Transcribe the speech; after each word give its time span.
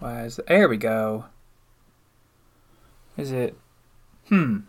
Why 0.00 0.24
is? 0.24 0.40
There 0.48 0.66
we 0.66 0.78
go. 0.78 1.26
Is 3.18 3.32
it? 3.32 3.54
Hmm. 4.28 4.60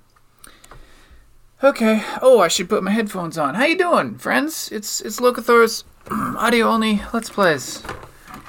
Okay. 1.64 2.04
Oh, 2.22 2.42
I 2.42 2.50
should 2.50 2.68
put 2.68 2.84
my 2.84 2.92
headphones 2.92 3.38
on. 3.38 3.56
How 3.56 3.64
you 3.64 3.78
doing, 3.78 4.18
friends? 4.18 4.70
It's 4.74 5.00
it's 5.00 5.22
Locathor's 5.22 5.86
audio 6.12 6.68
only 6.68 7.02
Let's 7.14 7.30
Plays. 7.30 7.82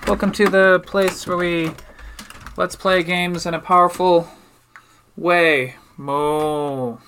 Welcome 0.09 0.33
to 0.33 0.49
the 0.49 0.83
place 0.85 1.25
where 1.25 1.37
we 1.37 1.71
let's 2.57 2.75
play 2.75 3.05
games 3.05 3.47
in 3.47 3.55
a 3.55 3.61
powerful 3.61 4.29
way. 5.17 5.77
Mo. 5.97 6.99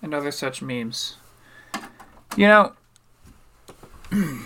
And 0.00 0.14
other 0.14 0.30
such 0.30 0.62
memes. 0.62 1.18
You 2.38 2.48
know, 2.48 2.72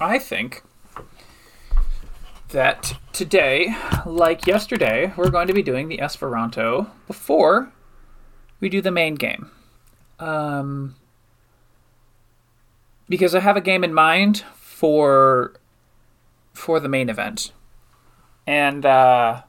I 0.00 0.18
think 0.18 0.64
that 2.50 2.94
today, 3.12 3.76
like 4.06 4.46
yesterday, 4.46 5.12
we're 5.16 5.30
going 5.30 5.48
to 5.48 5.54
be 5.54 5.62
doing 5.62 5.88
the 5.88 6.00
Esperanto 6.00 6.90
before 7.06 7.72
we 8.60 8.68
do 8.68 8.80
the 8.80 8.90
main 8.90 9.14
game. 9.14 9.50
Um, 10.18 10.96
because 13.08 13.34
I 13.34 13.40
have 13.40 13.56
a 13.56 13.60
game 13.60 13.84
in 13.84 13.94
mind 13.94 14.44
for 14.54 15.54
for 16.52 16.80
the 16.80 16.88
main 16.88 17.08
event, 17.08 17.52
and 18.46 18.84
uh, 18.84 19.42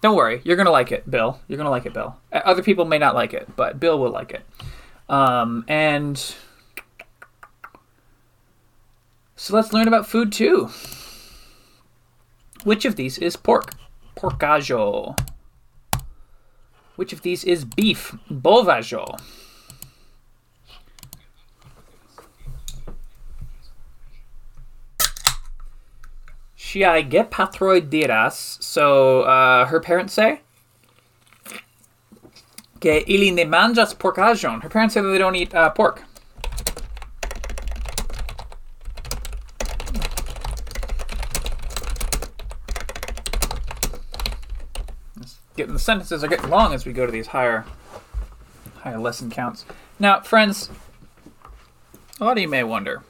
don't 0.00 0.16
worry, 0.16 0.40
you're 0.44 0.56
gonna 0.56 0.70
like 0.70 0.90
it, 0.90 1.10
Bill. 1.10 1.38
You're 1.48 1.58
gonna 1.58 1.70
like 1.70 1.84
it, 1.84 1.92
Bill. 1.92 2.16
Uh, 2.32 2.40
Other 2.44 2.62
people 2.62 2.86
may 2.86 2.98
not 2.98 3.14
like 3.14 3.34
it, 3.34 3.54
but 3.56 3.78
Bill 3.78 3.98
will 3.98 4.10
like 4.10 4.32
it. 4.32 4.42
Um, 5.08 5.64
and 5.68 6.16
so 9.36 9.54
let's 9.54 9.72
learn 9.72 9.88
about 9.88 10.06
food 10.06 10.32
too. 10.32 10.70
Which 12.64 12.84
of 12.84 12.96
these 12.96 13.18
is 13.18 13.36
pork? 13.36 13.72
Porcajo. 14.16 15.18
Which 16.96 17.12
of 17.12 17.22
these 17.22 17.44
is 17.44 17.64
beef? 17.64 18.14
Bovajo. 18.30 19.18
Shia 26.56 27.08
get 27.08 27.30
patroi 27.30 27.80
diras. 27.80 28.62
So 28.62 29.22
uh, 29.22 29.64
her 29.66 29.80
parents 29.80 30.12
say 30.12 30.42
que 32.80 33.02
ili 33.06 33.30
ne 33.30 33.44
manjas 33.44 33.94
porcajon. 33.94 34.62
Her 34.62 34.68
parents 34.68 34.94
say 34.94 35.00
that 35.00 35.08
they 35.08 35.18
don't 35.18 35.34
eat 35.34 35.54
uh, 35.54 35.70
pork. 35.70 36.04
Getting 45.60 45.74
the 45.74 45.78
sentences 45.78 46.24
are 46.24 46.26
getting 46.26 46.48
long 46.48 46.72
as 46.72 46.86
we 46.86 46.94
go 46.94 47.04
to 47.04 47.12
these 47.12 47.26
higher 47.26 47.66
higher 48.76 48.98
lesson 48.98 49.30
counts. 49.30 49.66
Now, 49.98 50.20
friends, 50.22 50.70
a 52.18 52.24
lot 52.24 52.38
of 52.38 52.40
you 52.40 52.48
may 52.48 52.64
wonder 52.64 53.02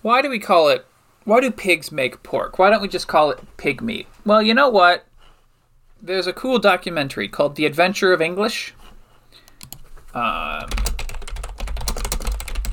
why 0.00 0.22
do 0.22 0.30
we 0.30 0.38
call 0.38 0.70
it 0.70 0.86
why 1.24 1.40
do 1.40 1.50
pigs 1.50 1.92
make 1.92 2.22
pork? 2.22 2.58
Why 2.58 2.70
don't 2.70 2.80
we 2.80 2.88
just 2.88 3.06
call 3.06 3.32
it 3.32 3.40
pig 3.58 3.82
meat? 3.82 4.06
Well, 4.24 4.40
you 4.40 4.54
know 4.54 4.70
what? 4.70 5.04
There's 6.00 6.26
a 6.26 6.32
cool 6.32 6.58
documentary 6.58 7.28
called 7.28 7.56
The 7.56 7.66
Adventure 7.66 8.14
of 8.14 8.22
English. 8.22 8.72
Um, 10.14 10.70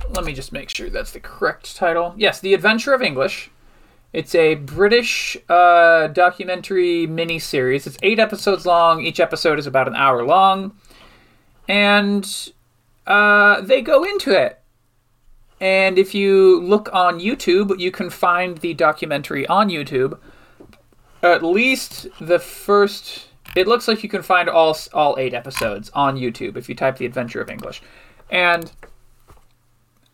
let 0.10 0.24
me 0.24 0.32
just 0.32 0.54
make 0.54 0.70
sure 0.70 0.90
that's 0.90 1.12
the 1.12 1.20
correct 1.20 1.76
title. 1.76 2.14
Yes, 2.16 2.40
The 2.40 2.54
Adventure 2.54 2.94
of 2.94 3.02
English. 3.02 3.52
It's 4.14 4.36
a 4.36 4.56
British 4.56 5.38
uh, 5.48 6.08
documentary 6.08 7.08
miniseries. 7.08 7.88
It's 7.88 7.98
eight 8.04 8.20
episodes 8.20 8.66
long. 8.66 9.06
Each 9.06 9.20
episode 9.20 9.58
is 9.58 9.68
about 9.68 9.88
an 9.88 9.96
hour 9.96 10.26
long. 10.26 10.74
And 11.68 12.52
uh, 13.08 13.62
they 13.62 13.82
go 13.82 14.04
into 14.04 14.32
it. 14.32 14.62
And 15.62 15.98
if 15.98 16.14
you 16.14 16.60
look 16.60 16.90
on 16.92 17.20
YouTube, 17.20 17.80
you 17.80 17.92
can 17.92 18.10
find 18.10 18.58
the 18.58 18.74
documentary 18.74 19.48
on 19.48 19.70
YouTube. 19.70 20.18
At 21.24 21.44
least 21.44 22.08
the 22.20 22.40
first. 22.40 23.28
It 23.56 23.68
looks 23.68 23.88
like 23.88 24.02
you 24.02 24.10
can 24.10 24.24
find 24.24 24.50
all 24.50 24.76
all 24.92 25.18
eight 25.20 25.36
episodes 25.36 25.92
on 25.94 26.18
YouTube 26.18 26.58
if 26.58 26.68
you 26.68 26.74
type 26.74 26.98
"The 26.98 27.06
Adventure 27.06 27.42
of 27.42 27.50
English," 27.50 27.84
and 28.32 28.72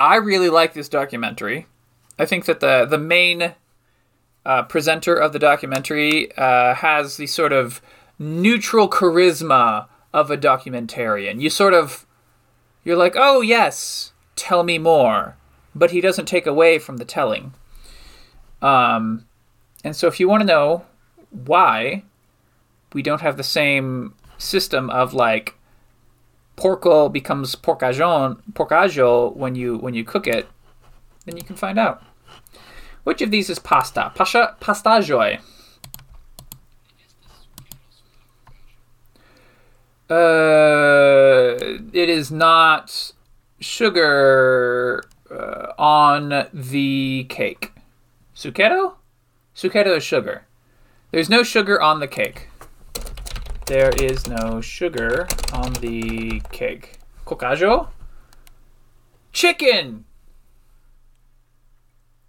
I 0.01 0.17
really 0.17 0.49
like 0.49 0.73
this 0.73 0.89
documentary. 0.89 1.67
I 2.19 2.25
think 2.25 2.43
that 2.43 2.59
the 2.59 2.85
the 2.85 2.97
main 2.97 3.53
uh, 4.47 4.63
presenter 4.63 5.13
of 5.13 5.33
the 5.33 5.39
documentary 5.39 6.31
uh, 6.37 6.73
has 6.73 7.17
the 7.17 7.27
sort 7.27 7.51
of 7.51 7.81
neutral 8.17 8.89
charisma 8.89 9.87
of 10.13 10.31
a 10.31 10.37
documentarian. 10.37 11.41
You 11.41 11.49
sort 11.49 11.73
of 11.73 12.07
you're 12.85 12.95
like, 12.95 13.15
oh 13.17 13.41
yes, 13.41 14.13
tell 14.37 14.63
me 14.63 14.77
more, 14.77 15.35
but 15.75 15.91
he 15.91 15.99
doesn't 15.99 16.27
take 16.27 16.47
away 16.47 16.79
from 16.79 16.95
the 16.95 17.03
telling. 17.03 17.53
Um, 18.61 19.25
and 19.83 19.93
so 19.93 20.07
if 20.07 20.17
you 20.17 20.29
want 20.29 20.41
to 20.41 20.47
know 20.47 20.85
why 21.29 22.03
we 22.93 23.01
don't 23.01 23.21
have 23.21 23.35
the 23.35 23.43
same 23.43 24.13
system 24.37 24.89
of 24.89 25.13
like 25.13 25.55
porco 26.55 27.09
becomes 27.09 27.55
porcajon 27.55 28.41
porcajo 28.53 29.35
when 29.35 29.55
you 29.55 29.77
when 29.77 29.93
you 29.93 30.05
cook 30.05 30.25
it, 30.25 30.47
then 31.25 31.35
you 31.35 31.43
can 31.43 31.57
find 31.57 31.77
out. 31.77 32.01
Which 33.07 33.21
of 33.21 33.31
these 33.31 33.49
is 33.49 33.57
pasta? 33.57 34.11
Pasha 34.15 34.57
pastajoi. 34.59 35.39
Uh, 40.09 41.55
it 41.93 42.09
is 42.09 42.31
not 42.31 43.13
sugar 43.61 45.05
uh, 45.31 45.71
on 45.79 46.49
the 46.53 47.25
cake. 47.29 47.71
Suketo? 48.35 48.95
Suketo 49.55 49.95
is 49.95 50.03
sugar. 50.03 50.45
There's 51.11 51.29
no 51.29 51.43
sugar 51.43 51.81
on 51.81 52.01
the 52.01 52.09
cake. 52.09 52.49
There 53.67 53.91
is 54.01 54.27
no 54.27 54.59
sugar 54.59 55.29
on 55.53 55.71
the 55.75 56.41
cake. 56.51 56.99
Kokajo? 57.25 57.87
Chicken! 59.31 60.03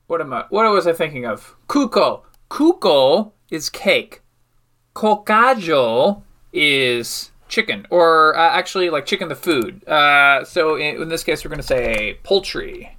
What 0.08 0.22
am 0.22 0.32
I 0.32 0.46
what 0.48 0.64
was 0.72 0.86
I 0.86 0.94
thinking 0.94 1.26
of? 1.26 1.54
Kuko. 1.68 2.22
Kuko 2.50 3.32
is 3.50 3.68
cake. 3.68 4.22
Kokajo 4.94 6.22
is 6.50 7.30
chicken, 7.48 7.86
or 7.90 8.34
uh, 8.34 8.40
actually 8.40 8.88
like 8.88 9.04
chicken 9.04 9.28
the 9.28 9.34
food. 9.34 9.86
Uh, 9.86 10.44
so 10.44 10.76
in, 10.76 11.02
in 11.02 11.08
this 11.10 11.22
case, 11.22 11.44
we're 11.44 11.50
going 11.50 11.60
to 11.60 11.62
say 11.66 12.18
poultry. 12.24 12.96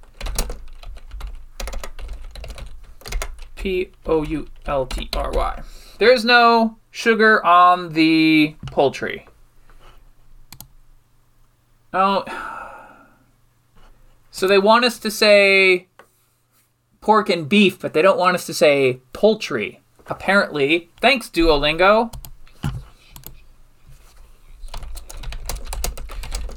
P 3.56 3.90
O 4.06 4.22
U 4.22 4.46
L 4.66 4.86
T 4.86 5.08
R 5.12 5.32
Y. 5.32 5.62
There 5.98 6.12
is 6.12 6.24
no 6.24 6.78
sugar 6.92 7.44
on 7.44 7.92
the 7.92 8.54
poultry. 8.70 9.26
Oh. 11.92 12.24
So 14.32 14.46
they 14.46 14.58
want 14.58 14.84
us 14.84 14.98
to 15.00 15.10
say 15.10 15.88
pork 17.00 17.28
and 17.30 17.48
beef, 17.48 17.80
but 17.80 17.92
they 17.92 18.02
don't 18.02 18.18
want 18.18 18.34
us 18.34 18.46
to 18.46 18.54
say 18.54 19.00
poultry. 19.12 19.80
Apparently, 20.06 20.90
thanks 21.00 21.28
Duolingo. 21.28 22.12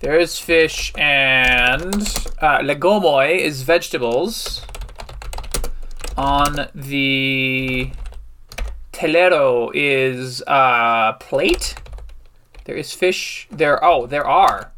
There 0.01 0.19
is 0.19 0.38
fish 0.38 0.91
and 0.97 1.95
uh, 2.41 2.59
legomoi 2.59 3.38
is 3.38 3.62
vegetables. 3.63 4.65
On 6.17 6.67
the 6.75 7.91
telero 8.91 9.71
is 9.73 10.44
uh, 10.45 11.13
plate. 11.13 11.75
There 12.65 12.75
is 12.75 12.91
fish. 12.91 13.47
There 13.50 13.83
oh 13.83 14.06
there 14.06 14.27
are. 14.27 14.72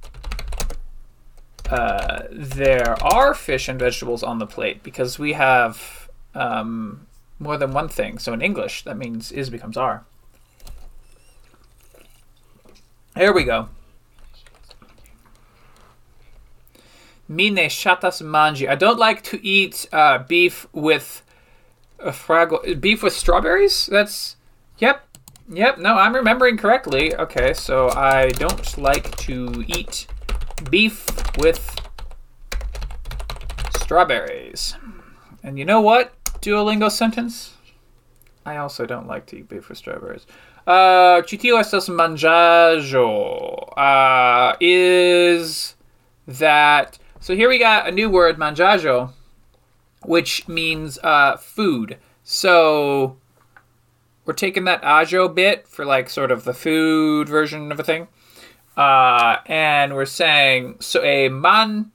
Uh, 1.69 2.23
there 2.31 2.95
are 3.03 3.33
fish 3.33 3.67
and 3.67 3.79
vegetables 3.79 4.23
on 4.23 4.39
the 4.39 4.45
plate 4.45 4.83
because 4.83 5.17
we 5.17 5.33
have 5.33 6.09
um, 6.35 7.07
more 7.39 7.57
than 7.57 7.71
one 7.71 7.87
thing. 7.87 8.19
So 8.19 8.33
in 8.33 8.41
English, 8.41 8.83
that 8.83 8.97
means 8.97 9.31
is 9.31 9.49
becomes 9.49 9.77
are. 9.77 10.05
Here 13.15 13.33
we 13.33 13.43
go. 13.43 13.69
Mine 17.27 17.55
shatas 17.55 18.21
manji. 18.21 18.69
I 18.69 18.75
don't 18.75 18.99
like 18.99 19.23
to 19.23 19.43
eat 19.43 19.87
uh, 19.91 20.19
beef 20.19 20.67
with 20.73 21.23
a 21.97 22.11
fraggle. 22.11 22.79
Beef 22.79 23.01
with 23.01 23.13
strawberries? 23.13 23.87
That's. 23.87 24.35
Yep. 24.77 25.01
Yep. 25.49 25.77
No, 25.79 25.95
I'm 25.95 26.13
remembering 26.13 26.57
correctly. 26.57 27.15
Okay, 27.15 27.53
so 27.53 27.89
I 27.89 28.29
don't 28.31 28.77
like 28.77 29.15
to 29.17 29.63
eat 29.67 30.07
beef 30.69 31.05
with 31.37 31.75
strawberries. 33.81 34.75
And 35.43 35.59
you 35.59 35.65
know 35.65 35.81
what? 35.81 36.13
Duolingo 36.41 36.91
sentence. 36.91 37.53
I 38.45 38.57
also 38.57 38.85
don't 38.85 39.07
like 39.07 39.25
to 39.27 39.37
eat 39.37 39.49
beef 39.49 39.69
with 39.69 39.77
strawberries. 39.77 40.25
Uh, 40.67 41.21
ĉi 41.21 41.39
tio 41.39 41.57
estas 41.61 41.89
manĝaĵo. 41.89 43.05
Uh, 43.77 44.55
is 44.59 45.75
that 46.27 46.97
so? 47.19 47.35
Here 47.35 47.49
we 47.49 47.59
got 47.59 47.87
a 47.87 47.91
new 47.91 48.09
word, 48.09 48.37
manĝaĵo, 48.37 49.11
which 50.03 50.47
means 50.47 50.97
uh, 51.03 51.37
food. 51.37 51.97
So 52.23 53.17
we're 54.25 54.33
taking 54.33 54.63
that 54.65 54.83
ajo 54.83 55.27
bit 55.27 55.67
for 55.67 55.85
like 55.85 56.09
sort 56.09 56.31
of 56.31 56.45
the 56.45 56.53
food 56.53 57.29
version 57.29 57.71
of 57.71 57.79
a 57.79 57.83
thing, 57.83 58.07
uh, 58.77 59.37
and 59.45 59.95
we're 59.95 60.05
saying 60.05 60.77
so 60.79 61.03
a 61.03 61.29
man 61.29 61.91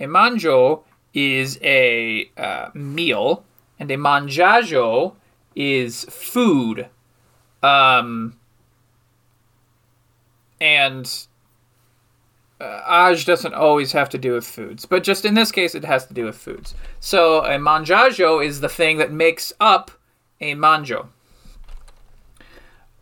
a 0.00 0.04
manjo 0.04 0.82
is 1.12 1.58
a 1.62 2.30
uh, 2.36 2.70
meal, 2.74 3.44
and 3.78 3.90
a 3.90 3.96
manjajo 3.96 5.14
is 5.54 6.04
food. 6.04 6.88
Um, 7.62 8.36
and 10.60 11.26
uh, 12.60 12.82
aj 12.88 13.24
doesn't 13.24 13.54
always 13.54 13.92
have 13.92 14.08
to 14.10 14.18
do 14.18 14.32
with 14.32 14.46
foods, 14.46 14.84
but 14.84 15.02
just 15.02 15.24
in 15.24 15.34
this 15.34 15.52
case, 15.52 15.74
it 15.74 15.84
has 15.84 16.06
to 16.06 16.14
do 16.14 16.24
with 16.24 16.36
foods. 16.36 16.74
So 17.00 17.44
a 17.44 17.58
manjajo 17.58 18.44
is 18.44 18.60
the 18.60 18.68
thing 18.68 18.98
that 18.98 19.12
makes 19.12 19.52
up 19.60 19.90
a 20.40 20.54
manjo. 20.54 21.08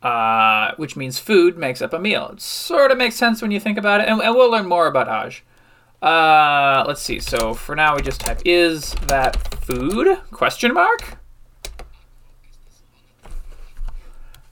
Uh, 0.02 0.74
which 0.78 0.96
means 0.96 1.20
food 1.20 1.56
makes 1.56 1.80
up 1.80 1.92
a 1.92 1.98
meal. 1.98 2.30
It 2.32 2.40
sort 2.40 2.90
of 2.90 2.98
makes 2.98 3.14
sense 3.14 3.40
when 3.40 3.52
you 3.52 3.60
think 3.60 3.78
about 3.78 4.00
it, 4.00 4.08
and, 4.08 4.20
and 4.20 4.34
we'll 4.34 4.50
learn 4.50 4.66
more 4.66 4.88
about 4.88 5.06
aj. 5.06 5.42
Uh, 6.02 6.82
let's 6.88 7.00
see. 7.00 7.20
So 7.20 7.54
for 7.54 7.76
now, 7.76 7.94
we 7.94 8.02
just 8.02 8.20
type 8.20 8.40
is 8.44 8.94
that 9.06 9.36
food? 9.64 10.18
Question 10.32 10.74
mark. 10.74 11.18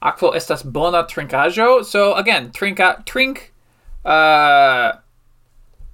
Akvo 0.01 0.33
estas 0.33 0.63
bona 0.63 1.03
trinkaĵo. 1.03 1.83
So 1.83 2.13
again, 2.13 2.51
trinka 2.51 3.03
trink. 3.05 3.53
Uh, 4.05 4.93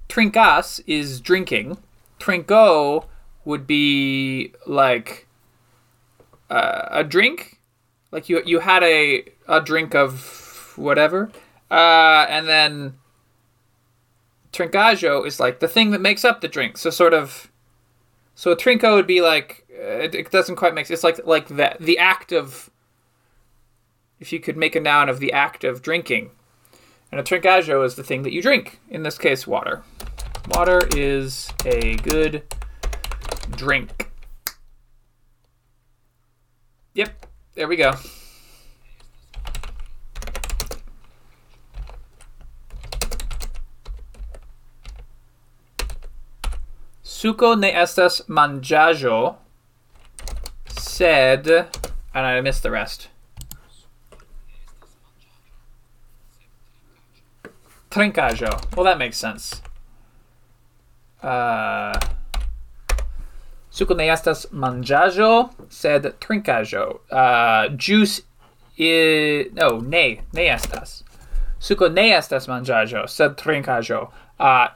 trinkas 0.08 0.80
is 0.86 1.20
drinking. 1.20 1.78
Trinko 2.20 3.06
would 3.44 3.66
be 3.66 4.52
like 4.66 5.26
uh, 6.48 6.88
a 6.90 7.04
drink, 7.04 7.58
like 8.12 8.28
you 8.28 8.42
you 8.46 8.60
had 8.60 8.82
a 8.82 9.24
a 9.48 9.60
drink 9.60 9.94
of 9.94 10.74
whatever, 10.76 11.30
uh, 11.70 12.26
and 12.28 12.46
then 12.46 12.94
trincajo 14.52 15.26
is 15.26 15.40
like 15.40 15.60
the 15.60 15.68
thing 15.68 15.90
that 15.90 16.00
makes 16.00 16.24
up 16.24 16.40
the 16.40 16.48
drink. 16.48 16.76
So 16.78 16.90
sort 16.90 17.14
of, 17.14 17.50
so 18.34 18.52
a 18.52 18.56
trinco 18.56 18.94
would 18.94 19.06
be 19.06 19.20
like 19.20 19.66
uh, 19.72 19.98
it, 19.98 20.14
it, 20.14 20.30
doesn't 20.30 20.56
quite 20.56 20.74
make. 20.74 20.86
Sense. 20.86 20.98
It's 20.98 21.04
like 21.04 21.26
like 21.26 21.48
the 21.48 21.76
the 21.80 21.98
act 21.98 22.32
of. 22.32 22.70
If 24.20 24.32
you 24.32 24.40
could 24.40 24.56
make 24.56 24.74
a 24.74 24.80
noun 24.80 25.08
of 25.08 25.20
the 25.20 25.32
act 25.32 25.62
of 25.62 25.80
drinking, 25.80 26.32
and 27.12 27.20
a 27.20 27.22
trincajo 27.22 27.84
is 27.84 27.94
the 27.94 28.02
thing 28.02 28.24
that 28.24 28.32
you 28.32 28.42
drink. 28.42 28.80
In 28.90 29.04
this 29.04 29.16
case, 29.16 29.46
water. 29.46 29.84
Water 30.54 30.80
is 30.96 31.52
a 31.64 31.94
good 31.96 32.42
drink. 33.52 34.10
Yep, 36.94 37.26
there 37.54 37.68
we 37.68 37.76
go. 37.76 37.94
Suko 47.18 47.56
ne 47.58 47.72
estas 47.74 48.20
manĝaĵo, 48.30 49.16
sed 50.78 51.48
and 51.50 52.26
I 52.26 52.40
missed 52.40 52.62
the 52.62 52.70
rest. 52.70 53.08
Trinkajo. 57.90 58.52
Well, 58.76 58.84
that 58.84 58.98
makes 59.00 59.16
sense. 59.16 59.62
Uh, 61.20 61.98
suko 63.70 63.98
ne 63.98 64.06
estas 64.14 64.46
manĝaĵo, 64.52 65.50
sed 65.74 66.12
trinkaĵo. 66.22 66.88
Uh, 67.10 67.76
juice 67.76 68.22
is 68.76 69.50
no 69.58 69.80
ne 69.80 70.20
ne 70.32 70.50
estas. 70.54 71.00
Suko 71.58 71.88
ne 71.88 72.12
estas 72.14 72.46
manĝaĵo, 72.46 73.08
sed 73.10 73.40
trinkaĵo. 73.42 74.04
Uh, 74.38 74.68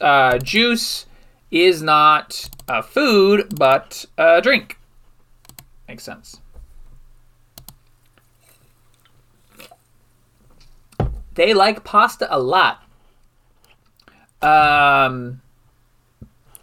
uh, 0.00 0.38
juice 0.40 1.04
is 1.54 1.80
not 1.80 2.50
a 2.66 2.82
food, 2.82 3.56
but 3.56 4.04
a 4.18 4.40
drink. 4.42 4.76
Makes 5.86 6.02
sense. 6.02 6.40
They 11.34 11.54
like 11.54 11.84
pasta 11.84 12.26
a 12.28 12.38
lot. 12.38 12.82
Um, 14.42 15.40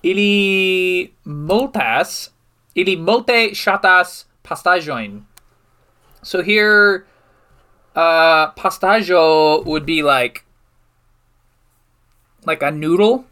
ili 0.04 1.14
multas, 1.26 2.30
ili 2.76 2.98
multe 2.98 3.56
shatas 3.56 4.26
pastajoin. 4.44 5.24
So 6.22 6.44
here, 6.44 7.06
uh, 7.96 8.52
pastajo 8.52 9.66
would 9.66 9.86
be 9.86 10.04
like, 10.04 10.44
like 12.46 12.62
a 12.62 12.72
noodle 12.72 13.26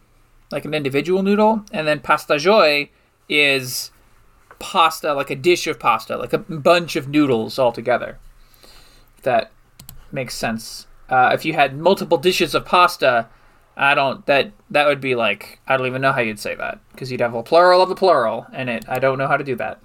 like 0.51 0.65
an 0.65 0.73
individual 0.73 1.23
noodle, 1.23 1.63
and 1.71 1.87
then 1.87 1.99
pastajoj 1.99 2.89
is 3.27 3.91
pasta, 4.59 5.13
like 5.13 5.29
a 5.29 5.35
dish 5.35 5.67
of 5.67 5.79
pasta, 5.79 6.17
like 6.17 6.33
a 6.33 6.37
bunch 6.37 6.95
of 6.95 7.07
noodles 7.07 7.57
all 7.59 7.71
together. 7.71 8.17
If 9.17 9.23
that 9.23 9.51
makes 10.11 10.35
sense. 10.35 10.87
Uh, 11.09 11.31
if 11.33 11.45
you 11.45 11.53
had 11.53 11.77
multiple 11.77 12.17
dishes 12.17 12.53
of 12.53 12.65
pasta, 12.65 13.27
I 13.75 13.95
don't 13.95 14.25
that 14.25 14.51
that 14.69 14.87
would 14.87 15.01
be 15.01 15.15
like 15.15 15.59
I 15.67 15.77
don't 15.77 15.87
even 15.87 16.01
know 16.01 16.11
how 16.11 16.21
you'd 16.21 16.39
say 16.39 16.53
that 16.55 16.79
because 16.91 17.11
you'd 17.11 17.21
have 17.21 17.33
a 17.33 17.43
plural 17.43 17.81
of 17.81 17.89
the 17.89 17.95
plural 17.95 18.45
and 18.51 18.69
it. 18.69 18.85
I 18.87 18.99
don't 18.99 19.17
know 19.17 19.27
how 19.27 19.37
to 19.37 19.43
do 19.43 19.55
that. 19.55 19.79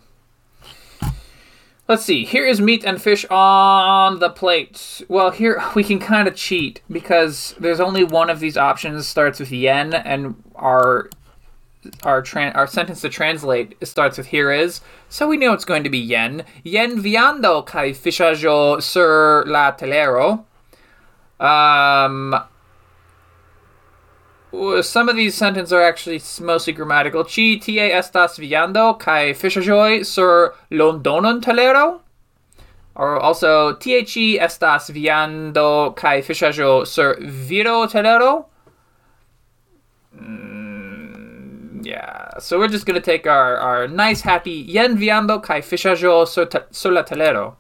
Let's 1.87 2.05
see. 2.05 2.25
Here 2.25 2.47
is 2.47 2.63
meat 2.63 2.83
and 2.83 3.01
fish 3.01 3.27
on 3.27 4.19
the 4.19 4.31
plate. 4.31 5.03
Well, 5.09 5.31
here 5.31 5.63
we 5.75 5.85
can 5.85 5.99
kind 5.99 6.27
of 6.27 6.35
cheat 6.35 6.81
because 6.91 7.55
there's 7.59 7.81
only 7.81 8.05
one 8.05 8.31
of 8.31 8.41
these 8.41 8.57
options 8.57 9.07
starts 9.07 9.39
with 9.39 9.53
yen, 9.53 9.93
and 9.93 10.43
our 10.55 11.11
our 12.03 12.25
our 12.55 12.67
sentence 12.67 13.03
to 13.03 13.11
translate 13.11 13.77
starts 13.87 14.17
with 14.17 14.29
here 14.29 14.51
is. 14.51 14.81
So 15.11 15.29
we 15.29 15.37
know 15.37 15.53
it's 15.53 15.67
going 15.67 15.85
to 15.85 15.91
be 15.91 15.99
yen. 15.99 16.45
Yen 16.63 17.03
viando 17.03 17.67
kai 17.67 17.91
fishajo 17.91 18.83
sur 18.83 19.45
la 19.47 19.73
telero. 19.73 20.45
Um, 21.39 22.35
some 24.83 25.09
of 25.09 25.17
these 25.17 25.35
sentences 25.35 25.73
are 25.73 25.83
actually 25.83 26.21
mostly 26.41 26.73
grammatical. 26.73 27.25
Chi 27.25 27.59
tie 27.59 27.91
estas 27.91 28.39
viando 28.39 28.99
kai 28.99 29.33
fiŝaĵoj 29.33 30.05
sur 30.05 30.55
Londonon 30.71 31.41
telero. 31.41 32.01
Or 32.95 33.19
also 33.19 33.75
tie 33.75 34.03
chi 34.05 34.39
estas 34.39 34.91
viando 34.91 35.95
kai 35.97 36.21
fiŝaĵo 36.23 36.87
sur 36.87 37.17
viro 37.21 37.87
telero. 37.87 38.47
Mm, 40.17 41.85
yeah, 41.85 42.39
so 42.39 42.59
we're 42.59 42.69
just 42.69 42.87
gonna 42.87 43.01
take 43.01 43.27
our, 43.27 43.57
our 43.57 43.89
nice 43.89 44.21
happy 44.21 44.65
yen 44.77 44.97
viando 44.97 45.43
kai 45.43 45.61
fiŝaĵo 45.61 46.29
sur, 46.29 46.49
sur 46.71 46.93
la 46.93 47.03
telero. 47.03 47.57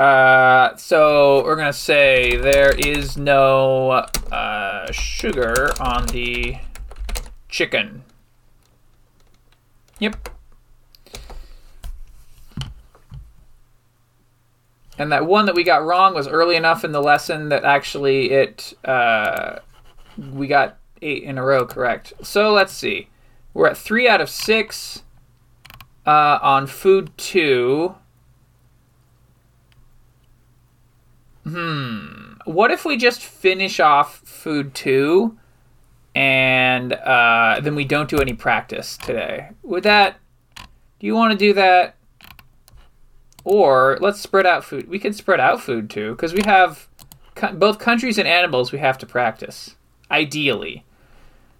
Uh, 0.00 0.74
so 0.76 1.44
we're 1.44 1.56
gonna 1.56 1.74
say 1.74 2.34
there 2.34 2.72
is 2.72 3.18
no 3.18 3.90
uh, 4.32 4.90
sugar 4.92 5.68
on 5.78 6.06
the 6.06 6.56
chicken. 7.50 8.02
Yep. 9.98 10.30
And 14.96 15.12
that 15.12 15.26
one 15.26 15.44
that 15.44 15.54
we 15.54 15.64
got 15.64 15.84
wrong 15.84 16.14
was 16.14 16.26
early 16.26 16.56
enough 16.56 16.82
in 16.82 16.92
the 16.92 17.02
lesson 17.02 17.50
that 17.50 17.64
actually 17.64 18.30
it 18.30 18.72
uh, 18.86 19.58
we 20.16 20.46
got 20.46 20.78
eight 21.02 21.24
in 21.24 21.36
a 21.36 21.44
row 21.44 21.66
correct. 21.66 22.14
So 22.22 22.54
let's 22.54 22.72
see. 22.72 23.08
We're 23.52 23.68
at 23.68 23.76
three 23.76 24.08
out 24.08 24.22
of 24.22 24.30
six 24.30 25.02
uh, 26.06 26.38
on 26.40 26.66
food 26.66 27.10
two. 27.18 27.96
Hmm. 31.44 32.34
What 32.44 32.70
if 32.70 32.84
we 32.84 32.96
just 32.96 33.22
finish 33.22 33.80
off 33.80 34.18
food 34.18 34.74
two 34.74 35.38
and 36.14 36.92
uh, 36.92 37.60
then 37.62 37.74
we 37.74 37.84
don't 37.84 38.08
do 38.08 38.18
any 38.18 38.34
practice 38.34 38.96
today? 38.96 39.50
Would 39.62 39.84
that. 39.84 40.16
Do 40.56 41.06
you 41.06 41.14
want 41.14 41.32
to 41.32 41.38
do 41.38 41.54
that? 41.54 41.96
Or 43.44 43.96
let's 44.00 44.20
spread 44.20 44.46
out 44.46 44.64
food. 44.64 44.88
We 44.88 44.98
could 44.98 45.14
spread 45.14 45.40
out 45.40 45.60
food 45.60 45.88
too 45.88 46.12
because 46.12 46.34
we 46.34 46.42
have 46.44 46.88
both 47.54 47.78
countries 47.78 48.18
and 48.18 48.28
animals 48.28 48.70
we 48.70 48.78
have 48.78 48.98
to 48.98 49.06
practice. 49.06 49.76
Ideally. 50.10 50.84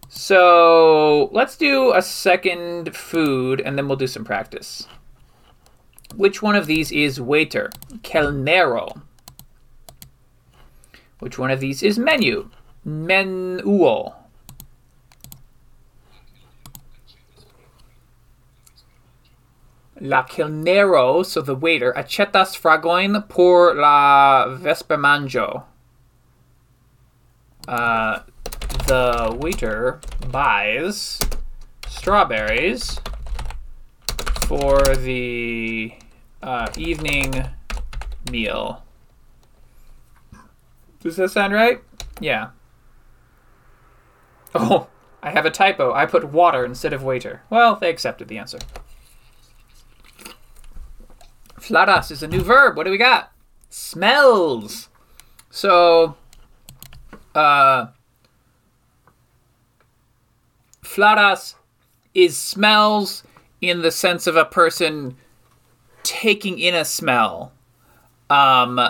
So 0.08 1.30
let's 1.32 1.56
do 1.56 1.94
a 1.94 2.02
second 2.02 2.94
food 2.94 3.60
and 3.60 3.78
then 3.78 3.88
we'll 3.88 3.96
do 3.96 4.06
some 4.06 4.24
practice. 4.24 4.86
Which 6.16 6.42
one 6.42 6.56
of 6.56 6.66
these 6.66 6.90
is 6.90 7.20
waiter? 7.20 7.70
Kelnero. 8.02 9.02
Which 11.20 11.38
one 11.38 11.50
of 11.50 11.60
these 11.60 11.82
is 11.82 11.98
menu? 11.98 12.50
Menuo. 12.86 14.14
La 20.02 20.22
kelnero, 20.24 21.24
so 21.24 21.42
the 21.42 21.54
waiter, 21.54 21.92
achetas 21.92 22.58
fragoin 22.58 23.28
por 23.28 23.74
la 23.74 24.46
vespermanjo. 24.48 25.64
Uh, 27.68 28.20
the 28.86 29.36
waiter 29.38 30.00
buys 30.30 31.20
strawberries 31.86 32.98
for 34.46 34.80
the 34.96 35.92
uh, 36.42 36.66
evening 36.78 37.44
meal. 38.30 38.82
Does 41.00 41.16
that 41.16 41.30
sound 41.30 41.52
right? 41.52 41.82
Yeah. 42.20 42.50
Oh, 44.54 44.88
I 45.22 45.30
have 45.30 45.46
a 45.46 45.50
typo. 45.50 45.92
I 45.92 46.06
put 46.06 46.32
water 46.32 46.64
instead 46.64 46.92
of 46.92 47.02
waiter. 47.02 47.42
Well, 47.50 47.76
they 47.76 47.90
accepted 47.90 48.28
the 48.28 48.38
answer. 48.38 48.58
Flaras 51.58 52.10
is 52.10 52.22
a 52.22 52.28
new 52.28 52.40
verb. 52.40 52.76
What 52.76 52.84
do 52.84 52.90
we 52.90 52.98
got? 52.98 53.32
Smells. 53.68 54.88
So, 55.50 56.16
uh, 57.34 57.88
flaras 60.82 61.54
is 62.14 62.36
smells 62.36 63.22
in 63.60 63.82
the 63.82 63.90
sense 63.90 64.26
of 64.26 64.36
a 64.36 64.44
person 64.44 65.16
taking 66.02 66.58
in 66.58 66.74
a 66.74 66.84
smell. 66.84 67.52
Um, 68.28 68.80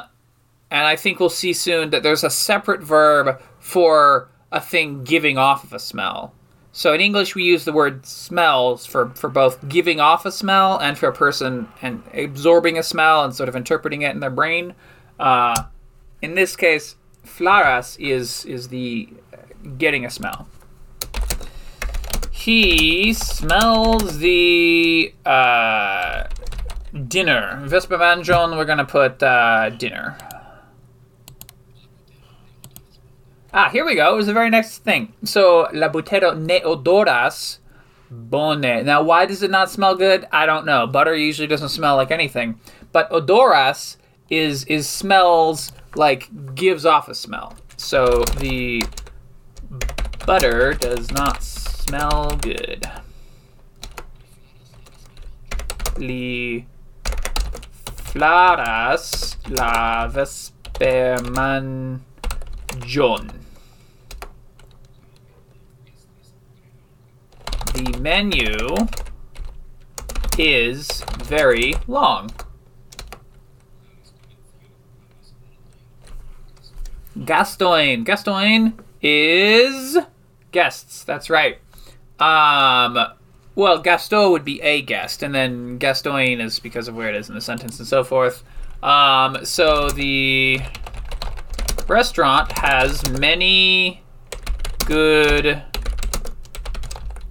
and 0.71 0.87
I 0.87 0.97
think 0.97 1.19
we'll 1.19 1.29
see 1.29 1.53
soon 1.53 1.91
that 1.91 2.03
there's 2.03 2.25
a 2.25 2.31
separate 2.31 2.83
verb 2.83 3.41
for 3.59 4.29
a 4.53 4.61
thing 4.61 5.05
giving 5.05 5.39
off 5.39 5.65
of 5.65 5.73
a 5.73 5.79
smell. 5.79 6.33
So 6.73 6.93
in 6.93 7.01
English, 7.01 7.35
we 7.35 7.43
use 7.43 7.65
the 7.65 7.73
word 7.73 8.07
smells 8.07 8.87
for, 8.87 9.11
for 9.11 9.29
both 9.29 9.69
giving 9.69 9.99
off 10.01 10.25
a 10.25 10.31
smell 10.31 10.79
and 10.79 10.97
for 10.97 11.09
a 11.09 11.13
person 11.13 11.69
and 11.83 12.03
absorbing 12.15 12.79
a 12.79 12.83
smell 12.83 13.25
and 13.25 13.35
sort 13.35 13.49
of 13.49 13.57
interpreting 13.57 14.03
it 14.03 14.13
in 14.13 14.21
their 14.21 14.31
brain. 14.31 14.75
Uh, 15.19 15.65
in 16.23 16.35
this 16.35 16.55
case, 16.55 16.97
flaras 17.27 17.99
is 17.99 18.45
is 18.45 18.69
the 18.69 19.09
getting 19.79 20.05
a 20.05 20.11
smell. 20.11 20.47
He 22.31 23.13
smells 23.13 24.19
the 24.19 25.13
uh, 25.27 26.25
dinner. 27.09 27.63
Vespermanjon, 27.67 28.57
we're 28.57 28.65
gonna 28.65 28.85
put 28.85 29.23
uh, 29.23 29.71
dinner. 29.71 30.17
Ah, 33.53 33.69
here 33.69 33.85
we 33.85 33.97
go. 33.97 34.13
It 34.13 34.17
was 34.17 34.27
the 34.27 34.33
very 34.33 34.49
next 34.49 34.79
thing. 34.79 35.13
So, 35.25 35.69
la 35.73 35.89
butero 35.89 36.39
ne 36.39 36.61
odoras 36.61 37.59
bone. 38.09 38.85
Now, 38.85 39.03
why 39.03 39.27
does 39.27 39.43
it 39.43 39.51
not 39.51 39.71
smell 39.71 39.97
good? 39.97 40.27
I 40.31 40.47
don't 40.47 40.65
know. 40.65 40.87
Butter 40.87 41.17
usually 41.17 41.49
doesn't 41.49 41.71
smell 41.71 41.97
like 41.97 42.13
anything, 42.13 42.61
but 42.93 43.11
odoras 43.11 43.97
is 44.29 44.65
is 44.65 44.89
smells 44.89 45.73
like 45.97 46.55
gives 46.55 46.87
off 46.87 47.09
a 47.09 47.15
smell. 47.15 47.57
So 47.77 48.23
the 48.39 48.85
butter 50.27 50.75
does 50.75 51.11
not 51.11 51.43
smell 51.43 52.37
good. 52.41 52.89
Li 55.97 56.67
flaras 58.13 59.37
la 59.49 60.09
vesperman 60.09 62.01
The 67.75 67.99
menu 67.99 68.77
is 70.39 71.05
very 71.19 71.75
long. 71.87 72.31
Gastoin. 77.19 78.05
Gastoin 78.05 78.79
is 79.03 79.99
guests. 80.53 81.05
That's 81.05 81.31
right. 81.31 81.59
Um, 82.19 82.99
well, 83.55 83.79
Gasto 83.79 84.31
would 84.31 84.45
be 84.45 84.61
a 84.63 84.83
guest, 84.83 85.23
and 85.23 85.35
then 85.35 85.79
Gastoin 85.79 86.41
is 86.41 86.59
because 86.59 86.89
of 86.89 86.95
where 86.95 87.09
it 87.09 87.15
is 87.15 87.29
in 87.29 87.35
the 87.35 87.41
sentence 87.41 87.79
and 87.79 87.87
so 87.87 88.05
forth. 88.05 88.43
Um, 88.83 89.45
so 89.45 89.91
the 89.91 90.61
restaurant 91.89 92.53
has 92.53 93.07
many 93.11 94.03
good 94.87 95.63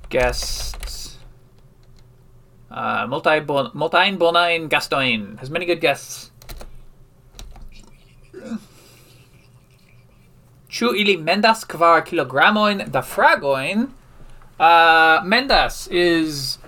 guests. 0.10 1.18
Uh, 2.72 3.08
multi 3.08 3.40
multi 3.40 4.16
bonain 4.18 4.70
gastoin 4.70 5.38
has 5.40 5.50
many 5.50 5.66
good 5.66 5.82
guests. 5.82 6.32
Chu 10.70 10.94
ili 10.94 11.18
mendas 11.18 11.66
kvar 11.66 12.06
kilogramoin 12.06 12.92
da 12.92 13.02
fragoin. 13.02 13.90
Uh, 14.60 15.22
mendas 15.24 15.88
is 15.90 16.60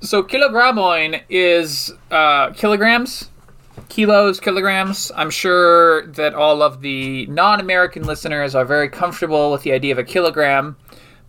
so 0.00 0.22
kilogramoin 0.22 1.22
is 1.28 1.92
uh, 2.10 2.50
kilograms, 2.52 3.28
kilos, 3.88 4.40
kilograms. 4.40 5.12
I'm 5.14 5.30
sure 5.30 6.06
that 6.06 6.34
all 6.34 6.62
of 6.62 6.80
the 6.80 7.26
non-American 7.26 8.04
listeners 8.04 8.54
are 8.54 8.64
very 8.64 8.88
comfortable 8.88 9.52
with 9.52 9.62
the 9.62 9.72
idea 9.72 9.92
of 9.92 9.98
a 9.98 10.04
kilogram, 10.04 10.76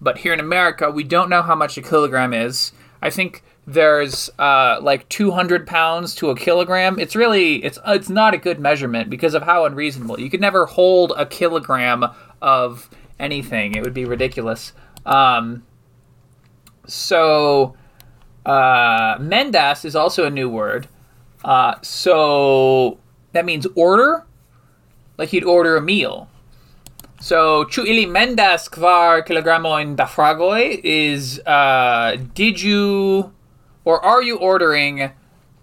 but 0.01 0.17
here 0.17 0.33
in 0.33 0.39
America, 0.39 0.89
we 0.89 1.03
don't 1.03 1.29
know 1.29 1.43
how 1.43 1.55
much 1.55 1.77
a 1.77 1.81
kilogram 1.81 2.33
is. 2.33 2.71
I 3.01 3.09
think 3.09 3.43
there's 3.67 4.29
uh, 4.39 4.79
like 4.81 5.07
200 5.09 5.67
pounds 5.67 6.15
to 6.15 6.29
a 6.29 6.35
kilogram. 6.35 6.99
It's 6.99 7.15
really 7.15 7.63
it's 7.63 7.79
it's 7.87 8.09
not 8.09 8.33
a 8.33 8.37
good 8.37 8.59
measurement 8.59 9.09
because 9.09 9.33
of 9.33 9.43
how 9.43 9.65
unreasonable. 9.65 10.19
You 10.19 10.29
could 10.29 10.41
never 10.41 10.65
hold 10.65 11.13
a 11.15 11.25
kilogram 11.25 12.05
of 12.41 12.89
anything. 13.19 13.75
It 13.75 13.83
would 13.83 13.93
be 13.93 14.05
ridiculous. 14.05 14.73
Um, 15.05 15.63
so 16.87 17.75
uh, 18.45 19.17
mendas 19.17 19.85
is 19.85 19.95
also 19.95 20.25
a 20.25 20.29
new 20.29 20.49
word. 20.49 20.87
Uh, 21.43 21.75
so 21.81 22.97
that 23.33 23.45
means 23.45 23.67
order, 23.75 24.25
like 25.17 25.33
you'd 25.33 25.43
order 25.43 25.75
a 25.77 25.81
meal. 25.81 26.27
So 27.21 27.65
chu 27.65 27.83
ili 27.83 28.07
mendas 28.07 28.67
kvar 28.67 29.21
da 29.95 30.07
is 30.83 31.39
uh, 31.45 32.17
did 32.33 32.59
you 32.59 33.31
or 33.85 34.03
are 34.03 34.23
you 34.23 34.37
ordering 34.37 35.11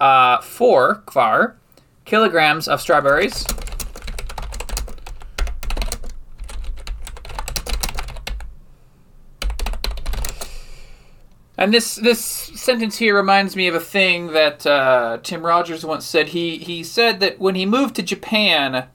uh, 0.01 0.41
four 0.41 1.03
kvar 1.07 1.55
kilograms 2.05 2.69
of 2.69 2.81
strawberries? 2.81 3.45
And 11.57 11.75
this 11.75 11.97
this 11.97 12.21
sentence 12.21 12.99
here 12.99 13.17
reminds 13.17 13.57
me 13.57 13.67
of 13.67 13.75
a 13.75 13.81
thing 13.81 14.29
that 14.29 14.65
uh, 14.65 15.19
Tim 15.25 15.45
Rogers 15.45 15.85
once 15.85 16.07
said. 16.07 16.29
He 16.29 16.59
he 16.59 16.85
said 16.85 17.19
that 17.19 17.41
when 17.41 17.57
he 17.57 17.67
moved 17.67 17.97
to 17.97 18.03
Japan, 18.03 18.87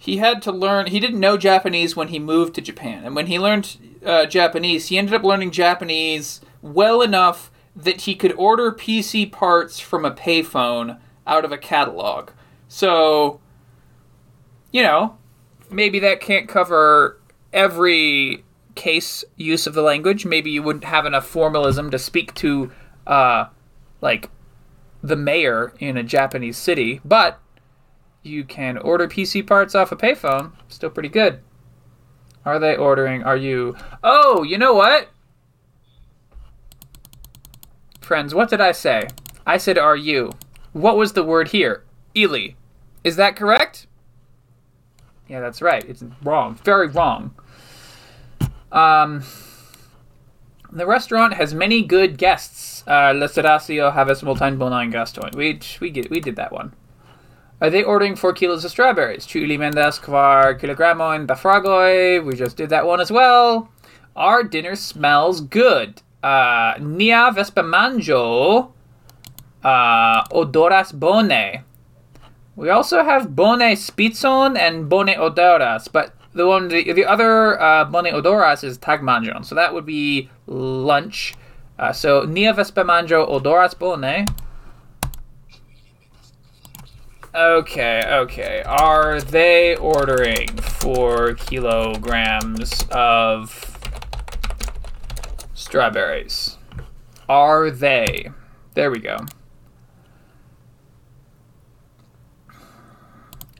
he 0.00 0.16
had 0.16 0.40
to 0.40 0.50
learn. 0.50 0.86
He 0.86 0.98
didn't 0.98 1.20
know 1.20 1.36
Japanese 1.36 1.94
when 1.94 2.08
he 2.08 2.18
moved 2.18 2.54
to 2.54 2.62
Japan, 2.62 3.04
and 3.04 3.14
when 3.14 3.26
he 3.26 3.38
learned 3.38 3.76
uh, 4.04 4.24
Japanese, 4.24 4.86
he 4.86 4.96
ended 4.96 5.12
up 5.12 5.22
learning 5.22 5.50
Japanese 5.50 6.40
well 6.62 7.02
enough 7.02 7.50
that 7.76 8.00
he 8.02 8.14
could 8.14 8.32
order 8.32 8.72
PC 8.72 9.30
parts 9.30 9.78
from 9.78 10.06
a 10.06 10.10
payphone 10.10 10.98
out 11.26 11.44
of 11.44 11.52
a 11.52 11.58
catalog. 11.58 12.30
So, 12.66 13.40
you 14.72 14.82
know, 14.82 15.18
maybe 15.70 15.98
that 15.98 16.22
can't 16.22 16.48
cover 16.48 17.20
every 17.52 18.42
case 18.74 19.22
use 19.36 19.66
of 19.66 19.74
the 19.74 19.82
language. 19.82 20.24
Maybe 20.24 20.50
you 20.50 20.62
wouldn't 20.62 20.84
have 20.84 21.04
enough 21.04 21.26
formalism 21.26 21.90
to 21.90 21.98
speak 21.98 22.32
to, 22.36 22.72
uh, 23.06 23.48
like, 24.00 24.30
the 25.02 25.16
mayor 25.16 25.74
in 25.78 25.98
a 25.98 26.02
Japanese 26.02 26.56
city, 26.56 27.02
but 27.04 27.38
you 28.22 28.44
can 28.44 28.78
order 28.78 29.08
PC 29.08 29.46
parts 29.46 29.74
off 29.74 29.92
a 29.92 29.96
payphone. 29.96 30.52
Still 30.68 30.90
pretty 30.90 31.08
good. 31.08 31.40
Are 32.44 32.58
they 32.58 32.76
ordering? 32.76 33.22
Are 33.22 33.36
you? 33.36 33.76
Oh, 34.02 34.42
you 34.42 34.58
know 34.58 34.74
what? 34.74 35.08
Friends, 38.00 38.34
what 38.34 38.50
did 38.50 38.60
I 38.60 38.72
say? 38.72 39.08
I 39.46 39.56
said, 39.56 39.78
are 39.78 39.96
you? 39.96 40.32
What 40.72 40.96
was 40.96 41.12
the 41.12 41.24
word 41.24 41.48
here? 41.48 41.84
Ili. 42.14 42.56
Is 43.04 43.16
that 43.16 43.36
correct? 43.36 43.86
Yeah, 45.28 45.40
that's 45.40 45.62
right. 45.62 45.84
It's 45.88 46.02
wrong. 46.22 46.56
Very 46.64 46.88
wrong. 46.88 47.34
Um, 48.72 49.22
The 50.72 50.86
restaurant 50.86 51.34
has 51.34 51.52
many 51.52 51.82
good 51.82 52.16
guests. 52.18 52.84
Uh, 52.86 53.12
L'Estacio 53.14 53.92
havas 53.92 54.22
multajn 54.22 54.56
bonajn 54.56 54.92
gastojn. 54.92 55.34
We 55.34 55.58
we 55.80 55.90
get 55.90 56.10
we 56.10 56.20
did 56.20 56.36
that 56.36 56.52
one. 56.52 56.72
Are 57.60 57.68
they 57.68 57.82
ordering 57.82 58.16
four 58.16 58.32
kilos 58.32 58.64
of 58.64 58.70
strawberries? 58.70 59.26
Ili 59.36 59.58
mendas 59.58 60.00
kvar 60.00 60.58
kilogramojn 60.58 61.26
da 61.26 61.34
fragoj? 61.34 62.24
We 62.24 62.34
just 62.34 62.56
did 62.56 62.70
that 62.70 62.86
one 62.86 63.00
as 63.00 63.12
well. 63.12 63.68
Our 64.16 64.42
dinner 64.42 64.74
smells 64.74 65.42
good. 65.42 66.00
Uh, 66.22 66.74
nia 66.80 67.30
vespermanĝo 67.36 68.68
uh, 69.62 70.24
odoras 70.32 70.92
bone. 70.92 71.64
We 72.56 72.70
also 72.70 73.02
have 73.04 73.36
bone 73.36 73.76
spitzon 73.76 74.56
and 74.56 74.88
bone 74.88 75.14
odoras, 75.14 75.90
but 75.92 76.14
the 76.32 76.46
one 76.46 76.68
the, 76.68 76.92
the 76.92 77.04
other 77.04 77.60
uh, 77.60 77.84
bone 77.84 78.06
odoras 78.06 78.64
is 78.64 78.78
tagmanjon, 78.78 79.44
so 79.44 79.54
that 79.54 79.74
would 79.74 79.86
be 79.86 80.30
lunch. 80.46 81.34
Uh, 81.78 81.92
so 81.92 82.24
nia 82.24 82.54
vespermanĝo 82.54 83.28
odoras 83.28 83.78
bone. 83.78 84.26
Okay, 87.32 88.02
okay. 88.06 88.62
Are 88.66 89.20
they 89.20 89.76
ordering 89.76 90.48
four 90.56 91.34
kilograms 91.34 92.84
of 92.90 93.78
strawberries? 95.54 96.56
Are 97.28 97.70
they? 97.70 98.32
There 98.74 98.90
we 98.90 98.98
go. 98.98 99.18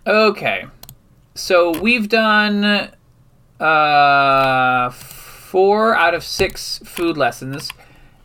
Okay. 0.05 0.67
So 1.37 1.79
we've 1.79 2.09
done 2.09 2.91
uh, 3.61 4.91
four 4.91 5.95
out 5.95 6.15
of 6.15 6.25
six 6.25 6.81
food 6.85 7.17
lessons, 7.17 7.71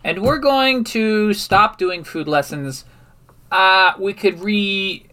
and 0.04 0.24
we're 0.24 0.40
going 0.40 0.84
to 0.86 1.34
stop 1.34 1.78
doing 1.78 2.04
food 2.04 2.28
lessons. 2.28 2.86
Uh, 3.52 3.94
we 4.00 4.12
could 4.14 4.40
re 4.40 5.06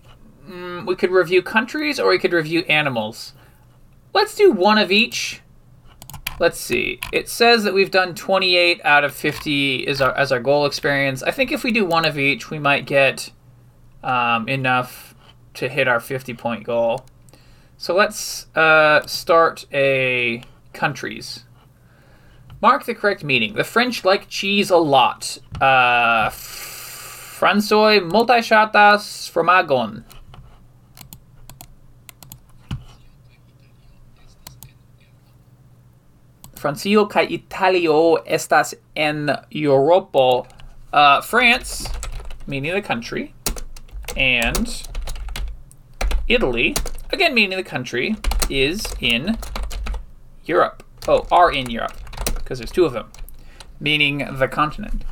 mm, 0.52 0.86
we 0.86 0.94
could 0.94 1.10
review 1.10 1.42
countries 1.42 1.98
or 1.98 2.10
we 2.10 2.18
could 2.18 2.32
review 2.32 2.60
animals. 2.68 3.32
Let's 4.12 4.34
do 4.34 4.50
one 4.50 4.78
of 4.78 4.92
each. 4.92 5.40
Let's 6.38 6.58
see. 6.58 7.00
It 7.12 7.28
says 7.28 7.64
that 7.64 7.74
we've 7.74 7.90
done 7.90 8.14
28 8.14 8.80
out 8.84 9.04
of 9.04 9.14
50 9.14 9.86
is 9.86 10.00
our, 10.00 10.12
as 10.16 10.32
our 10.32 10.40
goal 10.40 10.66
experience. 10.66 11.22
I 11.22 11.30
think 11.30 11.52
if 11.52 11.64
we 11.64 11.72
do 11.72 11.84
one 11.84 12.04
of 12.04 12.18
each, 12.18 12.50
we 12.50 12.58
might 12.58 12.86
get 12.86 13.30
um, 14.02 14.48
enough 14.48 15.14
to 15.54 15.68
hit 15.68 15.88
our 15.88 16.00
50 16.00 16.34
point 16.34 16.64
goal. 16.64 17.04
So 17.76 17.94
let's 17.94 18.46
uh, 18.56 19.06
start 19.06 19.66
a 19.72 20.42
countries. 20.72 21.44
Mark 22.60 22.84
the 22.84 22.94
correct 22.94 23.24
meaning. 23.24 23.54
The 23.54 23.64
French 23.64 24.04
like 24.04 24.28
cheese 24.28 24.70
a 24.70 24.76
lot. 24.76 25.38
Uh, 25.60 26.28
François 26.30 28.00
multichatas 28.00 29.30
fromagon. 29.30 30.04
Francio 36.62 37.06
kaj 37.06 37.26
Italio 37.28 38.22
estas 38.24 38.74
en 38.94 39.30
Europo. 39.50 40.46
Uh, 40.92 41.20
France, 41.20 41.88
meaning 42.46 42.72
the 42.72 42.80
country, 42.80 43.34
and 44.16 44.86
Italy, 46.28 46.76
again 47.10 47.34
meaning 47.34 47.56
the 47.56 47.64
country, 47.64 48.14
is 48.48 48.86
in 49.00 49.36
Europe. 50.44 50.84
Oh, 51.08 51.26
are 51.32 51.50
in 51.50 51.68
Europe, 51.68 51.96
because 52.34 52.58
there's 52.60 52.70
two 52.70 52.84
of 52.84 52.92
them, 52.92 53.10
meaning 53.80 54.24
the 54.38 54.46
continent. 54.46 55.04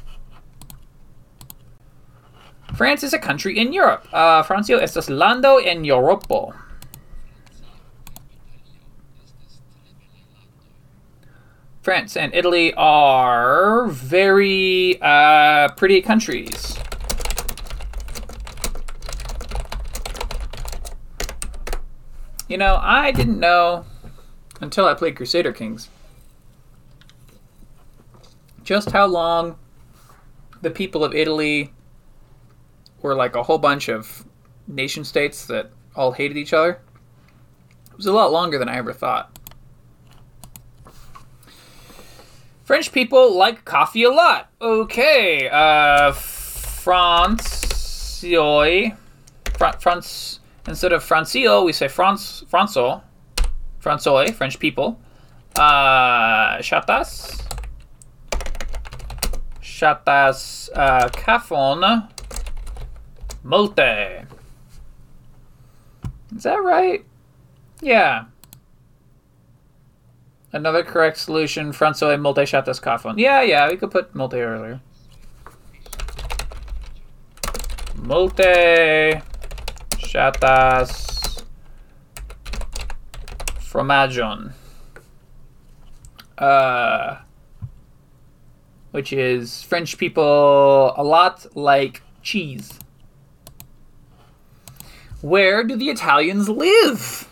France 2.77 3.03
is 3.03 3.13
a 3.13 3.19
country 3.19 3.59
in 3.59 3.73
Europe. 3.73 4.07
Uh, 4.13 4.45
Francio 4.45 4.79
estas 4.79 5.11
lando 5.11 5.57
en 5.57 5.83
Europo. 5.85 6.55
France 11.91 12.17
and 12.17 12.33
Italy 12.37 12.73
are 12.75 13.89
very 13.89 14.97
uh, 15.03 15.69
pretty 15.71 16.01
countries. 16.01 16.79
You 22.47 22.59
know, 22.59 22.79
I 22.81 23.11
didn't 23.11 23.41
know 23.41 23.87
until 24.61 24.87
I 24.87 24.95
played 24.95 25.17
Crusader 25.17 25.53
Kings 25.53 25.89
just 28.63 28.93
how 28.93 29.07
long 29.07 29.59
the 30.63 30.71
people 30.71 31.03
of 31.03 31.13
Italy 31.13 31.73
were 33.03 33.17
like 33.17 33.35
a 33.35 33.43
whole 33.43 33.59
bunch 33.59 33.89
of 33.89 34.25
nation 34.69 35.03
states 35.03 35.45
that 35.47 35.73
all 35.97 36.13
hated 36.13 36.37
each 36.37 36.53
other. 36.53 36.81
It 37.91 37.97
was 37.97 38.07
a 38.07 38.13
lot 38.13 38.31
longer 38.31 38.59
than 38.59 38.69
I 38.69 38.77
ever 38.77 38.93
thought. 38.93 39.40
French 42.71 42.93
people 42.93 43.35
like 43.37 43.65
coffee 43.65 44.05
a 44.05 44.11
lot. 44.11 44.49
Okay, 44.63 45.49
uh, 45.49 46.13
Francioi, 46.13 47.37
Fra- 49.59 49.77
France. 49.81 50.39
Instead 50.69 50.93
of 50.93 51.03
Francio, 51.03 51.65
we 51.65 51.73
say 51.73 51.89
France, 51.89 52.45
Franco, 52.47 53.03
François, 53.83 54.33
French 54.33 54.61
people. 54.61 55.01
Uh, 55.57 56.59
chatas, 56.59 57.43
chatas, 59.61 60.69
uh, 60.73 61.09
cafon, 61.09 62.09
multe. 63.43 64.27
Is 66.37 66.45
that 66.45 66.63
right? 66.63 67.05
Yeah. 67.83 68.27
Another 70.53 70.83
correct 70.83 71.17
solution, 71.19 71.73
François 71.73 72.21
multe 72.21 72.45
chatas 72.45 72.81
cafon. 72.81 73.19
Yeah, 73.19 73.43
yeah, 73.43 73.71
we 73.71 73.77
could 73.77 73.91
put 73.93 74.15
multi 74.15 74.41
earlier. 74.41 74.81
Multi 77.95 79.21
chatas 79.93 81.45
fromagion. 83.61 84.53
Uh, 86.37 87.19
which 88.91 89.13
is 89.13 89.63
French 89.63 89.99
people 89.99 90.93
a 90.97 91.05
lot 91.05 91.47
like 91.55 92.03
cheese. 92.23 92.73
Where 95.21 95.63
do 95.63 95.77
the 95.77 95.91
Italians 95.91 96.49
live? 96.49 97.30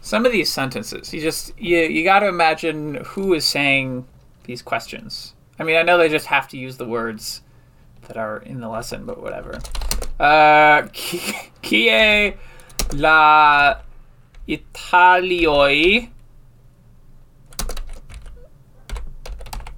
Some 0.00 0.24
of 0.24 0.32
these 0.32 0.50
sentences, 0.50 1.12
you 1.12 1.20
just 1.20 1.58
you 1.58 1.78
you 1.78 2.04
got 2.04 2.20
to 2.20 2.28
imagine 2.28 2.96
who 3.04 3.34
is 3.34 3.44
saying 3.44 4.06
these 4.44 4.62
questions. 4.62 5.34
I 5.58 5.64
mean, 5.64 5.76
I 5.76 5.82
know 5.82 5.98
they 5.98 6.08
just 6.08 6.26
have 6.26 6.48
to 6.48 6.56
use 6.56 6.78
the 6.78 6.86
words 6.86 7.42
that 8.08 8.16
are 8.16 8.38
in 8.38 8.60
the 8.60 8.68
lesson, 8.68 9.04
but 9.04 9.20
whatever. 9.20 9.58
Uh, 10.18 10.82
qui 10.92 11.20
est 11.88 12.36
la 12.92 13.76
Italioi 14.48 16.10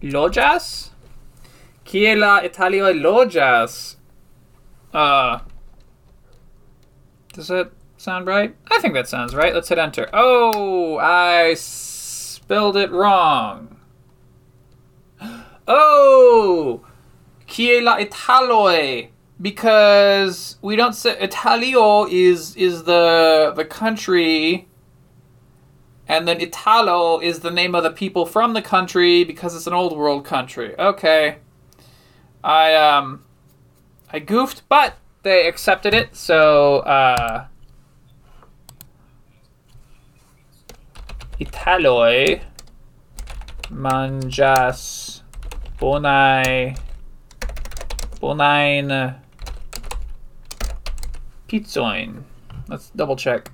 lojas? 0.02 0.90
Qui 1.84 2.06
est 2.06 2.18
la 2.18 2.40
Italioi 2.44 2.92
lojas? 2.92 3.96
Uh, 4.94 5.40
does 7.32 7.48
that 7.48 7.72
sound 8.02 8.26
right? 8.26 8.54
I 8.70 8.80
think 8.80 8.94
that 8.94 9.08
sounds 9.08 9.34
right. 9.34 9.54
Let's 9.54 9.68
hit 9.68 9.78
enter. 9.78 10.08
Oh, 10.12 10.98
I 10.98 11.54
spelled 11.54 12.76
it 12.76 12.90
wrong. 12.90 13.76
Oh, 15.68 16.84
qui 17.46 17.80
la 17.80 17.96
Italoi? 17.98 19.10
Because 19.40 20.56
we 20.60 20.74
don't 20.74 20.92
say 20.92 21.14
Italio 21.24 22.10
is 22.10 22.56
is 22.56 22.82
the 22.82 23.52
the 23.54 23.64
country, 23.64 24.66
and 26.08 26.26
then 26.26 26.40
Italo 26.40 27.20
is 27.20 27.40
the 27.40 27.50
name 27.52 27.76
of 27.76 27.84
the 27.84 27.92
people 27.92 28.26
from 28.26 28.54
the 28.54 28.62
country 28.62 29.22
because 29.22 29.54
it's 29.54 29.68
an 29.68 29.72
old 29.72 29.96
world 29.96 30.24
country. 30.24 30.76
Okay, 30.76 31.36
I 32.42 32.74
um, 32.74 33.24
I 34.12 34.18
goofed, 34.18 34.62
but 34.68 34.96
they 35.22 35.46
accepted 35.46 35.94
it, 35.94 36.16
so 36.16 36.78
uh, 36.80 37.46
Italoi 41.42 42.40
manjas 43.68 45.22
bonai 45.80 46.76
bonain 48.20 49.16
pizzoin. 51.48 52.22
Let's 52.68 52.90
double 52.90 53.16
check. 53.16 53.48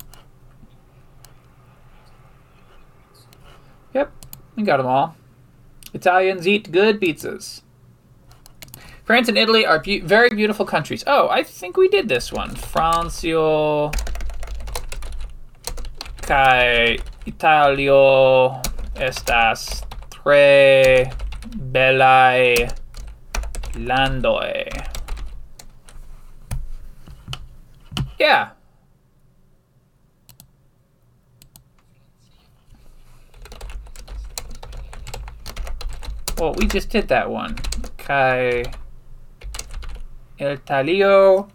Yep, 3.95 4.13
we 4.57 4.63
got 4.65 4.77
them 4.77 4.87
all. 4.87 5.17
Italians 5.95 6.47
eat 6.47 6.71
good 6.71 7.01
pizzas. 7.01 7.63
France 9.05 9.29
and 9.29 9.39
Italy 9.39 9.65
are 9.65 9.79
be- 9.79 10.01
very 10.01 10.29
beautiful 10.29 10.67
countries. 10.67 11.03
Oh, 11.07 11.31
I 11.31 11.43
think 11.43 11.79
we 11.79 11.89
did 11.89 12.11
this 12.11 12.31
one. 12.31 12.51
Francio 12.51 13.95
kai 16.21 16.99
Italio 17.29 18.63
estas 18.97 19.85
tre 20.09 21.11
belai 21.75 22.69
landoi. 23.77 24.65
Yeah. 28.19 28.51
Well, 36.39 36.55
we 36.57 36.67
just 36.67 36.89
did 36.89 37.09
that 37.09 37.29
one. 37.29 37.57
Kai 37.99 38.65
Italio 40.41 41.51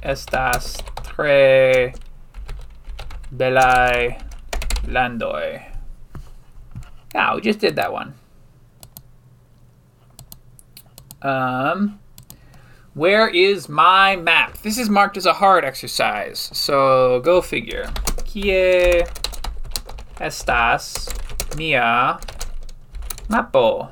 estas 0.00 0.78
tre 1.02 1.92
belai 3.34 4.27
landoi. 4.88 5.64
Yeah, 7.14 7.34
we 7.34 7.40
just 7.40 7.58
did 7.58 7.76
that 7.76 7.92
one. 7.92 8.14
Um, 11.22 11.98
where 12.94 13.28
is 13.28 13.68
my 13.68 14.16
map? 14.16 14.58
This 14.58 14.78
is 14.78 14.88
marked 14.88 15.16
as 15.16 15.26
a 15.26 15.32
hard 15.32 15.64
exercise, 15.64 16.50
so 16.52 17.20
go 17.20 17.40
figure. 17.40 17.90
Kie 18.24 19.04
estas 20.16 21.08
mia 21.56 22.20
mapo? 23.28 23.90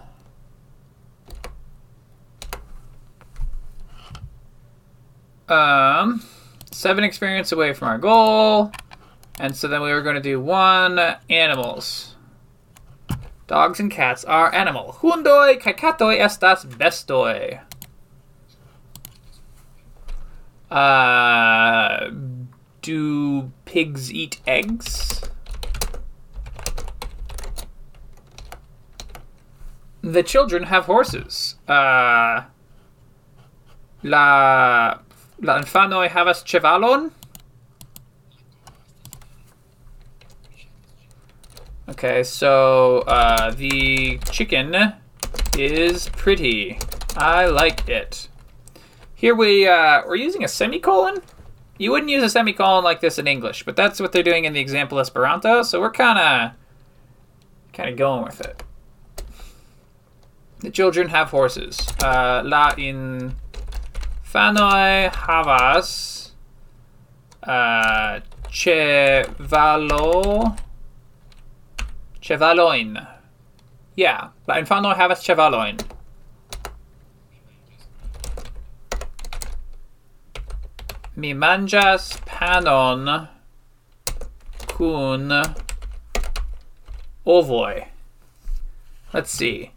Um, 5.49 6.23
seven 6.71 7.05
experience 7.05 7.53
away 7.53 7.73
from 7.73 7.89
our 7.89 7.99
goal. 7.99 8.73
And 9.39 9.55
so 9.55 9.69
then 9.69 9.83
we 9.83 9.93
were 9.93 10.03
going 10.03 10.17
to 10.17 10.23
do 10.23 10.41
one 10.41 10.99
animals. 11.29 12.17
Dogs 13.47 13.79
and 13.79 13.91
cats 13.91 14.25
are 14.25 14.53
animal. 14.55 14.97
Hundoi 15.01 15.61
kai 15.61 15.73
katoi 15.73 16.19
estas 16.19 16.65
bestoi. 16.67 17.61
Uh, 20.71 22.11
do 22.83 23.53
pigs 23.65 24.13
eat 24.13 24.41
eggs? 24.47 25.23
The 30.03 30.23
children 30.23 30.65
have 30.65 30.87
horses. 30.87 31.57
Uh, 31.69 32.45
la 34.03 34.99
la 35.41 35.59
infanoj 35.61 36.09
havas 36.09 36.43
ĉevalon? 36.43 37.11
Okay, 41.89 42.25
so 42.25 42.99
uh, 43.07 43.53
the 43.53 44.19
chicken 44.31 44.95
is 45.57 46.09
pretty. 46.11 46.81
I 47.17 47.47
like 47.47 47.89
it. 47.89 48.29
Here 49.15 49.37
we 49.37 49.69
uh, 49.69 50.03
we're 50.05 50.17
using 50.17 50.43
a 50.43 50.49
semicolon. 50.49 51.23
You 51.79 51.93
wouldn't 51.93 52.11
use 52.11 52.25
a 52.25 52.29
semicolon 52.29 52.83
like 52.83 53.01
this 53.01 53.19
in 53.21 53.29
English, 53.29 53.65
but 53.65 53.77
that's 53.77 54.01
what 54.01 54.11
they're 54.11 54.25
doing 54.25 54.47
in 54.47 54.53
the 54.53 54.61
example 54.61 54.99
Esperanto. 54.99 55.63
So 55.63 55.81
we're 55.81 55.93
kind 55.93 56.19
of 56.19 56.51
kind 57.73 57.89
of 57.89 57.97
going 57.97 58.25
with 58.25 58.41
it. 58.41 58.65
The 60.59 60.71
children 60.71 61.11
have 61.11 61.31
horses. 61.31 61.79
Uh, 62.03 62.43
la 62.45 62.73
infanoj 62.73 63.33
havas 65.13 66.33
uh, 67.45 68.21
Chevalojn. 72.27 73.07
Yeah, 73.95 74.31
la 74.49 74.57
infanoj 74.59 74.97
havas 74.99 75.21
ĉevalojn. 75.23 75.77
Mi 81.15 81.31
manĝas 81.45 82.09
panon 82.27 83.07
kun 84.73 85.31
ovoj. 87.25 87.87
Let's 89.15 89.31
see. 89.31 89.71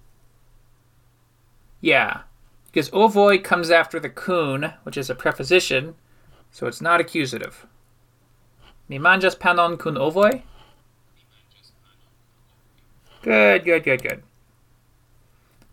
Yeah, 1.82 2.22
because 2.66 2.90
ovoi 2.90 3.38
comes 3.38 3.70
after 3.70 4.00
the 4.00 4.10
kun, 4.10 4.74
which 4.84 4.98
is 4.98 5.12
a 5.12 5.16
preposition, 5.16 5.94
so 6.52 6.66
it's 6.66 6.82
not 6.82 7.00
accusative. 7.00 7.68
Mi 8.88 8.98
manĝas 8.98 9.38
panon 9.40 9.78
kun 9.78 9.98
ovoj? 9.98 10.42
Good, 13.22 13.66
good, 13.66 13.84
good, 13.84 14.02
good. 14.02 14.24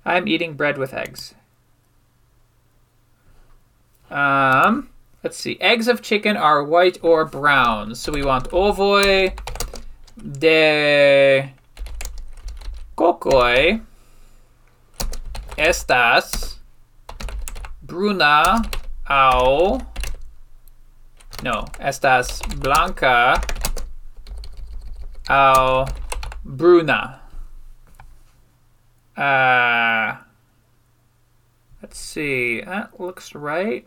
I'm 0.05 0.27
eating 0.29 0.55
bread 0.55 0.79
with 0.79 0.95
eggs. 0.95 1.35
Um, 4.11 4.89
let's 5.23 5.37
see. 5.37 5.59
Eggs 5.61 5.89
of 5.89 6.03
chicken 6.03 6.37
are 6.37 6.63
white 6.63 6.99
or 7.03 7.25
brown. 7.25 7.95
So 7.95 8.13
we 8.13 8.25
want 8.25 8.49
ovoi 8.53 9.37
de 10.17 11.51
kokoi 12.97 13.83
estas 15.59 16.57
bruna 17.83 18.63
au 19.09 19.81
no, 21.43 21.67
estas 21.79 22.41
blanca 22.61 23.41
au 25.29 25.87
bruna. 26.45 27.21
Uh, 29.17 30.19
let's 31.83 31.99
see. 31.99 32.61
That 32.61 33.01
looks 33.01 33.35
right. 33.35 33.87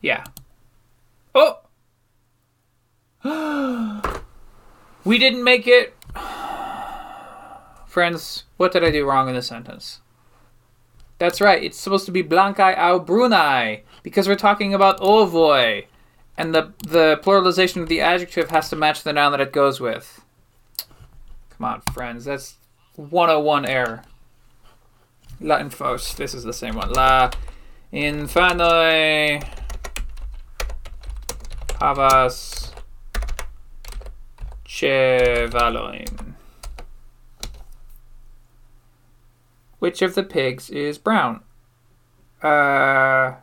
Yeah. 0.00 0.24
Oh! 1.34 1.60
we 5.04 5.18
didn't 5.18 5.44
make 5.44 5.66
it. 5.66 5.94
Friends, 7.86 8.44
what 8.56 8.72
did 8.72 8.84
I 8.84 8.90
do 8.90 9.06
wrong 9.06 9.28
in 9.28 9.34
the 9.34 9.42
sentence? 9.42 10.00
That's 11.18 11.40
right, 11.40 11.62
it's 11.62 11.78
supposed 11.78 12.04
to 12.06 12.12
be 12.12 12.22
blancai 12.22 12.76
au 12.76 13.00
brunai, 13.00 13.80
because 14.02 14.28
we're 14.28 14.34
talking 14.34 14.74
about 14.74 15.00
ovoi, 15.00 15.86
and 16.36 16.54
the, 16.54 16.74
the 16.86 17.18
pluralization 17.22 17.80
of 17.80 17.88
the 17.88 18.02
adjective 18.02 18.50
has 18.50 18.68
to 18.68 18.76
match 18.76 19.02
the 19.02 19.14
noun 19.14 19.32
that 19.32 19.40
it 19.40 19.52
goes 19.52 19.80
with. 19.80 20.22
Come 21.56 21.64
on, 21.64 21.80
friends, 21.94 22.26
that's 22.26 22.56
101 22.96 23.66
error. 23.66 24.02
La 25.40 25.58
infos, 25.58 26.16
this 26.16 26.34
is 26.34 26.44
the 26.44 26.52
same 26.52 26.76
one. 26.76 26.92
La 26.92 27.30
infanoi 27.92 29.42
havas 31.80 32.72
chevalojn. 34.64 36.34
Which 39.78 40.00
of 40.02 40.14
the 40.14 40.22
pigs 40.22 40.70
is 40.70 40.98
brown? 40.98 41.42
Uh, 42.42 43.34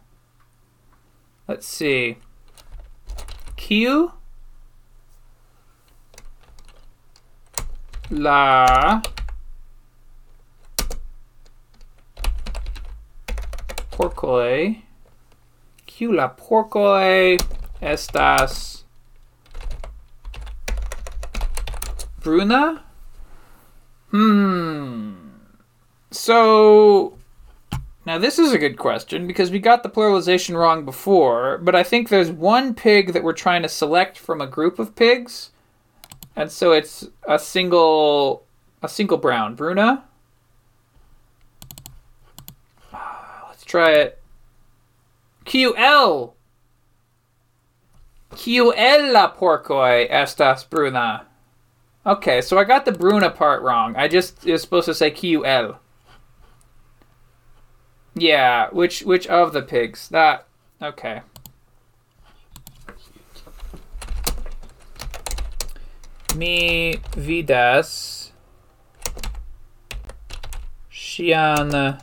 let's 1.47 1.67
see. 1.67 2.17
Q. 3.55 4.13
La 8.09 9.01
porcoi. 13.93 14.81
Q 15.85 16.13
la 16.13 16.29
porcoi 16.29 17.39
estas 17.81 18.83
bruna? 22.21 22.83
Hmm. 24.09 25.13
So 26.11 27.17
now 28.05 28.17
this 28.17 28.39
is 28.39 28.53
a 28.53 28.57
good 28.57 28.77
question 28.77 29.27
because 29.27 29.51
we 29.51 29.59
got 29.59 29.83
the 29.83 29.89
pluralization 29.89 30.55
wrong 30.55 30.85
before, 30.85 31.57
but 31.59 31.75
I 31.75 31.83
think 31.83 32.09
there's 32.09 32.31
one 32.31 32.73
pig 32.73 33.13
that 33.13 33.23
we're 33.23 33.33
trying 33.33 33.61
to 33.61 33.69
select 33.69 34.17
from 34.17 34.41
a 34.41 34.47
group 34.47 34.79
of 34.79 34.95
pigs. 34.95 35.51
And 36.35 36.51
so 36.51 36.71
it's 36.71 37.07
a 37.27 37.37
single 37.37 38.43
a 38.81 38.89
single 38.89 39.17
brown. 39.17 39.55
Bruna? 39.55 40.03
Try 43.73 43.91
it. 43.93 44.21
QL. 45.47 46.33
QL 48.29 49.11
la 49.11 49.33
porcoi 49.33 50.07
estas 50.11 50.69
bruna. 50.69 51.25
Okay, 52.05 52.39
so 52.41 52.59
I 52.59 52.65
got 52.65 52.85
the 52.85 52.91
Bruna 52.91 53.31
part 53.31 53.63
wrong. 53.63 53.95
I 53.95 54.07
just 54.07 54.45
is 54.45 54.61
supposed 54.61 54.85
to 54.85 54.93
say 54.93 55.09
Q 55.09 55.43
L. 55.43 55.79
Yeah, 58.13 58.69
which 58.71 59.01
which 59.01 59.25
of 59.25 59.53
the 59.53 59.63
pigs? 59.63 60.07
That 60.09 60.45
okay. 60.79 61.21
Mi 66.35 66.97
vidas 67.13 68.29
Shian 70.91 71.99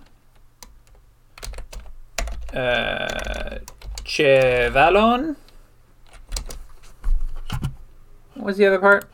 uh, 2.54 3.58
Chevalon. 4.04 5.36
What 8.34 8.46
was 8.46 8.56
the 8.56 8.66
other 8.66 8.78
part? 8.78 9.08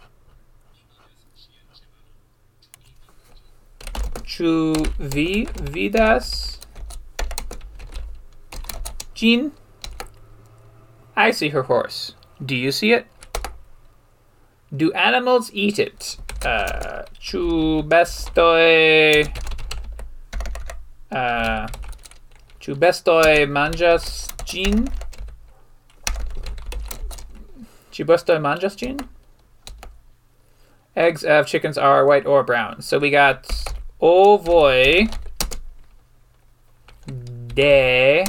Chu 4.25 4.75
vi 4.99 5.46
vidas. 5.46 6.59
Jean, 9.14 9.53
I 11.16 11.31
see 11.31 11.49
her 11.49 11.62
horse. 11.62 12.14
Do 12.44 12.55
you 12.55 12.70
see 12.70 12.92
it? 12.92 13.07
Do 14.77 14.92
animals 14.92 15.51
eat 15.55 15.79
it? 15.79 16.18
Uh, 16.44 17.05
chu 17.18 17.83
bestoi. 17.83 19.33
Uh, 21.11 21.66
chu 22.66 22.74
bestoi 22.74 23.46
manjas 23.46 24.26
Jean? 24.44 24.88
Chu 27.92 28.05
bestoi 28.05 28.40
manjas 28.40 28.76
Jean? 28.76 28.98
Eggs 30.96 31.22
of 31.22 31.46
chickens 31.46 31.79
are 31.79 32.05
white 32.05 32.26
or 32.26 32.42
brown. 32.42 32.83
So 32.83 32.98
we 32.98 33.11
got 33.11 33.46
ovoi 34.02 35.07
de 37.55 38.24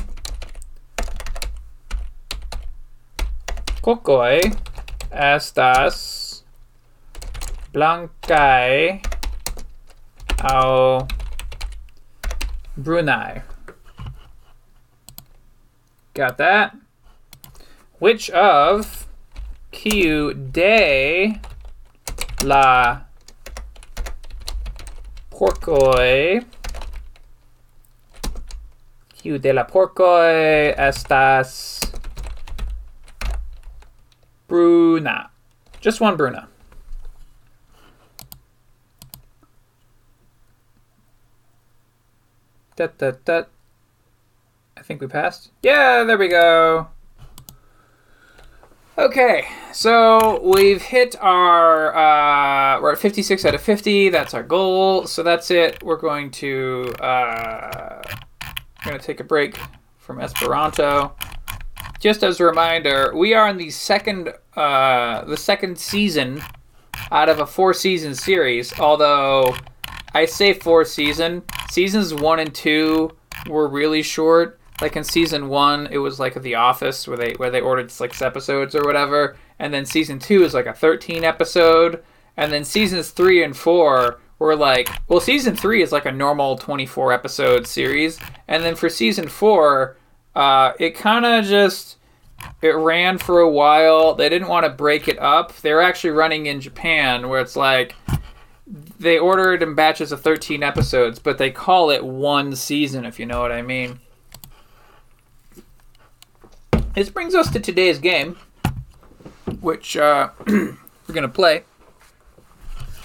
Kokoi 3.82 4.56
estas 5.12 6.44
blancai 7.74 9.02
au 10.54 11.08
brunai. 12.78 13.47
Got 16.18 16.40
that? 16.40 16.76
Which 18.00 18.32
of 18.32 19.06
Q 19.72 20.34
de 20.34 21.40
la 22.44 23.02
porcoi 25.30 26.44
Q 29.14 29.38
de 29.38 29.54
la 29.54 29.66
porcoi 29.66 30.74
estas 30.76 31.82
Bruna. 34.48 35.30
Just 35.80 36.02
one 36.02 36.18
Bruna. 36.18 36.48
Da, 42.76 42.88
da, 42.98 43.12
da. 43.24 43.57
I 44.78 44.82
think 44.82 45.02
we 45.02 45.08
passed. 45.08 45.52
Yeah, 45.64 46.04
there 46.04 46.18
we 46.18 46.28
go. 46.28 46.88
Okay, 48.98 49.46
so 49.74 50.42
we've 50.42 50.82
hit 50.82 51.16
our, 51.22 51.96
uh, 51.96 52.82
we're 52.82 52.94
at 52.94 52.98
56 52.98 53.46
out 53.46 53.54
of 53.54 53.62
50. 53.62 54.10
That's 54.10 54.34
our 54.34 54.42
goal. 54.44 55.06
So 55.06 55.22
that's 55.22 55.52
it. 55.52 55.84
We're 55.84 55.98
going 55.98 56.32
to, 56.32 56.94
uh, 57.00 58.02
we're 58.86 58.92
going 58.92 59.00
to 59.00 59.06
take 59.06 59.20
a 59.20 59.24
break 59.24 59.60
from 60.00 60.20
Esperanto 60.20 61.16
just 62.00 62.24
as 62.24 62.40
a 62.40 62.46
reminder, 62.46 63.12
we 63.16 63.34
are 63.34 63.50
in 63.50 63.58
the 63.58 63.70
second 63.70 64.34
uh, 64.56 65.24
the 65.26 65.38
second 65.38 65.78
season 65.78 66.42
out 67.12 67.30
of 67.30 67.40
a 67.40 67.46
four 67.46 67.74
season 67.74 68.16
series. 68.16 68.78
Although 68.80 69.56
I 70.14 70.26
say 70.26 70.54
four 70.54 70.86
season, 70.86 71.44
seasons 71.70 72.14
one 72.14 72.40
and 72.40 72.54
two 72.54 73.16
were 73.48 73.68
really 73.68 74.04
short. 74.04 74.57
Like 74.82 74.96
in 74.96 75.04
season 75.04 75.48
one, 75.50 75.88
it 75.92 75.98
was 75.98 76.20
like 76.20 76.42
The 76.42 76.56
Office 76.56 77.08
where 77.08 77.18
they 77.18 77.34
where 77.34 77.50
they 77.50 77.62
ordered 77.62 77.92
six 77.92 78.22
episodes 78.22 78.76
or 78.76 78.84
whatever, 78.84 79.36
and 79.60 79.74
then 79.74 79.86
season 79.86 80.20
two 80.20 80.44
is 80.44 80.54
like 80.54 80.68
a 80.68 80.74
thirteen 80.74 81.24
episode, 81.24 82.04
and 82.36 82.52
then 82.52 82.64
seasons 82.64 83.10
three 83.10 83.44
and 83.44 83.56
four 83.56 84.20
were 84.40 84.56
like 84.56 84.90
well, 85.08 85.20
season 85.20 85.56
three 85.56 85.82
is 85.82 85.92
like 85.92 86.06
a 86.06 86.12
normal 86.12 86.58
twenty 86.58 86.86
four 86.86 87.12
episode 87.12 87.66
series, 87.66 88.20
and 88.48 88.64
then 88.64 88.76
for 88.76 88.90
season 88.90 89.28
four 89.28 89.98
uh, 90.38 90.74
it 90.80 90.92
kind 90.92 91.26
of 91.26 91.44
just 91.46 91.98
it 92.62 92.76
ran 92.76 93.18
for 93.18 93.40
a 93.40 93.50
while. 93.50 94.14
They 94.14 94.30
didn't 94.30 94.50
want 94.50 94.66
to 94.66 94.70
break 94.70 95.08
it 95.08 95.18
up. 95.18 95.56
They 95.58 95.74
were 95.74 95.82
actually 95.82 96.12
running 96.12 96.46
in 96.46 96.62
Japan, 96.62 97.28
where 97.28 97.42
it's 97.42 97.56
like 97.56 97.96
they 99.00 99.18
ordered 99.18 99.64
in 99.64 99.74
batches 99.74 100.12
of 100.12 100.22
13 100.22 100.62
episodes, 100.62 101.18
but 101.18 101.40
they 101.40 101.50
call 101.50 101.90
it 101.90 102.06
one 102.06 102.56
season, 102.56 103.04
if 103.04 103.20
you 103.20 103.26
know 103.26 103.42
what 103.42 103.52
I 103.52 103.64
mean. 103.64 104.00
This 106.98 107.12
brings 107.12 107.36
us 107.36 107.52
to 107.52 107.60
today's 107.60 108.00
game, 108.00 108.38
which 109.62 109.96
uh, 109.96 110.32
we're 110.48 110.76
going 111.10 111.22
to 111.22 111.28
play. 111.28 111.62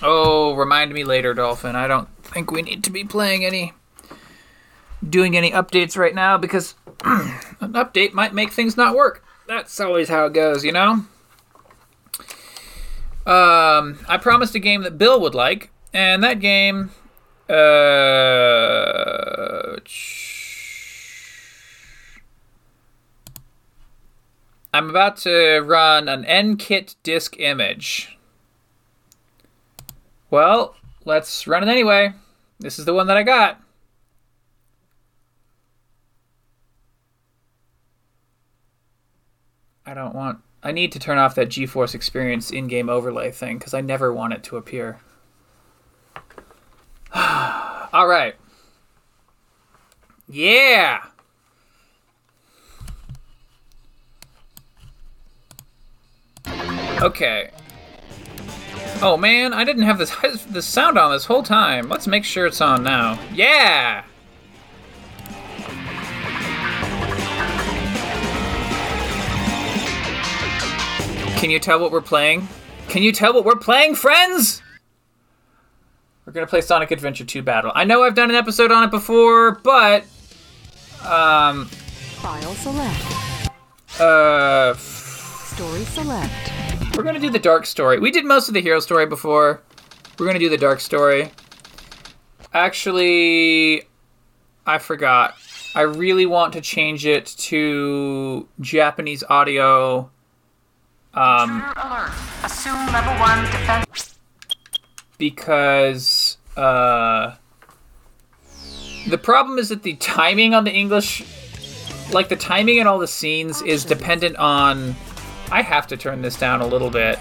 Oh, 0.00 0.54
remind 0.54 0.94
me 0.94 1.04
later, 1.04 1.34
Dolphin. 1.34 1.76
I 1.76 1.86
don't 1.88 2.08
think 2.22 2.50
we 2.50 2.62
need 2.62 2.82
to 2.84 2.90
be 2.90 3.04
playing 3.04 3.44
any 3.44 3.74
doing 5.06 5.36
any 5.36 5.50
updates 5.50 5.98
right 5.98 6.14
now 6.14 6.38
because 6.38 6.74
an 7.04 7.74
update 7.74 8.14
might 8.14 8.32
make 8.32 8.50
things 8.50 8.78
not 8.78 8.96
work. 8.96 9.22
That's 9.46 9.78
always 9.78 10.08
how 10.08 10.24
it 10.24 10.32
goes, 10.32 10.64
you 10.64 10.72
know? 10.72 11.04
Um, 13.26 13.98
I 14.08 14.16
promised 14.18 14.54
a 14.54 14.58
game 14.58 14.84
that 14.84 14.96
Bill 14.96 15.20
would 15.20 15.34
like, 15.34 15.70
and 15.92 16.24
that 16.24 16.40
game. 16.40 16.92
Uh, 17.46 17.52
I'm 24.74 24.88
about 24.88 25.18
to 25.18 25.60
run 25.60 26.08
an 26.08 26.24
NKit 26.24 26.94
disk 27.02 27.38
image. 27.38 28.16
Well, 30.30 30.76
let's 31.04 31.46
run 31.46 31.62
it 31.62 31.70
anyway. 31.70 32.14
This 32.58 32.78
is 32.78 32.86
the 32.86 32.94
one 32.94 33.06
that 33.08 33.18
I 33.18 33.22
got. 33.22 33.60
I 39.84 39.92
don't 39.92 40.14
want. 40.14 40.38
I 40.62 40.72
need 40.72 40.92
to 40.92 40.98
turn 40.98 41.18
off 41.18 41.34
that 41.34 41.48
GeForce 41.48 41.94
Experience 41.94 42.50
in-game 42.50 42.88
overlay 42.88 43.30
thing 43.30 43.58
because 43.58 43.74
I 43.74 43.82
never 43.82 44.12
want 44.12 44.32
it 44.32 44.42
to 44.44 44.56
appear. 44.56 45.00
All 47.14 48.06
right. 48.06 48.36
Yeah. 50.28 51.02
Okay. 57.02 57.50
Oh 59.02 59.16
man, 59.16 59.52
I 59.52 59.64
didn't 59.64 59.82
have 59.82 59.98
this 59.98 60.14
the 60.50 60.62
sound 60.62 60.96
on 60.96 61.10
this 61.10 61.24
whole 61.24 61.42
time. 61.42 61.88
Let's 61.88 62.06
make 62.06 62.24
sure 62.24 62.46
it's 62.46 62.60
on 62.60 62.84
now. 62.84 63.18
Yeah. 63.34 64.04
Can 71.38 71.50
you 71.50 71.58
tell 71.58 71.80
what 71.80 71.90
we're 71.90 72.00
playing? 72.00 72.46
Can 72.86 73.02
you 73.02 73.10
tell 73.10 73.34
what 73.34 73.44
we're 73.44 73.56
playing, 73.56 73.96
friends? 73.96 74.62
We're 76.24 76.32
gonna 76.32 76.46
play 76.46 76.60
Sonic 76.60 76.92
Adventure 76.92 77.24
2 77.24 77.42
Battle. 77.42 77.72
I 77.74 77.82
know 77.82 78.04
I've 78.04 78.14
done 78.14 78.30
an 78.30 78.36
episode 78.36 78.70
on 78.70 78.84
it 78.84 78.92
before, 78.92 79.56
but 79.56 80.04
um 81.04 81.66
File 81.66 82.54
select. 82.54 84.00
Uh 84.00 84.74
Story 84.76 85.84
select. 85.86 86.71
We're 86.96 87.04
gonna 87.04 87.18
do 87.18 87.30
the 87.30 87.38
dark 87.38 87.66
story. 87.66 87.98
We 87.98 88.10
did 88.10 88.24
most 88.24 88.48
of 88.48 88.54
the 88.54 88.60
hero 88.60 88.80
story 88.80 89.06
before. 89.06 89.62
We're 90.18 90.26
gonna 90.26 90.38
do 90.38 90.48
the 90.48 90.58
dark 90.58 90.80
story. 90.80 91.30
Actually, 92.52 93.84
I 94.66 94.78
forgot. 94.78 95.34
I 95.74 95.82
really 95.82 96.26
want 96.26 96.52
to 96.52 96.60
change 96.60 97.06
it 97.06 97.26
to 97.26 98.46
Japanese 98.60 99.24
audio 99.28 100.10
um. 101.14 101.62
Assume 102.42 102.86
level 102.86 103.12
one 103.20 103.44
defense. 103.44 104.18
Because 105.18 106.38
uh, 106.56 107.36
the 109.08 109.18
problem 109.18 109.58
is 109.58 109.68
that 109.68 109.82
the 109.82 109.94
timing 109.96 110.54
on 110.54 110.64
the 110.64 110.72
English, 110.72 111.24
like 112.12 112.28
the 112.28 112.36
timing 112.36 112.78
in 112.78 112.86
all 112.86 112.98
the 112.98 113.06
scenes, 113.06 113.62
is 113.62 113.84
dependent 113.84 114.36
on. 114.36 114.94
I 115.52 115.60
have 115.60 115.86
to 115.88 115.98
turn 115.98 116.22
this 116.22 116.38
down 116.38 116.62
a 116.62 116.66
little 116.66 116.88
bit. 116.88 117.18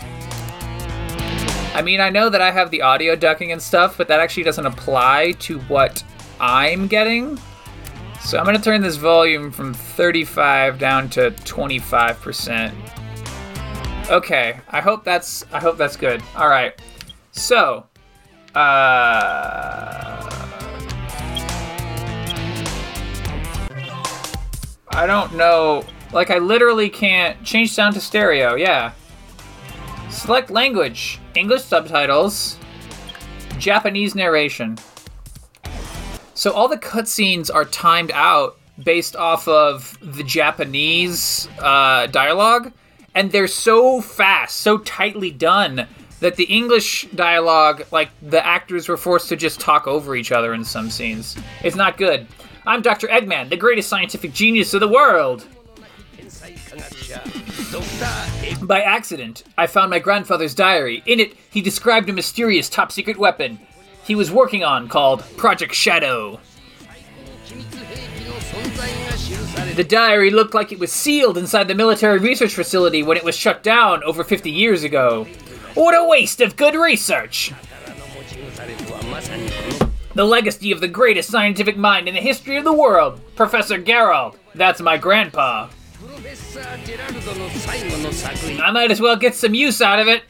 I 1.75 1.81
mean, 1.83 1.99
I 1.99 2.09
know 2.09 2.29
that 2.29 2.39
I 2.39 2.49
have 2.49 2.71
the 2.71 2.81
audio 2.81 3.13
ducking 3.13 3.51
and 3.51 3.61
stuff, 3.61 3.97
but 3.97 4.07
that 4.07 4.21
actually 4.21 4.43
doesn't 4.43 4.65
apply 4.65 5.33
to 5.39 5.59
what 5.61 6.01
I'm 6.39 6.87
getting. 6.87 7.37
So 8.21 8.39
I'm 8.39 8.45
gonna 8.45 8.57
turn 8.57 8.81
this 8.81 8.95
volume 8.95 9.51
from 9.51 9.73
35 9.73 10.79
down 10.79 11.09
to 11.09 11.31
25%. 11.31 12.73
Okay, 14.09 14.61
I 14.69 14.79
hope 14.79 15.03
that's 15.03 15.43
I 15.51 15.59
hope 15.59 15.75
that's 15.77 15.97
good. 15.97 16.23
All 16.37 16.47
right, 16.47 16.79
so 17.31 17.85
uh, 18.55 20.29
I 24.89 25.05
don't 25.05 25.33
know. 25.33 25.83
Like 26.13 26.29
I 26.29 26.39
literally 26.39 26.89
can't 26.89 27.41
change 27.43 27.71
sound 27.71 27.95
to 27.95 28.01
stereo. 28.01 28.55
Yeah. 28.55 28.91
Select 30.09 30.49
language: 30.49 31.19
English 31.35 31.63
subtitles, 31.63 32.57
Japanese 33.57 34.15
narration. 34.15 34.77
So 36.33 36.51
all 36.51 36.67
the 36.67 36.77
cutscenes 36.77 37.53
are 37.53 37.65
timed 37.65 38.11
out 38.13 38.57
based 38.83 39.15
off 39.15 39.47
of 39.47 39.97
the 40.01 40.23
Japanese 40.23 41.47
uh, 41.59 42.07
dialogue, 42.07 42.73
and 43.13 43.31
they're 43.31 43.47
so 43.47 44.01
fast, 44.01 44.57
so 44.57 44.79
tightly 44.79 45.31
done 45.31 45.87
that 46.19 46.35
the 46.35 46.45
English 46.45 47.07
dialogue, 47.15 47.83
like 47.91 48.09
the 48.21 48.45
actors 48.45 48.87
were 48.87 48.97
forced 48.97 49.29
to 49.29 49.35
just 49.35 49.59
talk 49.59 49.87
over 49.87 50.15
each 50.15 50.31
other 50.31 50.53
in 50.53 50.63
some 50.63 50.89
scenes. 50.89 51.35
It's 51.63 51.75
not 51.75 51.97
good. 51.97 52.27
I'm 52.65 52.81
Dr. 52.81 53.07
Eggman, 53.07 53.49
the 53.49 53.57
greatest 53.57 53.89
scientific 53.89 54.33
genius 54.33 54.73
of 54.73 54.81
the 54.81 54.87
world. 54.87 55.47
By 58.61 58.81
accident, 58.81 59.43
I 59.57 59.67
found 59.67 59.89
my 59.89 59.99
grandfather's 59.99 60.55
diary. 60.55 61.03
In 61.05 61.19
it, 61.19 61.33
he 61.49 61.61
described 61.61 62.09
a 62.09 62.13
mysterious 62.13 62.69
top 62.69 62.91
secret 62.91 63.17
weapon 63.17 63.59
he 64.03 64.15
was 64.15 64.31
working 64.31 64.63
on 64.63 64.87
called 64.87 65.23
Project 65.37 65.73
Shadow. 65.73 66.39
The 69.75 69.85
diary 69.87 70.31
looked 70.31 70.53
like 70.53 70.71
it 70.71 70.79
was 70.79 70.91
sealed 70.91 71.37
inside 71.37 71.67
the 71.67 71.75
military 71.75 72.19
research 72.19 72.53
facility 72.53 73.03
when 73.03 73.17
it 73.17 73.23
was 73.23 73.35
shut 73.35 73.63
down 73.63 74.03
over 74.03 74.23
50 74.23 74.51
years 74.51 74.83
ago. 74.83 75.25
What 75.75 75.93
a 75.93 76.07
waste 76.07 76.41
of 76.41 76.57
good 76.57 76.75
research! 76.75 77.53
The 80.13 80.25
legacy 80.25 80.71
of 80.71 80.81
the 80.81 80.89
greatest 80.89 81.29
scientific 81.29 81.77
mind 81.77 82.09
in 82.09 82.15
the 82.15 82.21
history 82.21 82.57
of 82.57 82.65
the 82.65 82.73
world, 82.73 83.21
Professor 83.35 83.77
Gerald. 83.77 84.37
That's 84.55 84.81
my 84.81 84.97
grandpa. 84.97 85.69
I 88.59 88.71
might 88.71 88.89
as 88.89 88.99
well 88.99 89.15
get 89.15 89.35
some 89.35 89.53
use 89.53 89.81
out 89.81 89.99
of 89.99 90.07
it. 90.07 90.23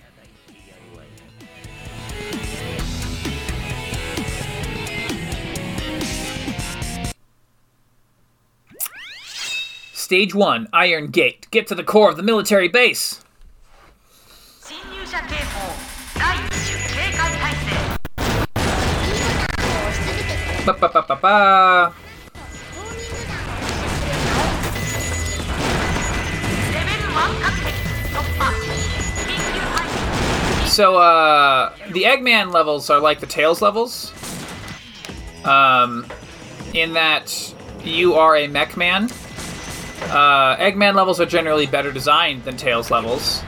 Stage 9.93 10.35
1, 10.35 10.67
Iron 10.73 11.07
Gate. 11.07 11.47
Get 11.51 11.67
to 11.67 11.75
the 11.75 11.85
core 11.85 12.09
of 12.09 12.17
the 12.17 12.23
military 12.23 12.67
base. 12.67 13.23
Ba, 20.65 20.73
ba, 20.73 21.05
ba, 21.07 21.93
So, 30.71 30.95
uh, 30.95 31.75
the 31.89 32.03
Eggman 32.03 32.53
levels 32.53 32.89
are 32.89 33.01
like 33.01 33.19
the 33.19 33.27
Tails 33.27 33.61
levels. 33.61 34.13
Um, 35.43 36.07
in 36.73 36.93
that 36.93 37.53
you 37.83 38.13
are 38.13 38.37
a 38.37 38.47
mech 38.47 38.77
man. 38.77 39.11
Uh, 40.03 40.55
Eggman 40.55 40.95
levels 40.95 41.19
are 41.19 41.25
generally 41.25 41.65
better 41.65 41.91
designed 41.91 42.45
than 42.45 42.55
Tails 42.55 42.89
levels. 42.89 43.43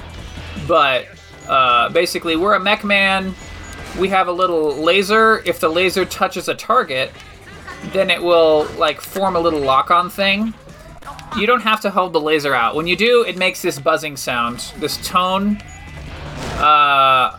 But, 0.67 1.05
uh, 1.47 1.88
basically, 1.91 2.36
we're 2.36 2.55
a 2.55 2.59
mech 2.59 2.83
man. 2.83 3.33
We 3.97 4.09
have 4.09 4.27
a 4.27 4.33
little 4.33 4.75
laser. 4.75 5.41
If 5.45 5.62
the 5.62 5.69
laser 5.69 6.03
touches 6.03 6.49
a 6.49 6.55
target, 6.55 7.09
then 7.93 8.09
it 8.09 8.21
will, 8.21 8.65
like, 8.77 8.99
form 8.99 9.38
a 9.38 9.39
little 9.39 9.62
lock 9.62 9.91
on 9.91 10.09
thing. 10.09 10.53
You 11.38 11.47
don't 11.47 11.62
have 11.62 11.79
to 11.81 11.89
hold 11.89 12.12
the 12.12 12.19
laser 12.19 12.53
out. 12.53 12.75
When 12.75 12.86
you 12.86 12.97
do, 12.97 13.23
it 13.23 13.38
makes 13.38 13.62
this 13.62 13.79
buzzing 13.79 14.17
sound, 14.17 14.73
this 14.79 14.97
tone 15.07 15.63
uh, 16.60 17.38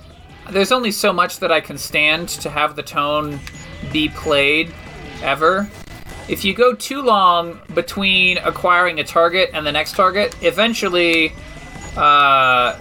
there's 0.51 0.73
only 0.73 0.90
so 0.90 1.12
much 1.12 1.38
that 1.38 1.51
I 1.51 1.61
can 1.61 1.79
stand 1.79 2.29
to 2.29 2.51
have 2.51 2.77
the 2.77 2.83
tone 2.83 3.40
be 3.93 4.09
played 4.09 4.73
ever. 5.23 5.69
If 6.29 6.45
you 6.45 6.55
go 6.55 6.75
too 6.75 7.03
long 7.03 7.61
between 7.75 8.38
acquiring 8.38 9.01
a 9.01 9.05
target 9.05 9.51
and 9.53 9.67
the 9.67 9.73
next 9.73 9.95
target, 9.95 10.35
eventually, 10.43 11.33
uh, 11.97 12.79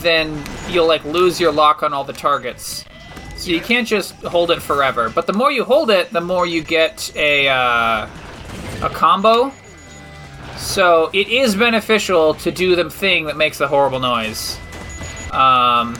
then 0.00 0.42
you'll 0.68 0.86
like 0.86 1.04
lose 1.04 1.40
your 1.40 1.52
lock 1.52 1.82
on 1.82 1.92
all 1.92 2.04
the 2.04 2.12
targets. 2.12 2.84
So 3.36 3.50
you 3.50 3.60
can't 3.60 3.86
just 3.86 4.14
hold 4.22 4.50
it 4.50 4.62
forever. 4.62 5.10
But 5.10 5.26
the 5.26 5.32
more 5.32 5.52
you 5.52 5.64
hold 5.64 5.90
it, 5.90 6.10
the 6.10 6.20
more 6.20 6.46
you 6.46 6.62
get 6.62 7.14
a 7.16 7.48
uh, 7.48 8.08
a 8.82 8.90
combo. 8.90 9.52
So 10.56 11.10
it 11.12 11.28
is 11.28 11.54
beneficial 11.54 12.34
to 12.34 12.50
do 12.50 12.76
the 12.76 12.88
thing 12.88 13.26
that 13.26 13.36
makes 13.36 13.58
the 13.58 13.68
horrible 13.68 14.00
noise. 14.00 14.58
Um, 15.36 15.98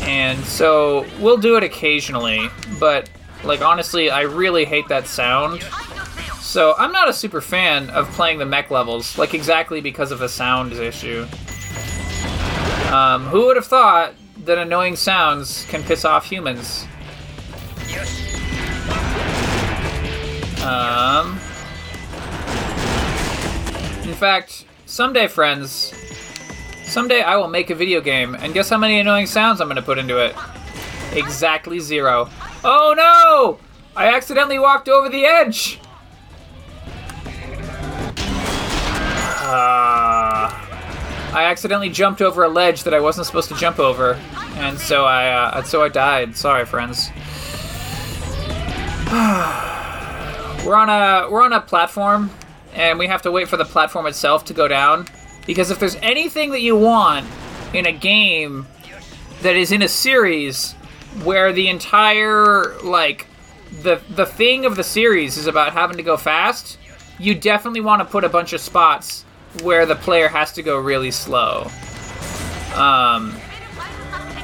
and 0.00 0.44
so 0.44 1.06
we'll 1.20 1.38
do 1.38 1.56
it 1.56 1.62
occasionally, 1.62 2.48
but 2.80 3.08
like 3.44 3.62
honestly, 3.62 4.10
I 4.10 4.22
really 4.22 4.64
hate 4.64 4.88
that 4.88 5.06
sound. 5.06 5.62
So 6.40 6.74
I'm 6.76 6.92
not 6.92 7.08
a 7.08 7.12
super 7.12 7.40
fan 7.40 7.90
of 7.90 8.08
playing 8.10 8.38
the 8.38 8.46
mech 8.46 8.70
levels, 8.70 9.16
like 9.16 9.34
exactly 9.34 9.80
because 9.80 10.10
of 10.10 10.18
the 10.18 10.28
sound 10.28 10.72
issue. 10.72 11.26
Um, 12.92 13.24
who 13.26 13.46
would 13.46 13.56
have 13.56 13.66
thought 13.66 14.14
that 14.44 14.58
annoying 14.58 14.96
sounds 14.96 15.64
can 15.66 15.82
piss 15.82 16.04
off 16.04 16.26
humans? 16.26 16.86
Um, 20.64 21.32
in 24.08 24.14
fact, 24.14 24.64
someday, 24.86 25.26
friends, 25.28 25.92
Someday 26.94 27.22
I 27.22 27.34
will 27.34 27.48
make 27.48 27.70
a 27.70 27.74
video 27.74 28.00
game, 28.00 28.36
and 28.36 28.54
guess 28.54 28.70
how 28.70 28.78
many 28.78 29.00
annoying 29.00 29.26
sounds 29.26 29.60
I'm 29.60 29.66
gonna 29.66 29.82
put 29.82 29.98
into 29.98 30.18
it? 30.18 30.36
Exactly 31.10 31.80
zero. 31.80 32.30
Oh 32.62 32.94
no! 32.96 33.58
I 33.96 34.14
accidentally 34.14 34.60
walked 34.60 34.88
over 34.88 35.08
the 35.08 35.24
edge! 35.24 35.80
Uh, 39.42 40.54
I 41.32 41.46
accidentally 41.46 41.90
jumped 41.90 42.22
over 42.22 42.44
a 42.44 42.48
ledge 42.48 42.84
that 42.84 42.94
I 42.94 43.00
wasn't 43.00 43.26
supposed 43.26 43.48
to 43.48 43.56
jump 43.56 43.80
over, 43.80 44.14
and 44.54 44.78
so 44.78 45.04
I, 45.04 45.32
uh, 45.32 45.64
so 45.64 45.82
I 45.82 45.88
died. 45.88 46.36
Sorry, 46.36 46.64
friends. 46.64 47.10
we're 50.64 50.76
on 50.76 50.88
a 50.88 51.28
we're 51.28 51.42
on 51.42 51.52
a 51.52 51.60
platform, 51.60 52.30
and 52.72 53.00
we 53.00 53.08
have 53.08 53.22
to 53.22 53.32
wait 53.32 53.48
for 53.48 53.56
the 53.56 53.64
platform 53.64 54.06
itself 54.06 54.44
to 54.44 54.54
go 54.54 54.68
down. 54.68 55.08
Because 55.46 55.70
if 55.70 55.78
there's 55.78 55.96
anything 55.96 56.50
that 56.52 56.60
you 56.60 56.76
want 56.76 57.26
in 57.72 57.86
a 57.86 57.92
game 57.92 58.66
that 59.42 59.56
is 59.56 59.72
in 59.72 59.82
a 59.82 59.88
series 59.88 60.72
where 61.22 61.52
the 61.52 61.68
entire 61.68 62.74
like 62.82 63.26
the 63.82 64.00
the 64.10 64.26
thing 64.26 64.64
of 64.64 64.76
the 64.76 64.84
series 64.84 65.36
is 65.36 65.46
about 65.46 65.72
having 65.72 65.96
to 65.96 66.02
go 66.02 66.16
fast, 66.16 66.78
you 67.18 67.34
definitely 67.34 67.80
want 67.80 68.00
to 68.00 68.04
put 68.04 68.24
a 68.24 68.28
bunch 68.28 68.52
of 68.52 68.60
spots 68.60 69.24
where 69.62 69.86
the 69.86 69.96
player 69.96 70.28
has 70.28 70.52
to 70.52 70.62
go 70.62 70.78
really 70.78 71.10
slow. 71.10 71.70
Um, 72.74 73.34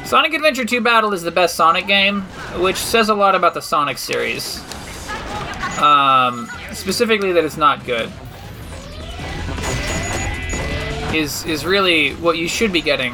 Sonic 0.05 0.35
Adventure 0.35 0.65
2 0.65 0.81
Battle 0.81 1.13
is 1.13 1.23
the 1.23 1.31
best 1.31 1.57
Sonic 1.57 1.87
game, 1.87 2.23
which 2.59 2.77
says 2.77 3.09
a 3.09 3.15
lot 3.15 3.35
about 3.35 3.55
the 3.55 3.63
Sonic 3.63 3.99
series. 3.99 4.61
Um, 5.81 6.51
specifically 6.73 7.33
that 7.33 7.45
it's 7.45 7.57
not 7.57 7.85
good 7.85 8.11
is 11.15 11.45
is 11.45 11.65
really 11.65 12.15
what 12.15 12.39
you 12.39 12.49
should 12.49 12.73
be 12.73 12.81
getting. 12.81 13.13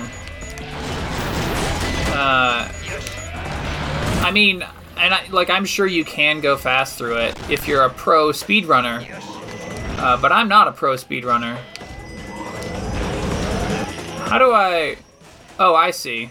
Uh, 2.12 2.70
I 4.22 4.30
mean, 4.32 4.64
and 4.96 5.14
I, 5.14 5.26
like 5.30 5.50
I'm 5.50 5.64
sure 5.64 5.86
you 5.86 6.04
can 6.04 6.40
go 6.40 6.56
fast 6.56 6.98
through 6.98 7.16
it 7.16 7.50
if 7.50 7.68
you're 7.68 7.82
a 7.82 7.90
pro 7.90 8.28
speedrunner, 8.28 9.06
uh, 9.98 10.16
but 10.20 10.32
I'm 10.32 10.48
not 10.48 10.68
a 10.68 10.72
pro 10.72 10.94
speedrunner. 10.94 11.56
How 14.28 14.38
do 14.38 14.52
I? 14.52 14.96
Oh, 15.58 15.74
I 15.74 15.90
see. 15.90 16.30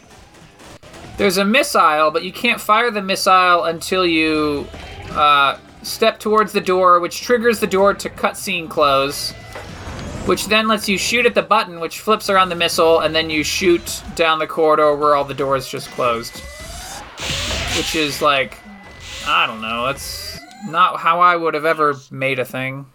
There's 1.17 1.37
a 1.37 1.45
missile, 1.45 2.11
but 2.11 2.23
you 2.23 2.33
can't 2.33 2.59
fire 2.59 2.91
the 2.91 3.01
missile 3.01 3.63
until 3.63 4.05
you 4.05 4.67
uh, 5.11 5.57
step 5.81 6.19
towards 6.19 6.51
the 6.51 6.59
door, 6.59 6.99
which 6.99 7.21
triggers 7.21 7.59
the 7.59 7.67
door 7.67 7.93
to 7.93 8.09
cutscene 8.09 8.69
close. 8.69 9.33
Which 10.25 10.47
then 10.47 10.67
lets 10.67 10.89
you 10.89 10.97
shoot 10.97 11.25
at 11.25 11.35
the 11.35 11.41
button, 11.41 11.79
which 11.79 11.99
flips 11.99 12.29
around 12.29 12.49
the 12.49 12.55
missile, 12.55 12.99
and 12.99 13.15
then 13.15 13.29
you 13.29 13.43
shoot 13.43 14.01
down 14.15 14.39
the 14.39 14.47
corridor 14.47 14.95
where 14.95 15.15
all 15.15 15.23
the 15.23 15.33
doors 15.33 15.67
just 15.67 15.89
closed. 15.91 16.39
Which 17.77 17.95
is 17.95 18.21
like, 18.21 18.57
I 19.27 19.45
don't 19.45 19.61
know, 19.61 19.85
that's 19.85 20.39
not 20.67 20.99
how 20.99 21.19
I 21.19 21.35
would 21.35 21.53
have 21.53 21.65
ever 21.65 21.95
made 22.09 22.39
a 22.39 22.45
thing. 22.45 22.85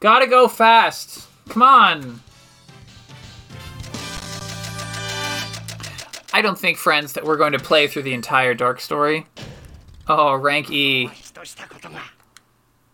Gotta 0.00 0.26
go 0.26 0.48
fast. 0.48 1.28
Come 1.48 1.62
on. 1.62 2.20
I 6.32 6.42
don't 6.42 6.58
think, 6.58 6.78
friends, 6.78 7.12
that 7.12 7.24
we're 7.24 7.36
going 7.36 7.52
to 7.52 7.60
play 7.60 7.86
through 7.86 8.02
the 8.02 8.12
entire 8.12 8.54
Dark 8.54 8.80
Story. 8.80 9.26
Oh, 10.08 10.34
rank 10.34 10.68
E. 10.70 11.08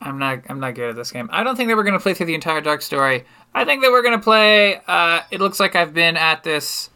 I'm 0.00 0.18
not 0.18 0.40
I'm 0.48 0.60
not 0.60 0.74
good 0.74 0.90
at 0.90 0.96
this 0.96 1.10
game. 1.10 1.28
I 1.32 1.42
don't 1.42 1.56
think 1.56 1.68
that 1.68 1.76
we're 1.76 1.84
gonna 1.84 2.00
play 2.00 2.14
through 2.14 2.26
the 2.26 2.34
entire 2.34 2.60
Dark 2.60 2.82
Story. 2.82 3.24
I 3.54 3.64
think 3.64 3.82
that 3.82 3.90
we're 3.90 4.02
gonna 4.02 4.18
play. 4.18 4.80
Uh, 4.86 5.20
it 5.30 5.40
looks 5.40 5.60
like 5.60 5.76
I've 5.76 5.92
been 5.92 6.16
at 6.16 6.42
this 6.42 6.90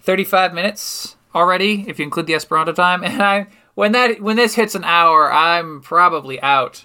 35 0.00 0.54
minutes 0.54 1.16
already, 1.34 1.84
if 1.86 1.98
you 1.98 2.04
include 2.04 2.26
the 2.26 2.34
Esperanto 2.34 2.72
time. 2.72 3.02
And 3.04 3.22
I 3.22 3.46
when 3.74 3.92
that 3.92 4.20
when 4.20 4.36
this 4.36 4.54
hits 4.54 4.74
an 4.74 4.84
hour, 4.84 5.32
I'm 5.32 5.80
probably 5.80 6.40
out. 6.40 6.84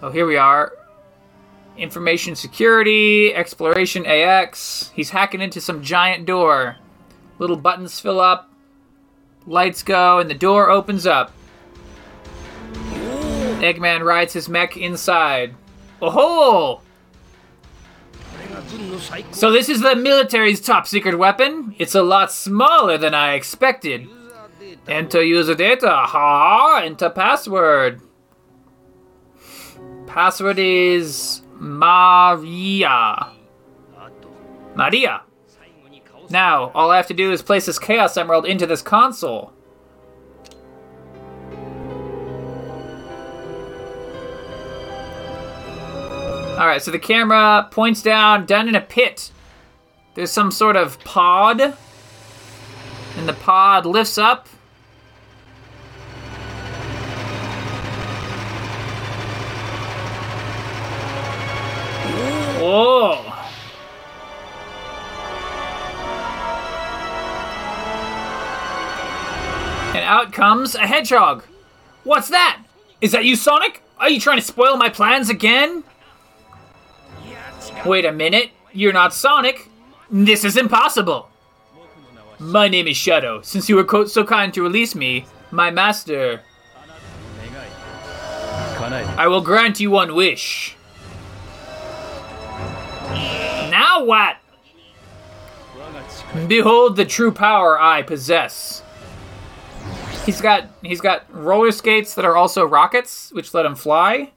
Oh, 0.00 0.10
here 0.10 0.26
we 0.26 0.36
are. 0.36 0.72
Information 1.76 2.36
security, 2.36 3.34
exploration 3.34 4.06
AX. 4.06 4.90
He's 4.94 5.10
hacking 5.10 5.40
into 5.40 5.60
some 5.60 5.82
giant 5.82 6.26
door. 6.26 6.76
Little 7.38 7.56
buttons 7.56 7.98
fill 7.98 8.20
up, 8.20 8.50
lights 9.46 9.82
go, 9.82 10.18
and 10.18 10.30
the 10.30 10.34
door 10.34 10.70
opens 10.70 11.06
up. 11.06 11.32
Eggman 13.60 14.04
rides 14.04 14.32
his 14.32 14.48
mech 14.48 14.76
inside. 14.76 15.54
Oh! 16.00 16.80
So 19.32 19.50
this 19.50 19.68
is 19.68 19.80
the 19.80 19.96
military's 19.96 20.60
top 20.60 20.86
secret 20.86 21.18
weapon. 21.18 21.74
It's 21.78 21.94
a 21.94 22.02
lot 22.02 22.32
smaller 22.32 22.96
than 22.96 23.14
I 23.14 23.34
expected. 23.34 24.08
Enter 24.88 25.22
user 25.22 25.54
data. 25.54 25.90
Ha! 25.90 26.82
Enter 26.84 27.10
password. 27.10 28.00
Password 30.06 30.58
is 30.58 31.42
Maria. 31.54 33.32
Maria. 34.74 35.22
Now, 36.30 36.70
all 36.74 36.90
I 36.90 36.96
have 36.96 37.08
to 37.08 37.14
do 37.14 37.32
is 37.32 37.42
place 37.42 37.66
this 37.66 37.78
Chaos 37.78 38.16
Emerald 38.16 38.46
into 38.46 38.66
this 38.66 38.82
console. 38.82 39.52
Alright, 46.60 46.82
so 46.82 46.90
the 46.90 46.98
camera 46.98 47.66
points 47.70 48.02
down, 48.02 48.44
down 48.44 48.68
in 48.68 48.74
a 48.74 48.82
pit. 48.82 49.30
There's 50.14 50.30
some 50.30 50.50
sort 50.50 50.76
of 50.76 51.02
pod. 51.04 51.58
And 51.58 53.26
the 53.26 53.32
pod 53.32 53.86
lifts 53.86 54.18
up. 54.18 54.46
Whoa! 62.60 63.24
And 69.94 70.04
out 70.04 70.34
comes 70.34 70.74
a 70.74 70.86
hedgehog. 70.86 71.42
What's 72.04 72.28
that? 72.28 72.62
Is 73.00 73.12
that 73.12 73.24
you, 73.24 73.34
Sonic? 73.34 73.82
Are 73.96 74.10
you 74.10 74.20
trying 74.20 74.36
to 74.36 74.44
spoil 74.44 74.76
my 74.76 74.90
plans 74.90 75.30
again? 75.30 75.84
Wait 77.86 78.04
a 78.04 78.12
minute, 78.12 78.50
you're 78.72 78.92
not 78.92 79.14
Sonic. 79.14 79.68
This 80.10 80.44
is 80.44 80.56
impossible. 80.56 81.30
My 82.38 82.68
name 82.68 82.86
is 82.86 82.96
Shadow. 82.96 83.42
Since 83.42 83.68
you 83.68 83.76
were 83.76 84.06
so 84.06 84.24
kind 84.24 84.52
to 84.54 84.62
release 84.62 84.94
me, 84.94 85.26
my 85.50 85.70
master. 85.70 86.42
I 89.16 89.26
will 89.28 89.40
grant 89.40 89.80
you 89.80 89.90
one 89.90 90.14
wish. 90.14 90.76
Now 93.70 94.04
what? 94.04 94.36
Behold 96.46 96.96
the 96.96 97.04
true 97.04 97.32
power 97.32 97.80
I 97.80 98.02
possess. 98.02 98.82
He's 100.26 100.40
got 100.40 100.68
he's 100.82 101.00
got 101.00 101.24
roller 101.34 101.72
skates 101.72 102.14
that 102.14 102.24
are 102.24 102.36
also 102.36 102.64
rockets, 102.64 103.30
which 103.32 103.54
let 103.54 103.64
him 103.64 103.74
fly. 103.74 104.32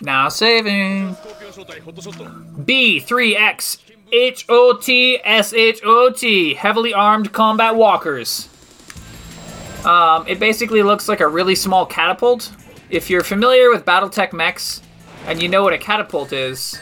Now 0.00 0.28
saving. 0.28 1.14
B3X 2.64 3.78
HOT 4.12 4.84
SHOT 5.44 6.56
Heavily 6.56 6.94
Armed 6.94 7.32
Combat 7.32 7.74
Walkers. 7.74 8.48
Um, 9.84 10.26
it 10.26 10.38
basically 10.40 10.82
looks 10.82 11.08
like 11.08 11.20
a 11.20 11.28
really 11.28 11.54
small 11.54 11.84
catapult. 11.86 12.50
If 12.90 13.10
you're 13.10 13.22
familiar 13.22 13.70
with 13.70 13.84
Battletech 13.84 14.32
mechs 14.32 14.82
and 15.26 15.42
you 15.42 15.48
know 15.48 15.62
what 15.62 15.72
a 15.72 15.78
catapult 15.78 16.32
is. 16.32 16.78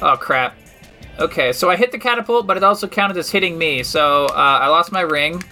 Oh 0.00 0.16
crap. 0.16 0.56
Okay, 1.18 1.52
so 1.52 1.70
I 1.70 1.76
hit 1.76 1.92
the 1.92 1.98
catapult, 1.98 2.46
but 2.46 2.56
it 2.56 2.64
also 2.64 2.88
counted 2.88 3.16
as 3.16 3.30
hitting 3.30 3.56
me, 3.56 3.84
so 3.84 4.26
uh, 4.26 4.32
I 4.32 4.66
lost 4.68 4.90
my 4.90 5.02
ring. 5.02 5.42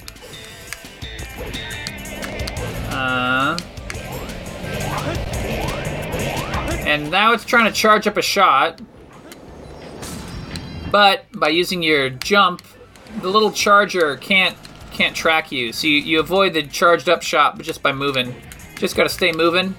Uh, 2.91 3.59
And 6.93 7.11
now 7.11 7.33
it's 7.33 7.47
trying 7.47 7.65
to 7.65 7.73
charge 7.73 8.07
up 8.07 8.19
a 8.19 8.23
shot. 8.23 8.83
But 10.91 11.25
by 11.33 11.49
using 11.49 11.83
your 11.83 12.11
jump, 12.11 12.61
the 13.23 13.31
little 13.31 13.51
charger 13.51 14.19
can't 14.19 14.55
can't 14.93 15.17
track 15.17 15.51
you. 15.51 15.73
So 15.73 15.87
you, 15.87 15.97
you 15.97 16.21
avoid 16.21 16.53
the 16.53 16.65
charged 16.65 17.09
up 17.09 17.23
shot 17.23 17.57
but 17.57 17.65
just 17.65 17.83
by 17.83 17.93
moving. 17.93 18.35
Just 18.77 18.95
gotta 18.95 19.09
stay 19.09 19.33
moving. 19.33 19.75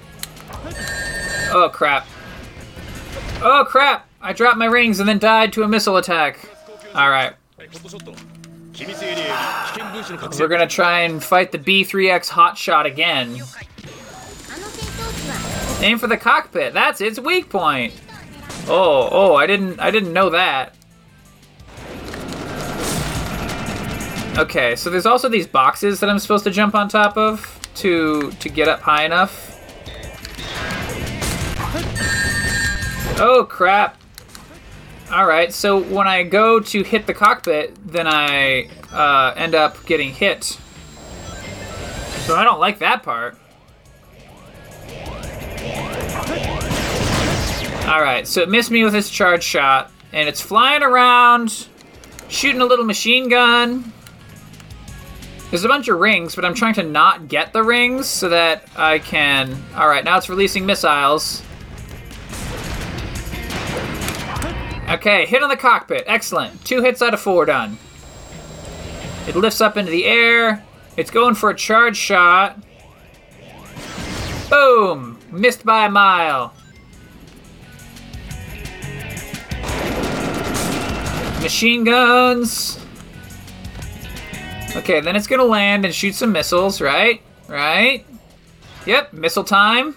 Oh 1.52 1.70
crap. 1.72 2.04
Oh 3.42 3.64
crap! 3.68 4.08
I 4.20 4.32
dropped 4.32 4.58
my 4.58 4.66
rings 4.66 4.98
and 4.98 5.08
then 5.08 5.20
died 5.20 5.52
to 5.52 5.62
a 5.62 5.68
missile 5.68 5.98
attack. 5.98 6.40
Alright. 6.96 7.34
We're 10.36 10.48
gonna 10.48 10.66
try 10.66 11.02
and 11.02 11.22
fight 11.22 11.52
the 11.52 11.60
B3X 11.60 12.28
Hotshot 12.30 12.86
again. 12.86 13.40
Aim 15.84 15.98
for 15.98 16.06
the 16.06 16.16
cockpit. 16.16 16.72
That's 16.72 17.02
its 17.02 17.18
weak 17.18 17.50
point. 17.50 17.92
Oh, 18.66 19.06
oh, 19.12 19.34
I 19.34 19.46
didn't 19.46 19.78
I 19.78 19.90
didn't 19.90 20.14
know 20.14 20.30
that. 20.30 20.74
Okay, 24.38 24.76
so 24.76 24.88
there's 24.88 25.04
also 25.04 25.28
these 25.28 25.46
boxes 25.46 26.00
that 26.00 26.08
I'm 26.08 26.18
supposed 26.18 26.44
to 26.44 26.50
jump 26.50 26.74
on 26.74 26.88
top 26.88 27.18
of 27.18 27.60
to 27.74 28.30
to 28.32 28.48
get 28.48 28.66
up 28.66 28.80
high 28.80 29.04
enough. 29.04 29.60
Oh 33.20 33.46
crap. 33.46 34.00
All 35.12 35.26
right, 35.26 35.52
so 35.52 35.82
when 35.82 36.08
I 36.08 36.22
go 36.22 36.60
to 36.60 36.82
hit 36.82 37.06
the 37.06 37.12
cockpit, 37.12 37.76
then 37.86 38.06
I 38.06 38.70
uh, 38.90 39.34
end 39.36 39.54
up 39.54 39.84
getting 39.84 40.12
hit. 40.12 40.44
So 42.24 42.36
I 42.36 42.42
don't 42.42 42.58
like 42.58 42.78
that 42.78 43.02
part. 43.02 43.36
Alright, 47.84 48.26
so 48.26 48.40
it 48.40 48.48
missed 48.48 48.70
me 48.70 48.82
with 48.82 48.94
its 48.94 49.10
charge 49.10 49.42
shot, 49.42 49.92
and 50.12 50.26
it's 50.26 50.40
flying 50.40 50.82
around, 50.82 51.68
shooting 52.28 52.62
a 52.62 52.64
little 52.64 52.84
machine 52.84 53.28
gun. 53.28 53.92
There's 55.50 55.64
a 55.64 55.68
bunch 55.68 55.88
of 55.88 56.00
rings, 56.00 56.34
but 56.34 56.44
I'm 56.44 56.54
trying 56.54 56.74
to 56.74 56.82
not 56.82 57.28
get 57.28 57.52
the 57.52 57.62
rings 57.62 58.06
so 58.08 58.30
that 58.30 58.68
I 58.74 58.98
can. 58.98 59.62
Alright, 59.76 60.04
now 60.04 60.16
it's 60.16 60.28
releasing 60.28 60.64
missiles. 60.64 61.42
Okay, 64.88 65.26
hit 65.26 65.42
on 65.42 65.48
the 65.48 65.56
cockpit. 65.56 66.04
Excellent. 66.06 66.64
Two 66.64 66.82
hits 66.82 67.02
out 67.02 67.14
of 67.14 67.20
four 67.20 67.44
done. 67.44 67.78
It 69.28 69.36
lifts 69.36 69.60
up 69.60 69.76
into 69.76 69.90
the 69.90 70.06
air. 70.06 70.64
It's 70.96 71.10
going 71.10 71.34
for 71.34 71.50
a 71.50 71.54
charge 71.54 71.96
shot. 71.96 72.58
Boom! 74.48 75.18
Missed 75.30 75.64
by 75.64 75.86
a 75.86 75.90
mile. 75.90 76.54
Machine 81.44 81.84
guns. 81.84 82.80
Okay, 84.76 85.02
then 85.02 85.14
it's 85.14 85.26
gonna 85.26 85.44
land 85.44 85.84
and 85.84 85.94
shoot 85.94 86.14
some 86.14 86.32
missiles, 86.32 86.80
right? 86.80 87.20
Right? 87.48 88.06
Yep, 88.86 89.12
missile 89.12 89.44
time. 89.44 89.94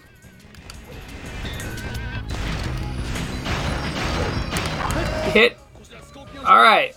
Hit. 5.32 5.58
All 6.46 6.62
right. 6.62 6.94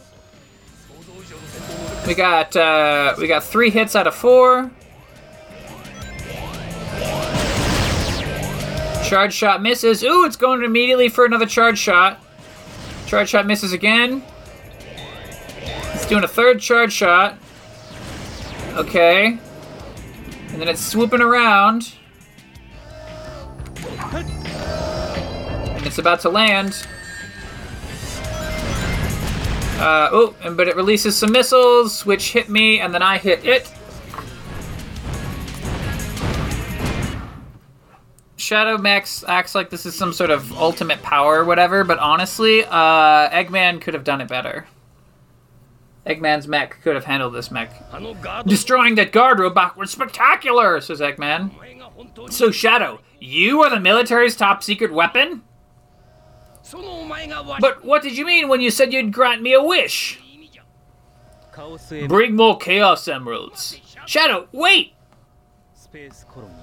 We 2.04 2.16
got 2.16 2.56
uh, 2.56 3.14
we 3.18 3.28
got 3.28 3.44
three 3.44 3.70
hits 3.70 3.94
out 3.94 4.08
of 4.08 4.16
four. 4.16 4.68
Charge 9.04 9.32
shot 9.32 9.62
misses. 9.62 10.02
Ooh, 10.02 10.24
it's 10.24 10.34
going 10.34 10.64
immediately 10.64 11.08
for 11.08 11.24
another 11.24 11.46
charge 11.46 11.78
shot. 11.78 12.20
Charge 13.06 13.28
shot 13.28 13.46
misses 13.46 13.72
again. 13.72 14.24
Doing 16.10 16.24
a 16.24 16.28
third 16.28 16.60
charge 16.60 16.92
shot. 16.92 17.38
Okay. 18.72 19.38
And 20.48 20.60
then 20.60 20.66
it's 20.66 20.84
swooping 20.84 21.20
around. 21.20 21.94
And 24.12 25.86
it's 25.86 25.98
about 25.98 26.18
to 26.22 26.28
land. 26.28 26.84
Uh, 29.78 30.08
oh, 30.10 30.34
and- 30.42 30.56
but 30.56 30.66
it 30.66 30.74
releases 30.74 31.16
some 31.16 31.30
missiles, 31.30 32.04
which 32.04 32.32
hit 32.32 32.48
me, 32.48 32.80
and 32.80 32.92
then 32.92 33.02
I 33.02 33.16
hit 33.16 33.44
it. 33.44 33.72
Shadow 38.36 38.78
Max 38.78 39.22
acts 39.28 39.54
like 39.54 39.70
this 39.70 39.86
is 39.86 39.94
some 39.94 40.12
sort 40.12 40.30
of 40.30 40.50
ultimate 40.58 41.00
power 41.02 41.38
or 41.38 41.44
whatever, 41.44 41.84
but 41.84 42.00
honestly, 42.00 42.64
uh, 42.64 43.30
Eggman 43.30 43.80
could 43.80 43.94
have 43.94 44.02
done 44.02 44.20
it 44.20 44.26
better. 44.26 44.66
Eggman's 46.06 46.48
mech 46.48 46.80
could 46.82 46.94
have 46.94 47.04
handled 47.04 47.34
this 47.34 47.50
mech. 47.50 47.70
Destroying 48.46 48.94
that 48.96 49.12
guard 49.12 49.38
robot 49.38 49.76
was 49.76 49.90
spectacular, 49.90 50.80
says 50.80 51.00
Eggman. 51.00 51.50
So, 52.30 52.50
Shadow, 52.50 53.00
you 53.18 53.62
are 53.62 53.70
the 53.70 53.80
military's 53.80 54.34
top 54.36 54.62
secret 54.62 54.92
weapon? 54.92 55.42
But 57.60 57.84
what 57.84 58.02
did 58.02 58.16
you 58.16 58.24
mean 58.24 58.48
when 58.48 58.60
you 58.60 58.70
said 58.70 58.92
you'd 58.92 59.12
grant 59.12 59.42
me 59.42 59.52
a 59.52 59.62
wish? 59.62 60.18
Bring 62.08 62.36
more 62.36 62.56
Chaos 62.58 63.06
Emeralds. 63.06 63.78
Shadow, 64.06 64.48
wait! 64.52 64.94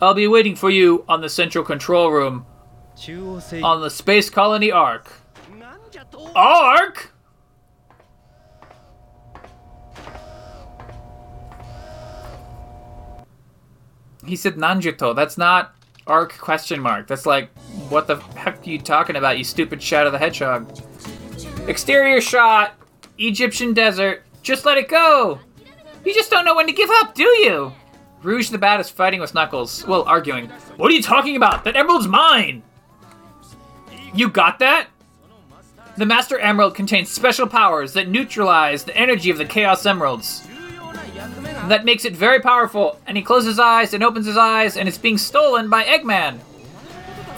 I'll 0.02 0.14
be 0.14 0.28
waiting 0.28 0.56
for 0.56 0.70
you 0.70 1.04
on 1.08 1.22
the 1.22 1.30
central 1.30 1.64
control 1.64 2.10
room 2.12 2.46
on 3.64 3.82
the 3.82 3.90
Space 3.90 4.30
Colony 4.30 4.72
Ark. 4.72 5.12
Ark? 6.36 7.14
He 14.28 14.36
said 14.36 14.56
Nanjito. 14.56 15.16
That's 15.16 15.38
not 15.38 15.74
arc 16.06 16.38
question 16.38 16.80
mark. 16.80 17.08
That's 17.08 17.26
like, 17.26 17.50
what 17.90 18.08
the 18.08 18.18
heck 18.18 18.66
are 18.66 18.70
you 18.70 18.80
talking 18.80 19.16
about, 19.16 19.38
you 19.38 19.44
stupid 19.44 19.82
Shadow 19.82 20.12
the 20.12 20.18
Hedgehog? 20.18 20.80
Exterior 21.68 22.22
shot, 22.22 22.74
Egyptian 23.18 23.74
desert. 23.74 24.24
Just 24.42 24.66
let 24.66 24.78
it 24.78 24.88
go. 24.88 25.40
You 26.06 26.14
just 26.14 26.32
don't 26.32 26.46
know 26.46 26.56
when 26.56 26.68
to 26.68 26.74
give 26.74 26.90
up, 26.90 27.14
do 27.14 27.24
you? 27.24 27.74
Rouge 28.24 28.50
the 28.50 28.58
Bat 28.58 28.80
is 28.80 28.90
fighting 28.90 29.20
with 29.20 29.34
Knuckles. 29.34 29.86
Well, 29.86 30.04
arguing. 30.04 30.48
What 30.78 30.92
are 30.92 30.94
you 30.94 31.04
talking 31.04 31.36
about? 31.36 31.64
That 31.64 31.76
emerald's 31.76 32.08
mine! 32.08 32.64
You 34.14 34.30
got 34.30 34.60
that? 34.60 34.88
The 35.98 36.06
Master 36.06 36.40
Emerald 36.40 36.76
contains 36.76 37.10
special 37.10 37.48
powers 37.48 37.94
that 37.94 38.08
neutralize 38.08 38.84
the 38.84 38.96
energy 38.96 39.30
of 39.30 39.38
the 39.38 39.46
Chaos 39.46 39.86
Emeralds. 39.86 40.47
That 41.68 41.86
makes 41.86 42.06
it 42.06 42.16
very 42.16 42.40
powerful, 42.40 43.00
and 43.06 43.18
he 43.18 43.24
closes 43.24 43.50
his 43.50 43.60
eyes 43.60 43.94
and 43.94 44.04
opens 44.04 44.26
his 44.26 44.38
eyes, 44.38 44.78
and 44.78 44.88
it's 44.88 44.98
being 44.98 45.18
stolen 45.18 45.70
by 45.70 45.84
Eggman. 45.84 46.40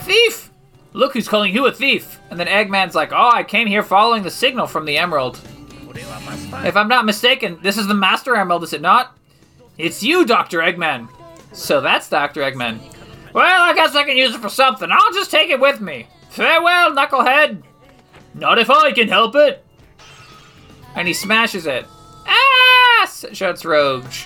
Thief! 0.01 0.51
Look 0.93 1.13
who's 1.13 1.27
calling 1.27 1.53
you 1.53 1.65
a 1.65 1.71
thief! 1.71 2.19
And 2.29 2.39
then 2.39 2.47
Eggman's 2.47 2.95
like, 2.95 3.11
Oh, 3.11 3.31
I 3.33 3.43
came 3.43 3.67
here 3.67 3.83
following 3.83 4.23
the 4.23 4.31
signal 4.31 4.67
from 4.67 4.85
the 4.85 4.97
Emerald. 4.97 5.39
If 5.95 6.75
I'm 6.75 6.87
not 6.87 7.05
mistaken, 7.05 7.59
this 7.63 7.77
is 7.77 7.87
the 7.87 7.93
Master 7.93 8.35
Emerald, 8.35 8.63
is 8.63 8.73
it 8.73 8.81
not? 8.81 9.17
It's 9.77 10.03
you, 10.03 10.25
Dr. 10.25 10.59
Eggman. 10.59 11.09
So 11.53 11.81
that's 11.81 12.09
Dr. 12.09 12.41
Eggman. 12.41 12.79
Well, 13.33 13.61
I 13.61 13.73
guess 13.73 13.95
I 13.95 14.03
can 14.03 14.17
use 14.17 14.35
it 14.35 14.41
for 14.41 14.49
something. 14.49 14.89
I'll 14.91 15.13
just 15.13 15.31
take 15.31 15.49
it 15.49 15.59
with 15.59 15.81
me. 15.81 16.07
Farewell, 16.29 16.91
Knucklehead. 16.91 17.63
Not 18.33 18.59
if 18.59 18.69
I 18.69 18.91
can 18.91 19.07
help 19.07 19.35
it. 19.35 19.65
And 20.95 21.07
he 21.07 21.13
smashes 21.13 21.65
it 21.65 21.85
shouts 23.33 23.65
Rouge. 23.65 24.25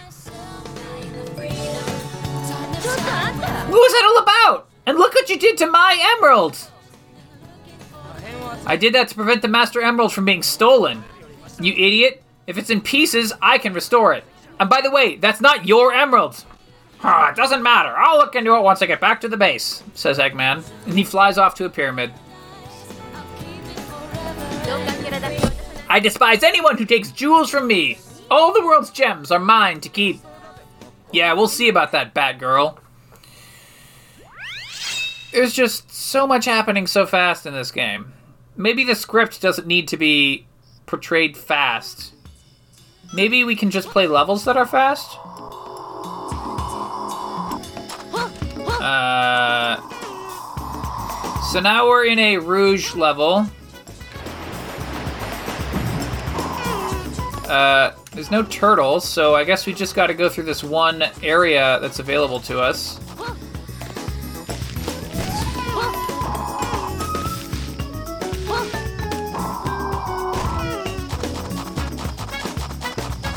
What 3.73 3.79
was 3.79 3.91
that 3.93 4.05
all 4.05 4.23
about? 4.23 4.69
And 4.85 4.97
look 4.97 5.15
what 5.15 5.29
you 5.29 5.39
did 5.39 5.57
to 5.57 5.67
my 5.67 5.97
emerald! 6.17 6.57
I 8.65 8.75
did 8.75 8.93
that 8.93 9.09
to 9.09 9.15
prevent 9.15 9.41
the 9.41 9.47
Master 9.47 9.81
Emerald 9.81 10.13
from 10.13 10.25
being 10.25 10.43
stolen. 10.43 11.03
You 11.59 11.73
idiot! 11.73 12.23
If 12.47 12.57
it's 12.57 12.69
in 12.69 12.81
pieces, 12.81 13.33
I 13.41 13.57
can 13.57 13.73
restore 13.73 14.13
it. 14.13 14.23
And 14.59 14.69
by 14.69 14.81
the 14.81 14.91
way, 14.91 15.17
that's 15.17 15.41
not 15.41 15.65
your 15.65 15.93
emerald! 15.93 16.43
Huh, 16.99 17.29
it 17.31 17.35
doesn't 17.35 17.63
matter. 17.63 17.93
I'll 17.97 18.17
look 18.17 18.35
into 18.35 18.55
it 18.55 18.61
once 18.61 18.81
I 18.81 18.85
get 18.85 19.01
back 19.01 19.19
to 19.21 19.27
the 19.27 19.37
base, 19.37 19.83
says 19.93 20.19
Eggman. 20.19 20.63
And 20.85 20.97
he 20.97 21.03
flies 21.03 21.37
off 21.37 21.55
to 21.55 21.65
a 21.65 21.69
pyramid. 21.69 22.13
I 25.89 25.99
despise 26.01 26.43
anyone 26.43 26.77
who 26.77 26.85
takes 26.85 27.11
jewels 27.11 27.49
from 27.49 27.67
me! 27.67 27.97
All 28.33 28.51
the 28.51 28.65
world's 28.65 28.89
gems 28.89 29.29
are 29.29 29.37
mine 29.37 29.79
to 29.81 29.89
keep. 29.89 30.19
Yeah, 31.11 31.33
we'll 31.33 31.47
see 31.47 31.69
about 31.69 31.91
that, 31.91 32.15
bad 32.15 32.39
Batgirl. 32.39 32.79
There's 35.31 35.53
just 35.53 35.93
so 35.93 36.25
much 36.25 36.45
happening 36.45 36.87
so 36.87 37.05
fast 37.05 37.45
in 37.45 37.53
this 37.53 37.69
game. 37.69 38.11
Maybe 38.57 38.83
the 38.83 38.95
script 38.95 39.39
doesn't 39.39 39.67
need 39.67 39.87
to 39.89 39.97
be 39.97 40.47
portrayed 40.87 41.37
fast. 41.37 42.15
Maybe 43.13 43.43
we 43.43 43.55
can 43.55 43.69
just 43.69 43.89
play 43.89 44.07
levels 44.07 44.45
that 44.45 44.57
are 44.57 44.65
fast? 44.65 45.15
Uh, 48.81 49.79
so 51.51 51.59
now 51.59 51.87
we're 51.87 52.05
in 52.05 52.17
a 52.17 52.39
Rouge 52.39 52.95
level. 52.95 53.45
Uh, 57.47 57.91
there's 58.13 58.31
no 58.31 58.43
turtles, 58.43 59.07
so 59.07 59.35
I 59.35 59.43
guess 59.43 59.65
we 59.65 59.73
just 59.73 59.95
got 59.95 60.07
to 60.07 60.13
go 60.13 60.29
through 60.29 60.43
this 60.45 60.63
one 60.63 61.03
area 61.21 61.79
that's 61.81 61.99
available 61.99 62.39
to 62.41 62.59
us. 62.59 62.99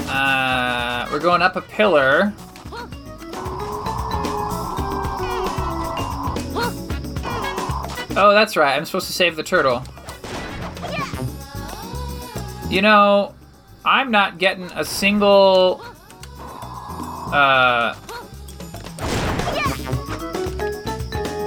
Uh, 0.08 1.08
we're 1.10 1.20
going 1.20 1.42
up 1.42 1.56
a 1.56 1.62
pillar. 1.62 2.32
Oh, 8.18 8.32
that's 8.32 8.56
right. 8.56 8.74
I'm 8.74 8.86
supposed 8.86 9.08
to 9.08 9.12
save 9.12 9.36
the 9.36 9.42
turtle. 9.42 9.82
You 12.70 12.80
know, 12.82 13.35
I'm 13.86 14.10
not 14.10 14.38
getting 14.38 14.64
a 14.72 14.84
single. 14.84 15.80
Uh. 17.32 17.94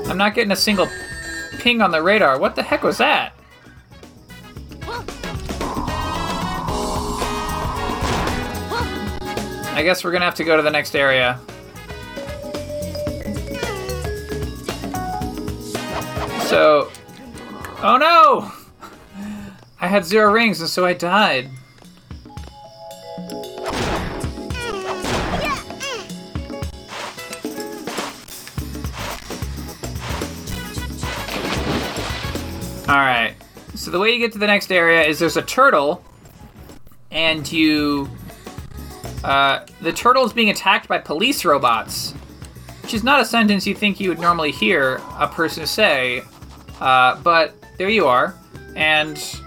I'm 0.09 0.17
not 0.17 0.33
getting 0.33 0.53
a 0.53 0.55
single 0.55 0.87
ping 1.59 1.81
on 1.81 1.91
the 1.91 2.01
radar. 2.01 2.39
What 2.39 2.55
the 2.55 2.63
heck 2.63 2.83
was 2.83 2.97
that? 2.99 3.33
I 9.73 9.83
guess 9.83 10.05
we're 10.05 10.11
gonna 10.13 10.25
have 10.25 10.35
to 10.35 10.45
go 10.45 10.55
to 10.55 10.63
the 10.63 10.71
next 10.71 10.95
area. 10.95 11.41
So. 16.47 16.89
Oh 17.81 17.97
no! 17.97 18.51
I 19.81 19.87
had 19.87 20.05
zero 20.05 20.31
rings 20.31 20.61
and 20.61 20.69
so 20.69 20.85
I 20.85 20.93
died. 20.93 21.49
So 33.89 33.93
the 33.93 33.99
way 33.99 34.11
you 34.11 34.19
get 34.19 34.33
to 34.33 34.37
the 34.37 34.45
next 34.45 34.71
area 34.71 35.01
is 35.01 35.17
there's 35.17 35.35
a 35.35 35.41
turtle, 35.41 36.05
and 37.09 37.51
you. 37.51 38.07
Uh, 39.23 39.65
the 39.81 39.91
turtle 39.91 40.23
is 40.25 40.31
being 40.31 40.51
attacked 40.51 40.87
by 40.87 40.99
police 40.99 41.43
robots, 41.43 42.11
which 42.83 42.93
is 42.93 43.03
not 43.03 43.19
a 43.19 43.25
sentence 43.25 43.65
you 43.65 43.73
think 43.73 43.99
you 43.99 44.09
would 44.09 44.19
normally 44.19 44.51
hear 44.51 45.01
a 45.17 45.27
person 45.27 45.65
say, 45.65 46.21
uh, 46.79 47.19
but 47.23 47.55
there 47.79 47.89
you 47.89 48.05
are. 48.05 48.35
And. 48.75 49.17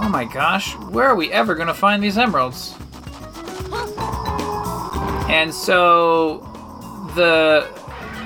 Oh 0.00 0.10
my 0.10 0.24
gosh, 0.24 0.74
where 0.76 1.06
are 1.06 1.14
we 1.14 1.30
ever 1.30 1.54
gonna 1.54 1.74
find 1.74 2.02
these 2.02 2.18
emeralds? 2.18 2.74
And 5.28 5.54
so. 5.54 6.38
The. 7.14 7.68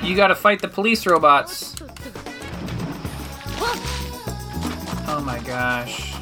You 0.03 0.16
gotta 0.16 0.36
fight 0.36 0.61
the 0.61 0.68
police 0.68 1.07
robots. 1.07 1.72
Oh 5.15 5.21
my 5.21 5.39
gosh. 5.41 6.15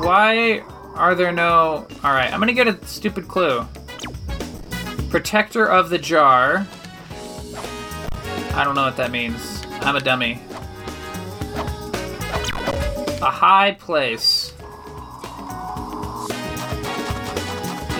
Why 0.00 0.64
Are 0.94 1.14
there 1.14 1.32
no. 1.32 1.86
Alright, 2.02 2.32
I'm 2.32 2.40
gonna 2.40 2.54
get 2.54 2.66
a 2.66 2.82
stupid 2.86 3.28
clue. 3.28 3.66
Protector 5.10 5.66
of 5.66 5.90
the 5.90 5.98
jar. 5.98 6.66
I 8.54 8.64
don't 8.64 8.74
know 8.74 8.84
what 8.84 8.96
that 8.96 9.10
means. 9.10 9.66
I'm 9.82 9.94
a 9.94 10.00
dummy. 10.00 10.40
A 13.20 13.30
high 13.30 13.76
place. 13.78 14.54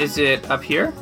Is 0.00 0.16
it 0.16 0.50
up 0.50 0.62
here? 0.64 0.94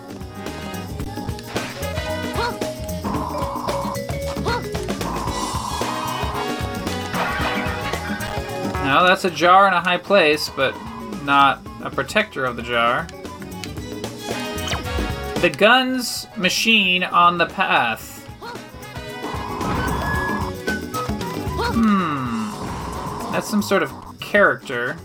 No, 8.87 9.05
that's 9.05 9.25
a 9.25 9.31
jar 9.33 9.67
in 9.67 9.75
a 9.75 9.81
high 9.81 9.99
place, 9.99 10.49
but 10.49 10.73
not 11.25 11.61
a 11.83 11.91
protector 11.91 12.45
of 12.45 12.55
the 12.55 12.63
jar. 12.63 13.05
The 15.41 15.51
guns 15.51 16.29
machine 16.37 17.03
on 17.03 17.37
the 17.37 17.47
path. 17.47 18.25
Hmm. 21.75 23.33
That's 23.33 23.49
some 23.51 23.61
sort 23.61 23.83
of 23.83 23.93
character. 24.21 24.97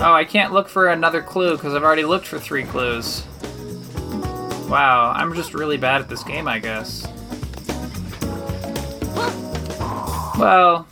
Oh, 0.00 0.12
I 0.12 0.26
can't 0.28 0.52
look 0.52 0.68
for 0.68 0.88
another 0.88 1.22
clue 1.22 1.56
because 1.56 1.72
I've 1.74 1.82
already 1.82 2.04
looked 2.04 2.26
for 2.26 2.38
three 2.38 2.64
clues. 2.64 3.24
Wow, 4.68 5.14
I'm 5.16 5.34
just 5.34 5.54
really 5.54 5.78
bad 5.78 6.02
at 6.02 6.10
this 6.10 6.22
game, 6.22 6.46
I 6.46 6.58
guess. 6.58 7.08
Well. 10.38 10.86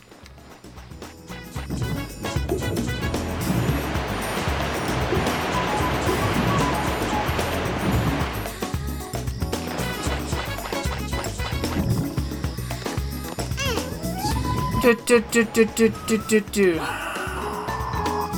Do, 14.81 14.95
do, 15.05 15.21
do, 15.21 15.43
do, 15.45 15.65
do, 15.65 15.89
do, 16.07 16.17
do, 16.17 16.39
do. 16.41 16.75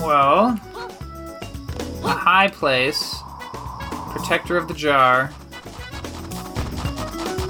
Well, 0.02 0.60
a 2.04 2.08
high 2.08 2.50
place, 2.50 3.16
protector 4.12 4.58
of 4.58 4.68
the 4.68 4.76
jar. 4.76 5.30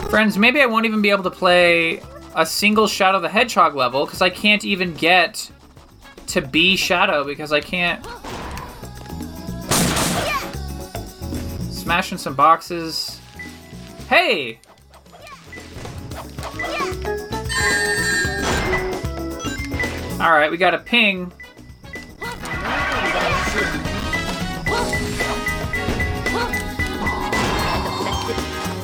Friends, 0.10 0.38
maybe 0.38 0.62
I 0.62 0.66
won't 0.66 0.86
even 0.86 1.02
be 1.02 1.10
able 1.10 1.24
to 1.24 1.30
play 1.30 2.02
a 2.36 2.46
single 2.46 2.88
Shadow 2.88 3.20
the 3.20 3.30
Hedgehog 3.30 3.76
level 3.76 4.06
because 4.06 4.22
I 4.22 4.30
can't 4.30 4.64
even 4.64 4.94
get 4.94 5.52
to 6.28 6.42
be 6.42 6.76
Shadow 6.76 7.24
because 7.24 7.52
I 7.52 7.60
can't. 7.60 8.06
Smashing 11.72 12.20
some 12.20 12.36
boxes. 12.36 13.20
Hey! 14.08 14.60
Alright, 20.20 20.52
we 20.52 20.58
got 20.58 20.74
a 20.74 20.80
ping. 20.80 21.32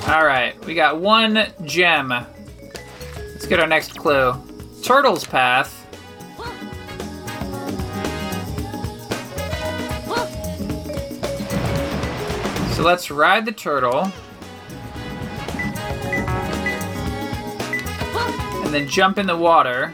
Alright, 0.07 0.63
we 0.65 0.73
got 0.73 0.99
one 0.99 1.47
gem. 1.65 2.13
Let's 3.45 3.51
get 3.51 3.59
our 3.59 3.67
next 3.67 3.95
clue. 3.95 4.33
Turtle's 4.81 5.23
Path. 5.23 5.85
So 12.75 12.81
let's 12.81 13.11
ride 13.11 13.45
the 13.45 13.51
turtle. 13.51 14.11
And 18.63 18.73
then 18.73 18.87
jump 18.87 19.19
in 19.19 19.27
the 19.27 19.37
water. 19.37 19.93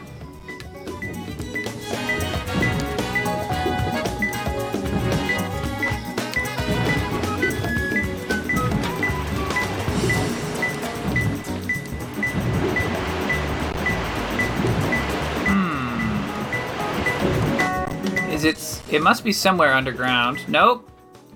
It? 18.92 19.02
Must 19.02 19.24
be 19.24 19.32
somewhere 19.32 19.72
underground. 19.72 20.48
Nope, 20.48 20.88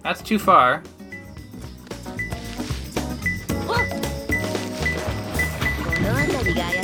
that's 0.03 0.23
too 0.23 0.39
far. 0.39 0.83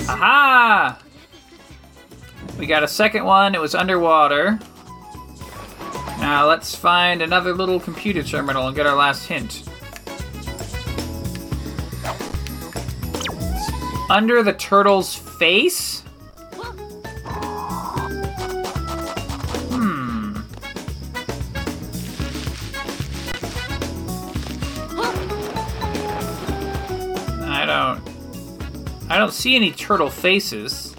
Aha! 0.09 0.99
We 2.59 2.67
got 2.67 2.83
a 2.83 2.89
second 2.89 3.25
one. 3.25 3.55
It 3.55 3.61
was 3.61 3.75
underwater. 3.75 4.59
Now 6.19 6.47
let's 6.47 6.75
find 6.75 7.23
another 7.23 7.53
little 7.53 7.81
computer 7.81 8.23
terminal 8.23 8.67
and 8.69 8.77
get 8.77 8.87
our 8.87 8.95
last 8.95 9.27
hint. 9.27 9.65
Under 14.09 14.43
the 14.43 14.53
turtle's 14.53 15.15
face? 15.15 16.05
Don't 29.23 29.33
see 29.33 29.55
any 29.55 29.71
turtle 29.71 30.11
faces. 30.11 30.97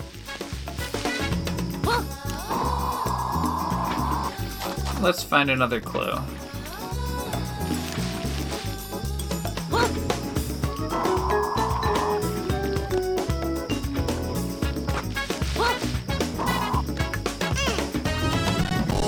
Let's 5.01 5.21
find 5.23 5.49
another 5.49 5.81
clue. 5.81 6.13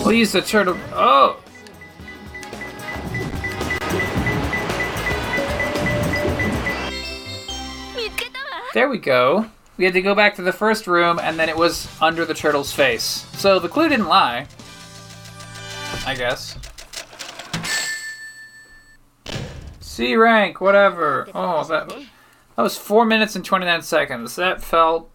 We'll 0.03 0.11
use 0.11 0.33
the 0.33 0.41
turtle. 0.45 0.77
Oh! 0.91 1.44
There 8.75 8.89
we 8.89 8.97
go. 8.97 9.49
We 9.77 9.85
had 9.85 9.93
to 9.93 10.01
go 10.01 10.13
back 10.13 10.35
to 10.35 10.41
the 10.41 10.51
first 10.51 10.85
room, 10.85 11.17
and 11.17 11.39
then 11.39 11.47
it 11.47 11.55
was 11.55 11.87
under 12.01 12.25
the 12.25 12.33
turtle's 12.33 12.73
face. 12.73 13.25
So 13.37 13.57
the 13.57 13.69
clue 13.69 13.87
didn't 13.87 14.09
lie. 14.09 14.47
I 16.05 16.13
guess. 16.13 16.57
C 19.79 20.17
rank, 20.17 20.59
whatever. 20.59 21.29
Oh, 21.33 21.63
that, 21.63 21.87
that 21.87 22.61
was 22.61 22.77
4 22.77 23.05
minutes 23.05 23.37
and 23.37 23.45
29 23.45 23.81
seconds. 23.81 24.35
That 24.35 24.61
felt 24.61 25.09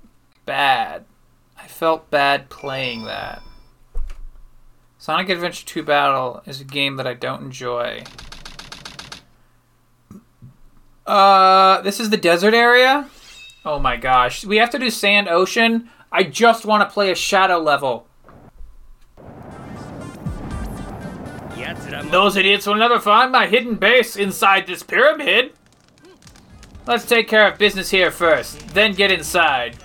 bad. 0.47 1.05
I 1.59 1.67
felt 1.67 2.11
bad 2.11 2.49
playing 2.49 3.05
that. 3.05 3.43
Sonic 4.97 5.29
Adventure 5.29 5.67
2 5.67 5.83
Battle 5.83 6.43
is 6.47 6.63
a 6.63 6.65
game 6.65 6.97
that 6.97 7.07
I 7.07 7.13
don't 7.13 7.43
enjoy. 7.43 8.05
Uh, 11.07 11.83
this 11.83 12.01
is 12.01 12.09
the 12.09 12.17
desert 12.17 12.55
area? 12.55 13.11
Oh 13.65 13.79
my 13.79 13.97
gosh. 13.97 14.45
We 14.45 14.57
have 14.57 14.71
to 14.71 14.79
do 14.79 14.91
Sand 14.91 15.29
Ocean. 15.29 15.91
I 16.11 16.25
just 16.25 16.65
want 16.65 16.89
to 16.89 16.93
play 16.93 17.11
a 17.11 17.15
shadow 17.15 17.59
level. 17.59 18.07
Those 22.11 22.37
idiots 22.37 22.67
will 22.67 22.75
never 22.75 22.99
find 22.99 23.31
my 23.31 23.47
hidden 23.47 23.77
base 23.77 24.17
inside 24.17 24.67
this 24.67 24.83
pyramid. 24.83 25.53
Let's 26.87 27.07
take 27.07 27.29
care 27.29 27.47
of 27.47 27.59
business 27.59 27.91
here 27.91 28.11
first, 28.11 28.69
then 28.75 28.95
get 28.95 29.13
inside. 29.13 29.77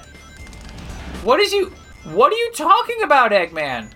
What 1.24 1.40
is 1.40 1.54
you. 1.54 1.72
What 2.06 2.34
are 2.34 2.36
you 2.36 2.52
talking 2.54 3.04
about, 3.04 3.32
Eggman? 3.32 3.92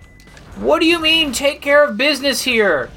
What 0.57 0.79
do 0.79 0.85
you 0.85 0.99
mean, 0.99 1.31
take 1.31 1.61
care 1.61 1.83
of 1.83 1.97
business 1.97 2.43
here? 2.43 2.89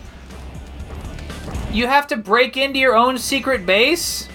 You 1.71 1.87
have 1.87 2.07
to 2.09 2.17
break 2.17 2.57
into 2.57 2.79
your 2.79 2.97
own 2.97 3.17
secret 3.17 3.65
base? 3.65 4.29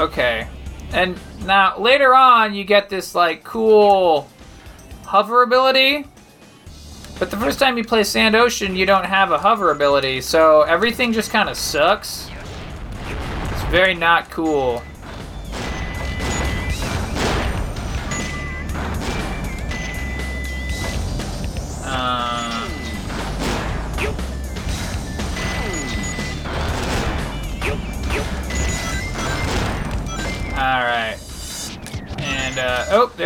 Okay. 0.00 0.48
And 0.92 1.18
now 1.44 1.78
later 1.78 2.14
on 2.14 2.54
you 2.54 2.64
get 2.64 2.88
this 2.88 3.14
like 3.14 3.44
cool 3.44 4.28
hover 5.04 5.42
ability. 5.42 6.06
But 7.18 7.30
the 7.30 7.36
first 7.36 7.58
time 7.58 7.76
you 7.76 7.84
play 7.84 8.02
Sand 8.02 8.34
Ocean, 8.34 8.74
you 8.74 8.86
don't 8.86 9.04
have 9.04 9.30
a 9.30 9.36
hover 9.36 9.72
ability, 9.72 10.22
so 10.22 10.62
everything 10.62 11.12
just 11.12 11.30
kind 11.30 11.50
of 11.50 11.56
sucks. 11.58 12.30
It's 13.50 13.62
very 13.64 13.94
not 13.94 14.30
cool. 14.30 14.82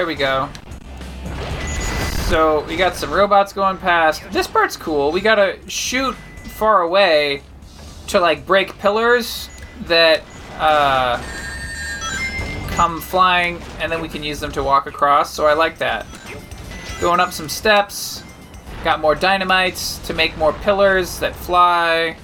There 0.04 0.08
we 0.08 0.14
go. 0.16 0.50
So, 2.28 2.62
we 2.66 2.76
got 2.76 2.94
some 2.94 3.10
robots 3.10 3.54
going 3.54 3.78
past. 3.78 4.22
This 4.32 4.46
part's 4.46 4.76
cool. 4.76 5.10
We 5.10 5.22
gotta 5.22 5.58
shoot 5.66 6.14
far 6.14 6.82
away 6.82 7.42
to, 8.08 8.20
like, 8.20 8.44
break 8.44 8.78
pillars 8.78 9.48
that, 9.86 10.22
uh, 10.58 11.22
come 12.72 13.00
flying, 13.00 13.62
and 13.80 13.90
then 13.90 14.02
we 14.02 14.10
can 14.10 14.22
use 14.22 14.40
them 14.40 14.52
to 14.52 14.62
walk 14.62 14.86
across, 14.86 15.32
so 15.32 15.46
I 15.46 15.54
like 15.54 15.78
that. 15.78 16.04
Going 17.00 17.18
up 17.18 17.32
some 17.32 17.48
steps. 17.48 18.22
Got 18.82 19.00
more 19.00 19.14
dynamites 19.14 20.06
to 20.06 20.12
make 20.12 20.36
more 20.36 20.52
pillars 20.52 21.18
that 21.20 21.34
fly. 21.34 22.14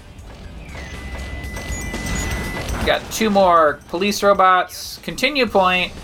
Got 2.85 3.01
two 3.11 3.31
more 3.31 3.81
police 3.89 4.23
robots. 4.23 4.99
Continue 4.99 5.47
point. 5.47 5.95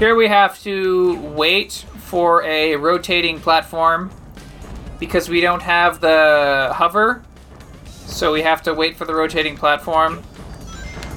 Here 0.00 0.14
we 0.14 0.28
have 0.28 0.58
to 0.62 1.20
wait 1.34 1.84
for 1.98 2.42
a 2.44 2.74
rotating 2.76 3.38
platform 3.38 4.10
because 4.98 5.28
we 5.28 5.42
don't 5.42 5.60
have 5.60 6.00
the 6.00 6.72
hover. 6.74 7.22
So 8.06 8.32
we 8.32 8.40
have 8.40 8.62
to 8.62 8.72
wait 8.72 8.96
for 8.96 9.04
the 9.04 9.14
rotating 9.14 9.58
platform, 9.58 10.22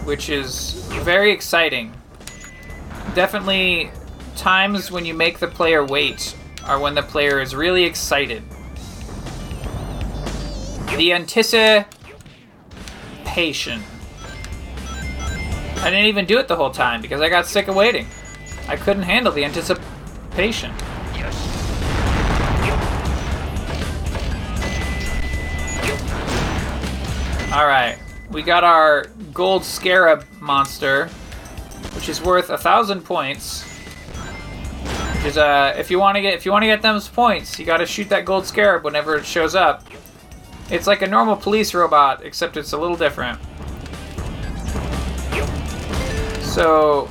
which 0.03 0.27
is 0.27 0.73
very 1.05 1.31
exciting. 1.31 1.93
Definitely 3.15 3.89
times 4.35 4.91
when 4.91 5.05
you 5.05 5.13
make 5.13 5.39
the 5.39 5.47
player 5.47 5.85
wait 5.85 6.35
are 6.65 6.77
when 6.77 6.93
the 6.93 7.03
player 7.03 7.39
is 7.39 7.55
really 7.55 7.85
excited. 7.85 8.43
The 10.97 11.13
anticipation. 11.13 11.87
I 15.77 15.89
didn't 15.89 16.07
even 16.07 16.25
do 16.25 16.37
it 16.37 16.49
the 16.49 16.57
whole 16.57 16.71
time 16.71 17.01
because 17.01 17.21
I 17.21 17.29
got 17.29 17.45
sick 17.45 17.69
of 17.69 17.75
waiting. 17.75 18.07
I 18.67 18.77
couldn't 18.77 19.03
handle 19.03 19.31
the 19.31 19.43
anticipation. 19.43 20.71
Alright, 27.53 27.99
we 28.31 28.41
got 28.41 28.63
our 28.63 29.05
gold 29.31 29.63
scarab 29.63 30.25
monster, 30.39 31.07
which 31.93 32.09
is 32.09 32.19
worth 32.19 32.49
a 32.49 32.57
thousand 32.57 33.01
points. 33.01 33.61
Which 35.15 35.25
is 35.25 35.37
uh 35.37 35.75
if 35.77 35.91
you 35.91 35.99
wanna 35.99 36.21
get 36.21 36.33
if 36.33 36.45
you 36.45 36.51
wanna 36.51 36.65
get 36.65 36.81
those 36.81 37.07
points, 37.07 37.59
you 37.59 37.65
gotta 37.65 37.85
shoot 37.85 38.09
that 38.09 38.25
gold 38.25 38.47
scarab 38.47 38.83
whenever 38.83 39.15
it 39.17 39.25
shows 39.25 39.53
up. 39.53 39.83
It's 40.71 40.87
like 40.87 41.03
a 41.03 41.07
normal 41.07 41.35
police 41.35 41.75
robot, 41.75 42.25
except 42.25 42.57
it's 42.57 42.73
a 42.73 42.77
little 42.77 42.97
different. 42.97 43.39
So 46.41 47.07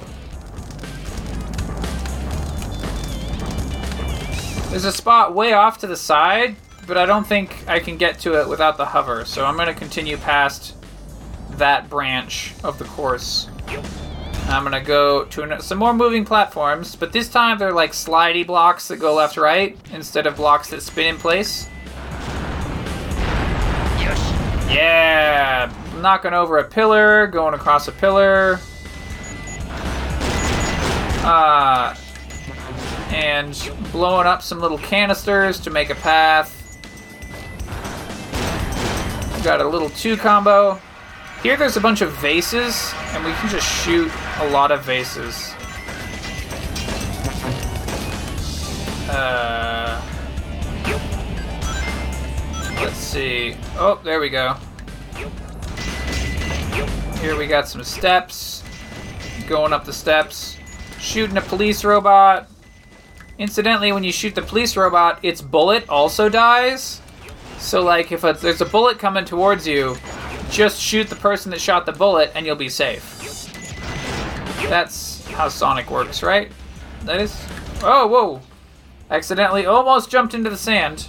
there's 4.73 4.87
a 4.87 4.93
spot 4.93 5.35
way 5.35 5.53
off 5.53 5.77
to 5.79 5.87
the 5.87 5.97
side, 5.99 6.57
but 6.87 6.97
I 6.97 7.05
don't 7.05 7.27
think 7.27 7.63
I 7.69 7.79
can 7.79 7.99
get 7.99 8.19
to 8.21 8.41
it 8.41 8.49
without 8.49 8.79
the 8.79 8.87
hover. 8.87 9.27
So 9.27 9.45
I'm 9.45 9.55
gonna 9.59 9.75
continue 9.75 10.17
past 10.17 10.75
that 11.59 11.91
branch 11.91 12.55
of 12.65 12.79
the 12.79 12.87
course. 12.87 13.49
I'm 14.49 14.63
gonna 14.65 14.81
go 14.81 15.25
to 15.25 15.43
an- 15.43 15.61
some 15.61 15.77
more 15.77 15.93
moving 15.93 16.25
platforms, 16.25 16.97
but 16.97 17.13
this 17.13 17.29
time 17.29 17.59
they're 17.59 17.71
like 17.73 17.93
slidey 17.93 18.47
blocks 18.47 18.89
that 18.89 18.97
go 18.97 19.13
left 19.15 19.37
right 19.37 19.77
instead 19.93 20.27
of 20.27 20.37
blocks 20.37 20.71
that 20.71 20.81
spin 20.83 21.07
in 21.07 21.19
place. 21.19 21.69
Yeah, 24.71 25.71
knocking 26.01 26.33
over 26.33 26.57
a 26.57 26.65
pillar, 26.65 27.27
going 27.27 27.53
across 27.53 27.89
a 27.89 27.93
pillar. 27.93 28.59
Uh, 31.23 31.95
and 33.13 33.71
blowing 33.93 34.27
up 34.27 34.43
some 34.43 34.61
little 34.61 34.79
canisters 34.79 35.61
to 35.61 35.71
make 35.71 35.91
a 35.91 35.95
path. 35.95 36.59
Got 39.45 39.61
a 39.61 39.69
little 39.69 39.91
two 39.91 40.17
combo. 40.17 40.81
Here 41.43 41.57
there's 41.57 41.77
a 41.77 41.81
bunch 41.81 42.01
of 42.01 42.13
vases, 42.19 42.93
and 43.11 43.25
we 43.25 43.33
can 43.33 43.49
just 43.51 43.67
shoot 43.85 44.11
a 44.39 44.49
lot 44.51 44.71
of 44.71 44.85
vases. 44.85 45.53
Uh, 49.11 50.01
let's 52.81 52.97
see. 52.97 53.57
Oh, 53.77 54.01
there 54.05 54.21
we 54.21 54.31
go. 54.31 54.55
Here 57.21 57.37
we 57.37 57.47
got 57.47 57.69
some 57.69 57.83
steps. 57.83 58.63
Going 59.49 59.73
up 59.73 59.85
the 59.85 59.93
steps. 59.93 60.57
Shooting 61.01 61.37
a 61.37 61.43
police 61.43 61.85
robot. 61.85 62.49
Incidentally, 63.43 63.91
when 63.91 64.05
you 64.05 64.13
shoot 64.13 64.37
the 64.37 64.43
police 64.43 64.77
robot, 64.77 65.19
its 65.25 65.43
bullet 65.43 65.89
also 65.89 66.29
dies. 66.29 67.01
So, 67.59 67.83
like, 67.83 68.13
if 68.13 68.23
a, 68.23 68.35
there's 68.35 68.61
a 68.61 68.65
bullet 68.65 69.01
coming 69.01 69.25
towards 69.25 69.67
you, 69.67 69.97
just 70.49 70.81
shoot 70.81 71.09
the 71.09 71.17
person 71.17 71.51
that 71.51 71.61
shot 71.61 71.85
the 71.85 71.91
bullet 71.91 72.31
and 72.37 72.47
you'll 72.47 72.55
be 72.55 72.69
safe. 72.69 73.51
That's 74.69 75.27
how 75.27 75.49
Sonic 75.49 75.91
works, 75.91 76.23
right? 76.23 76.53
That 77.03 77.21
is. 77.21 77.37
Oh, 77.83 78.07
whoa! 78.07 78.43
Accidentally 79.11 79.67
almost 79.67 80.09
jumped 80.09 80.35
into 80.35 80.49
the 80.49 80.57
sand. 80.57 81.09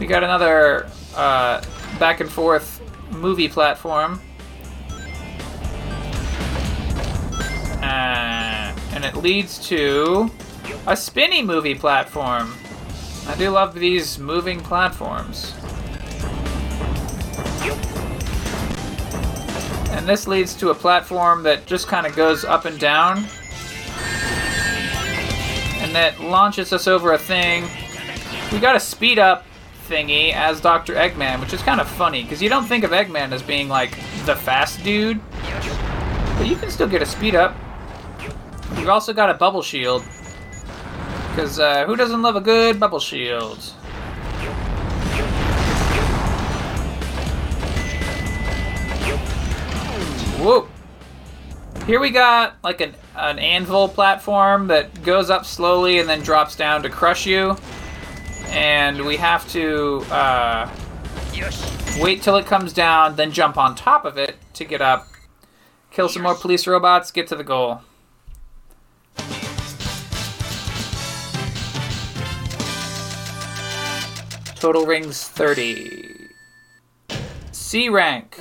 We 0.00 0.06
got 0.06 0.24
another 0.24 0.90
uh, 1.14 1.62
back 2.00 2.18
and 2.18 2.28
forth 2.28 2.82
movie 3.12 3.48
platform. 3.48 4.20
Uh, 7.80 8.74
and 8.92 9.04
it 9.04 9.14
leads 9.14 9.60
to 9.68 10.28
a 10.86 10.96
spinny 10.96 11.42
movie 11.42 11.74
platform. 11.74 12.54
I 13.26 13.36
do 13.36 13.50
love 13.50 13.74
these 13.74 14.18
moving 14.18 14.60
platforms. 14.60 15.54
And 19.90 20.08
this 20.08 20.26
leads 20.26 20.54
to 20.54 20.70
a 20.70 20.74
platform 20.74 21.42
that 21.42 21.66
just 21.66 21.86
kind 21.86 22.06
of 22.06 22.16
goes 22.16 22.44
up 22.44 22.64
and 22.64 22.78
down. 22.78 23.18
And 25.78 25.94
that 25.94 26.20
launches 26.20 26.72
us 26.72 26.86
over 26.86 27.12
a 27.12 27.18
thing. 27.18 27.64
We 28.52 28.58
got 28.58 28.76
a 28.76 28.80
speed 28.80 29.18
up 29.18 29.44
thingy 29.88 30.32
as 30.32 30.60
Dr. 30.60 30.94
Eggman, 30.94 31.40
which 31.40 31.52
is 31.52 31.60
kind 31.62 31.80
of 31.80 31.88
funny 31.88 32.22
because 32.22 32.40
you 32.40 32.48
don't 32.48 32.66
think 32.66 32.84
of 32.84 32.92
Eggman 32.92 33.32
as 33.32 33.42
being 33.42 33.68
like 33.68 33.90
the 34.24 34.36
fast 34.36 34.82
dude. 34.84 35.20
But 36.38 36.46
you 36.46 36.56
can 36.56 36.70
still 36.70 36.88
get 36.88 37.02
a 37.02 37.06
speed 37.06 37.34
up. 37.34 37.54
You've 38.76 38.88
also 38.88 39.12
got 39.12 39.28
a 39.30 39.34
bubble 39.34 39.62
shield. 39.62 40.04
Because 41.30 41.60
uh, 41.60 41.86
who 41.86 41.96
doesn't 41.96 42.22
love 42.22 42.36
a 42.36 42.40
good 42.40 42.78
bubble 42.78 43.00
shield? 43.00 43.58
Whoa. 50.40 50.68
Here 51.86 52.00
we 52.00 52.10
got 52.10 52.56
like 52.64 52.80
an, 52.80 52.94
an 53.14 53.38
anvil 53.38 53.88
platform 53.88 54.66
that 54.68 55.02
goes 55.02 55.30
up 55.30 55.46
slowly 55.46 55.98
and 55.98 56.08
then 56.08 56.20
drops 56.20 56.56
down 56.56 56.82
to 56.82 56.88
crush 56.88 57.26
you. 57.26 57.56
And 58.48 59.04
we 59.04 59.16
have 59.16 59.48
to 59.50 59.98
uh, 60.10 60.68
wait 62.00 62.22
till 62.22 62.36
it 62.36 62.46
comes 62.46 62.72
down, 62.72 63.16
then 63.16 63.32
jump 63.32 63.56
on 63.56 63.74
top 63.74 64.04
of 64.04 64.18
it 64.18 64.36
to 64.54 64.64
get 64.64 64.80
up. 64.80 65.06
Kill 65.90 66.08
some 66.08 66.22
more 66.22 66.34
police 66.34 66.66
robots, 66.66 67.10
get 67.10 67.28
to 67.28 67.36
the 67.36 67.44
goal. 67.44 67.82
Total 74.60 74.84
rings 74.84 75.26
30. 75.26 76.28
C 77.50 77.88
rank. 77.88 78.38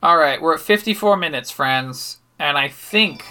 Alright, 0.00 0.40
we're 0.40 0.54
at 0.54 0.60
54 0.60 1.16
minutes, 1.16 1.50
friends. 1.50 2.18
And 2.38 2.56
I 2.56 2.68
think. 2.68 3.24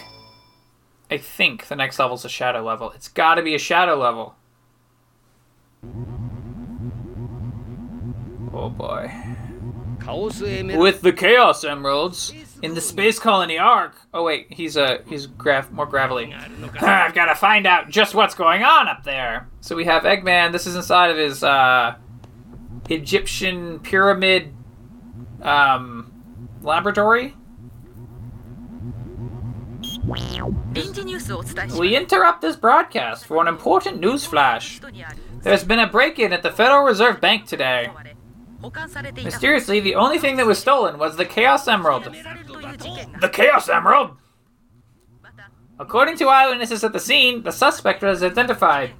I 1.09 1.17
think 1.17 1.67
the 1.67 1.77
next 1.77 1.97
level's 1.97 2.25
a 2.25 2.29
shadow 2.29 2.61
level. 2.61 2.91
It's 2.91 3.07
gotta 3.07 3.41
be 3.41 3.55
a 3.55 3.59
shadow 3.59 3.95
level. 3.95 4.35
Oh 8.53 8.69
boy. 8.69 9.09
With 10.77 11.01
the 11.01 11.13
Chaos 11.13 11.63
Emeralds, 11.63 12.33
in 12.61 12.73
the 12.73 12.81
space 12.81 13.19
colony 13.19 13.57
Ark. 13.57 13.95
Oh 14.13 14.23
wait, 14.23 14.47
he's 14.49 14.77
a 14.77 14.83
uh, 14.83 14.97
he's 15.07 15.27
more 15.71 15.85
gravelly. 15.85 16.33
I've 16.81 17.13
got 17.13 17.25
to 17.25 17.35
find 17.35 17.67
out 17.67 17.89
just 17.89 18.15
what's 18.15 18.35
going 18.35 18.63
on 18.63 18.87
up 18.87 19.03
there. 19.03 19.49
So 19.61 19.75
we 19.75 19.85
have 19.85 20.03
Eggman. 20.03 20.51
This 20.51 20.67
is 20.67 20.75
inside 20.75 21.11
of 21.11 21.17
his 21.17 21.43
uh, 21.43 21.95
Egyptian 22.89 23.79
pyramid 23.79 24.53
um, 25.41 26.11
laboratory. 26.61 27.35
We 31.77 31.95
interrupt 31.95 32.41
this 32.41 32.55
broadcast 32.55 33.25
for 33.25 33.41
an 33.41 33.47
important 33.47 33.99
news 33.99 34.25
flash. 34.25 34.79
There's 35.41 35.63
been 35.63 35.79
a 35.79 35.87
break 35.87 36.17
in 36.19 36.33
at 36.33 36.43
the 36.43 36.51
Federal 36.51 36.83
Reserve 36.83 37.21
Bank 37.21 37.45
today. 37.45 37.89
Mysteriously, 39.23 39.79
the 39.79 39.95
only 39.95 40.17
thing 40.17 40.37
that 40.37 40.45
was 40.45 40.59
stolen 40.59 40.97
was 40.97 41.15
the 41.15 41.25
Chaos 41.25 41.67
Emerald. 41.67 42.03
The 42.03 43.29
Chaos 43.31 43.69
Emerald? 43.69 44.17
According 45.79 46.17
to 46.17 46.25
eyewitnesses 46.25 46.83
at 46.83 46.91
the 46.91 46.99
scene, 46.99 47.43
the 47.43 47.51
suspect 47.51 48.01
was 48.01 48.23
identified 48.23 48.93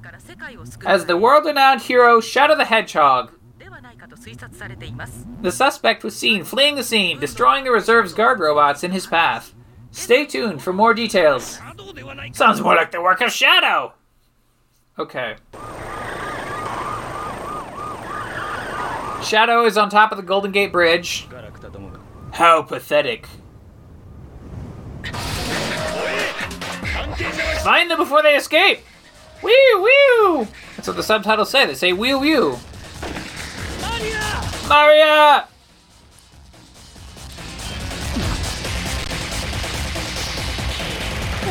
as 0.86 1.06
the 1.06 1.18
world 1.18 1.46
renowned 1.46 1.82
hero 1.82 2.22
Shadow 2.22 2.56
the 2.56 2.66
Hedgehog. 2.66 3.32
The 5.42 5.52
suspect 5.52 6.04
was 6.04 6.16
seen 6.16 6.44
fleeing 6.44 6.76
the 6.76 6.84
scene, 6.84 7.20
destroying 7.20 7.64
the 7.64 7.72
reserve's 7.72 8.14
guard 8.14 8.40
robots 8.40 8.84
in 8.84 8.92
his 8.92 9.08
path. 9.08 9.56
Stay 9.92 10.26
tuned 10.26 10.62
for 10.62 10.74
more 10.74 10.94
details. 10.94 11.60
Sounds 12.34 12.62
more 12.62 12.76
like 12.76 12.92
the 12.92 13.02
work 13.02 13.22
of 13.22 13.32
Shadow! 13.32 13.94
Okay. 15.00 15.36
Shadow 19.28 19.66
is 19.66 19.78
on 19.78 19.90
top 19.90 20.14
of 20.14 20.18
the 20.18 20.24
Golden 20.24 20.54
Gate 20.54 20.72
Bridge. 20.72 21.28
How 22.32 22.62
pathetic. 22.62 23.28
Find 27.62 27.92
them 27.92 27.98
before 27.98 28.24
they 28.24 28.38
escape! 28.38 28.80
Wee 29.44 29.76
wee! 29.82 30.48
That's 30.78 30.88
what 30.88 30.96
the 30.96 31.04
subtitles 31.04 31.50
say. 31.50 31.66
They 31.66 31.76
say 31.76 31.92
wee 31.92 32.16
wee. 32.16 32.56
Maria! 33.82 34.42
Maria! 34.70 35.48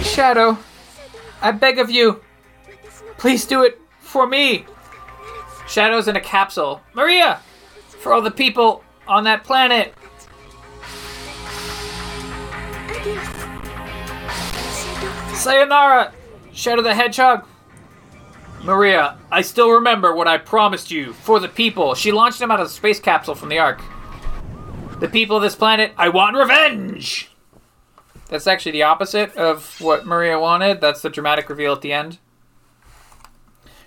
Shadow, 0.02 0.56
I 1.42 1.52
beg 1.52 1.78
of 1.78 1.90
you, 1.90 2.22
please 3.18 3.44
do 3.44 3.64
it 3.64 3.78
for 4.00 4.26
me. 4.26 4.64
Shadow's 5.68 6.08
in 6.08 6.16
a 6.16 6.22
capsule. 6.22 6.80
Maria! 6.94 7.40
For 8.06 8.12
all 8.12 8.22
the 8.22 8.30
people 8.30 8.84
on 9.08 9.24
that 9.24 9.42
planet. 9.42 9.92
Sayonara, 15.34 16.12
Shadow 16.52 16.82
the 16.82 16.94
Hedgehog. 16.94 17.48
Maria, 18.62 19.18
I 19.32 19.42
still 19.42 19.72
remember 19.72 20.14
what 20.14 20.28
I 20.28 20.38
promised 20.38 20.92
you 20.92 21.14
for 21.14 21.40
the 21.40 21.48
people. 21.48 21.96
She 21.96 22.12
launched 22.12 22.40
him 22.40 22.52
out 22.52 22.60
of 22.60 22.68
the 22.68 22.72
space 22.72 23.00
capsule 23.00 23.34
from 23.34 23.48
the 23.48 23.58
Ark. 23.58 23.82
The 25.00 25.08
people 25.08 25.34
of 25.34 25.42
this 25.42 25.56
planet, 25.56 25.92
I 25.98 26.10
want 26.10 26.36
revenge! 26.36 27.32
That's 28.28 28.46
actually 28.46 28.70
the 28.70 28.84
opposite 28.84 29.34
of 29.36 29.80
what 29.80 30.06
Maria 30.06 30.38
wanted. 30.38 30.80
That's 30.80 31.02
the 31.02 31.10
dramatic 31.10 31.48
reveal 31.48 31.72
at 31.72 31.80
the 31.80 31.92
end. 31.92 32.18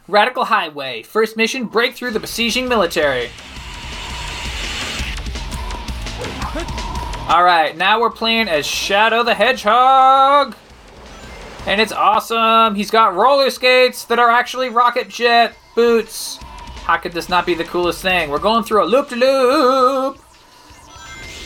Radical 0.09 0.43
Highway. 0.43 1.03
First 1.03 1.37
mission 1.37 1.67
break 1.67 1.95
through 1.95 2.11
the 2.11 2.19
besieging 2.19 2.67
military. 2.67 3.29
Alright, 7.29 7.77
now 7.77 7.99
we're 8.01 8.09
playing 8.09 8.47
as 8.47 8.65
Shadow 8.65 9.21
the 9.21 9.35
Hedgehog! 9.35 10.55
And 11.67 11.79
it's 11.79 11.91
awesome! 11.91 12.73
He's 12.73 12.89
got 12.89 13.13
roller 13.13 13.51
skates 13.51 14.05
that 14.05 14.17
are 14.17 14.31
actually 14.31 14.69
rocket 14.69 15.09
jet 15.09 15.55
boots! 15.75 16.37
How 16.85 16.97
could 16.97 17.11
this 17.11 17.29
not 17.29 17.45
be 17.45 17.53
the 17.53 17.65
coolest 17.65 18.01
thing? 18.01 18.31
We're 18.31 18.39
going 18.39 18.63
through 18.63 18.83
a 18.83 18.85
loop 18.85 19.09
de 19.09 19.15
loop! 19.15 20.17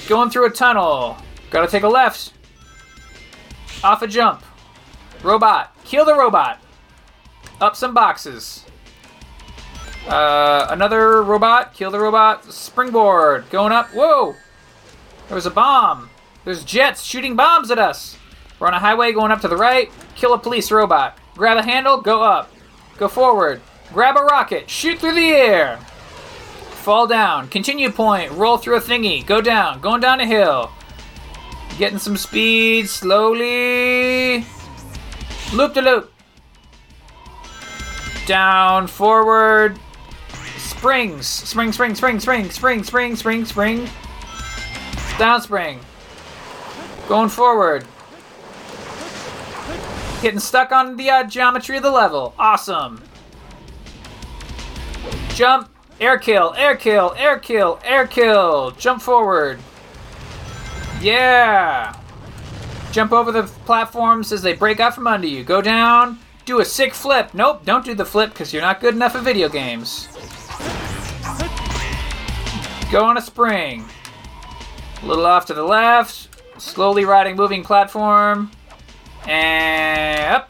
Going 0.07 0.29
through 0.29 0.45
a 0.45 0.49
tunnel. 0.49 1.17
Gotta 1.49 1.67
take 1.67 1.83
a 1.83 1.89
left. 1.89 2.31
Off 3.83 4.01
a 4.01 4.07
jump. 4.07 4.41
Robot. 5.21 5.75
Kill 5.83 6.05
the 6.05 6.15
robot. 6.15 6.61
Up 7.59 7.75
some 7.75 7.93
boxes. 7.93 8.65
Uh, 10.07 10.67
another 10.69 11.21
robot. 11.23 11.73
Kill 11.73 11.91
the 11.91 11.99
robot. 11.99 12.45
Springboard. 12.45 13.49
Going 13.49 13.73
up. 13.73 13.89
Whoa! 13.89 14.35
There 15.33 15.37
was 15.37 15.47
a 15.47 15.49
bomb. 15.49 16.11
There's 16.45 16.63
jets 16.63 17.01
shooting 17.01 17.35
bombs 17.35 17.71
at 17.71 17.79
us. 17.79 18.19
We're 18.59 18.67
on 18.67 18.75
a 18.75 18.79
highway 18.79 19.13
going 19.13 19.31
up 19.31 19.41
to 19.41 19.47
the 19.47 19.57
right. 19.57 19.89
Kill 20.13 20.35
a 20.35 20.37
police 20.37 20.69
robot. 20.71 21.17
Grab 21.35 21.57
a 21.57 21.63
handle. 21.63 21.99
Go 21.99 22.21
up. 22.21 22.51
Go 22.99 23.07
forward. 23.07 23.59
Grab 23.91 24.15
a 24.15 24.21
rocket. 24.21 24.69
Shoot 24.69 24.99
through 24.99 25.15
the 25.15 25.31
air. 25.31 25.77
Fall 26.83 27.07
down. 27.07 27.47
Continue 27.47 27.89
point. 27.89 28.31
Roll 28.33 28.57
through 28.57 28.75
a 28.75 28.79
thingy. 28.79 29.25
Go 29.25 29.41
down. 29.41 29.81
Going 29.81 30.01
down 30.01 30.19
a 30.19 30.25
hill. 30.27 30.71
Getting 31.79 31.97
some 31.97 32.15
speed 32.15 32.87
slowly. 32.87 34.45
Loop 35.51 35.73
to 35.73 35.81
loop. 35.81 36.13
Down, 38.27 38.85
forward. 38.85 39.79
Springs. 40.57 41.25
Spring, 41.25 41.71
spring, 41.71 41.95
spring, 41.95 42.19
spring, 42.19 42.51
spring, 42.51 42.83
spring, 42.83 43.15
spring, 43.15 43.45
spring. 43.45 43.89
Down 45.17 45.41
spring. 45.41 45.79
Going 47.07 47.29
forward. 47.29 47.85
Getting 50.21 50.39
stuck 50.39 50.71
on 50.71 50.95
the 50.97 51.09
uh, 51.09 51.23
geometry 51.25 51.77
of 51.77 51.83
the 51.83 51.91
level. 51.91 52.33
Awesome. 52.39 53.01
Jump. 55.29 55.69
Air 55.99 56.17
kill, 56.17 56.53
air 56.57 56.75
kill, 56.75 57.13
air 57.17 57.37
kill, 57.39 57.79
air 57.83 58.07
kill. 58.07 58.71
Jump 58.71 59.01
forward. 59.01 59.59
Yeah. 60.99 61.95
Jump 62.91 63.11
over 63.11 63.31
the 63.31 63.43
platforms 63.43 64.31
as 64.31 64.41
they 64.41 64.53
break 64.53 64.79
out 64.79 64.95
from 64.95 65.07
under 65.07 65.27
you. 65.27 65.43
Go 65.43 65.61
down. 65.61 66.19
Do 66.45 66.59
a 66.59 66.65
sick 66.65 66.93
flip. 66.93 67.33
Nope, 67.33 67.63
don't 67.63 67.85
do 67.85 67.93
the 67.93 68.05
flip 68.05 68.31
because 68.31 68.51
you're 68.51 68.61
not 68.61 68.81
good 68.81 68.95
enough 68.95 69.15
at 69.15 69.23
video 69.23 69.47
games. 69.47 70.07
Go 72.91 73.05
on 73.05 73.17
a 73.17 73.21
spring. 73.21 73.85
A 75.03 75.05
little 75.05 75.25
off 75.25 75.45
to 75.47 75.53
the 75.53 75.63
left. 75.63 76.29
Slowly 76.57 77.03
riding 77.03 77.35
moving 77.35 77.61
platform. 77.61 78.51
And 79.27 80.33
up. 80.33 80.49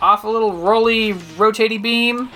Off 0.00 0.24
a 0.24 0.28
little 0.28 0.54
rolly 0.54 1.12
rotating 1.36 1.82
beam. 1.82 2.30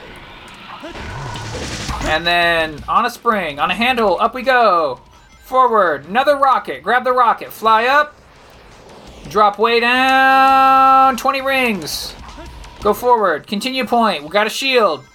And 2.03 2.27
then 2.27 2.85
on 2.87 3.07
a 3.07 3.11
spring, 3.11 3.59
on 3.59 3.71
a 3.71 3.75
handle, 3.75 4.21
up 4.21 4.35
we 4.35 4.43
go. 4.43 5.01
Forward, 5.45 6.07
another 6.07 6.37
rocket. 6.37 6.83
Grab 6.83 7.05
the 7.05 7.13
rocket, 7.13 7.51
fly 7.51 7.87
up. 7.87 8.15
Drop 9.31 9.59
way 9.59 9.81
down. 9.81 11.17
20 11.17 11.41
rings. 11.41 12.15
Go 12.83 12.93
forward, 12.93 13.47
continue 13.47 13.87
point. 13.87 14.23
We 14.23 14.29
got 14.29 14.47
a 14.47 14.51
shield. 14.51 15.07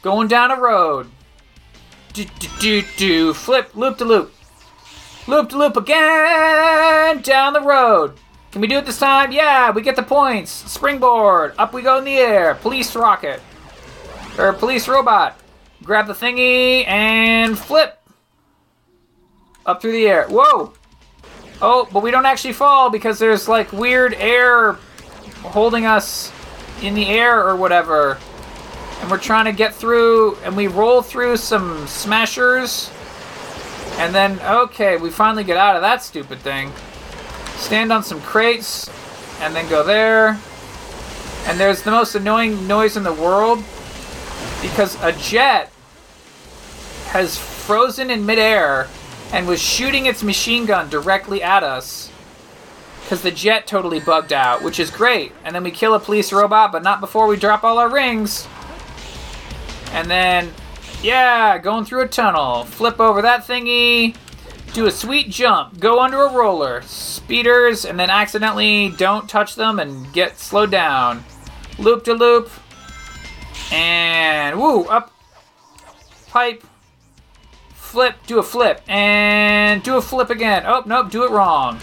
Going 0.00 0.28
down 0.28 0.50
a 0.50 0.58
road. 0.58 1.10
Do, 2.14 2.24
do, 2.24 2.48
do, 2.58 2.82
do. 2.96 3.34
Flip, 3.34 3.76
loop 3.76 3.98
to 3.98 4.06
loop. 4.06 4.32
Loop 5.28 5.50
to 5.50 5.58
loop 5.58 5.76
again. 5.76 7.20
Down 7.20 7.52
the 7.52 7.60
road. 7.60 8.14
Can 8.50 8.62
we 8.62 8.66
do 8.66 8.78
it 8.78 8.86
this 8.86 8.98
time? 8.98 9.30
Yeah, 9.30 9.70
we 9.70 9.82
get 9.82 9.94
the 9.94 10.02
points. 10.02 10.50
Springboard. 10.50 11.52
Up 11.58 11.74
we 11.74 11.82
go 11.82 11.98
in 11.98 12.04
the 12.04 12.16
air. 12.16 12.54
Police 12.54 12.96
rocket. 12.96 13.42
Or 14.38 14.54
police 14.54 14.88
robot. 14.88 15.38
Grab 15.82 16.06
the 16.06 16.14
thingy 16.14 16.86
and 16.86 17.58
flip. 17.58 18.00
Up 19.66 19.82
through 19.82 19.92
the 19.92 20.08
air. 20.08 20.26
Whoa. 20.28 20.72
Oh, 21.60 21.86
but 21.92 22.02
we 22.02 22.10
don't 22.10 22.24
actually 22.24 22.54
fall 22.54 22.88
because 22.88 23.18
there's 23.18 23.48
like 23.48 23.70
weird 23.70 24.14
air 24.14 24.78
holding 25.42 25.84
us 25.84 26.32
in 26.80 26.94
the 26.94 27.04
air 27.04 27.46
or 27.46 27.54
whatever. 27.54 28.16
And 29.02 29.10
we're 29.10 29.18
trying 29.18 29.44
to 29.44 29.52
get 29.52 29.74
through 29.74 30.36
and 30.36 30.56
we 30.56 30.68
roll 30.68 31.02
through 31.02 31.36
some 31.36 31.86
smashers. 31.86 32.90
And 33.98 34.14
then, 34.14 34.40
okay, 34.40 34.96
we 34.96 35.10
finally 35.10 35.44
get 35.44 35.56
out 35.56 35.76
of 35.76 35.82
that 35.82 36.02
stupid 36.02 36.38
thing. 36.38 36.72
Stand 37.56 37.92
on 37.92 38.04
some 38.04 38.20
crates 38.20 38.88
and 39.40 39.54
then 39.54 39.68
go 39.68 39.82
there. 39.82 40.38
And 41.46 41.58
there's 41.58 41.82
the 41.82 41.90
most 41.90 42.14
annoying 42.14 42.66
noise 42.66 42.96
in 42.96 43.02
the 43.02 43.12
world 43.12 43.62
because 44.62 44.96
a 45.02 45.12
jet 45.12 45.72
has 47.08 47.36
frozen 47.36 48.10
in 48.10 48.24
midair 48.24 48.86
and 49.32 49.46
was 49.46 49.60
shooting 49.60 50.06
its 50.06 50.22
machine 50.22 50.64
gun 50.64 50.88
directly 50.88 51.42
at 51.42 51.62
us 51.62 52.10
because 53.02 53.22
the 53.22 53.30
jet 53.30 53.66
totally 53.66 54.00
bugged 54.00 54.32
out, 54.32 54.62
which 54.62 54.78
is 54.78 54.90
great. 54.90 55.32
And 55.42 55.54
then 55.54 55.64
we 55.64 55.70
kill 55.70 55.94
a 55.94 56.00
police 56.00 56.32
robot, 56.32 56.70
but 56.70 56.82
not 56.82 57.00
before 57.00 57.26
we 57.26 57.36
drop 57.36 57.64
all 57.64 57.78
our 57.78 57.88
rings. 57.88 58.46
And 59.92 60.10
then, 60.10 60.52
yeah, 61.02 61.58
going 61.58 61.84
through 61.84 62.02
a 62.02 62.08
tunnel, 62.08 62.64
flip 62.64 63.00
over 63.00 63.22
that 63.22 63.46
thingy, 63.46 64.16
do 64.72 64.86
a 64.86 64.90
sweet 64.90 65.30
jump, 65.30 65.78
go 65.78 66.00
under 66.00 66.24
a 66.24 66.32
roller, 66.32 66.82
speeders, 66.82 67.84
and 67.84 67.98
then 67.98 68.10
accidentally 68.10 68.90
don't 68.90 69.28
touch 69.28 69.54
them 69.54 69.78
and 69.78 70.12
get 70.12 70.38
slowed 70.38 70.70
down. 70.70 71.24
Loop 71.78 72.04
to 72.04 72.14
loop, 72.14 72.50
and 73.72 74.58
woo, 74.60 74.84
up, 74.84 75.12
pipe, 76.28 76.64
flip, 77.74 78.16
do 78.26 78.38
a 78.38 78.42
flip, 78.42 78.82
and 78.88 79.82
do 79.82 79.96
a 79.96 80.02
flip 80.02 80.30
again. 80.30 80.64
Oh, 80.66 80.82
nope, 80.84 81.10
do 81.10 81.24
it 81.24 81.30
wrong. 81.30 81.78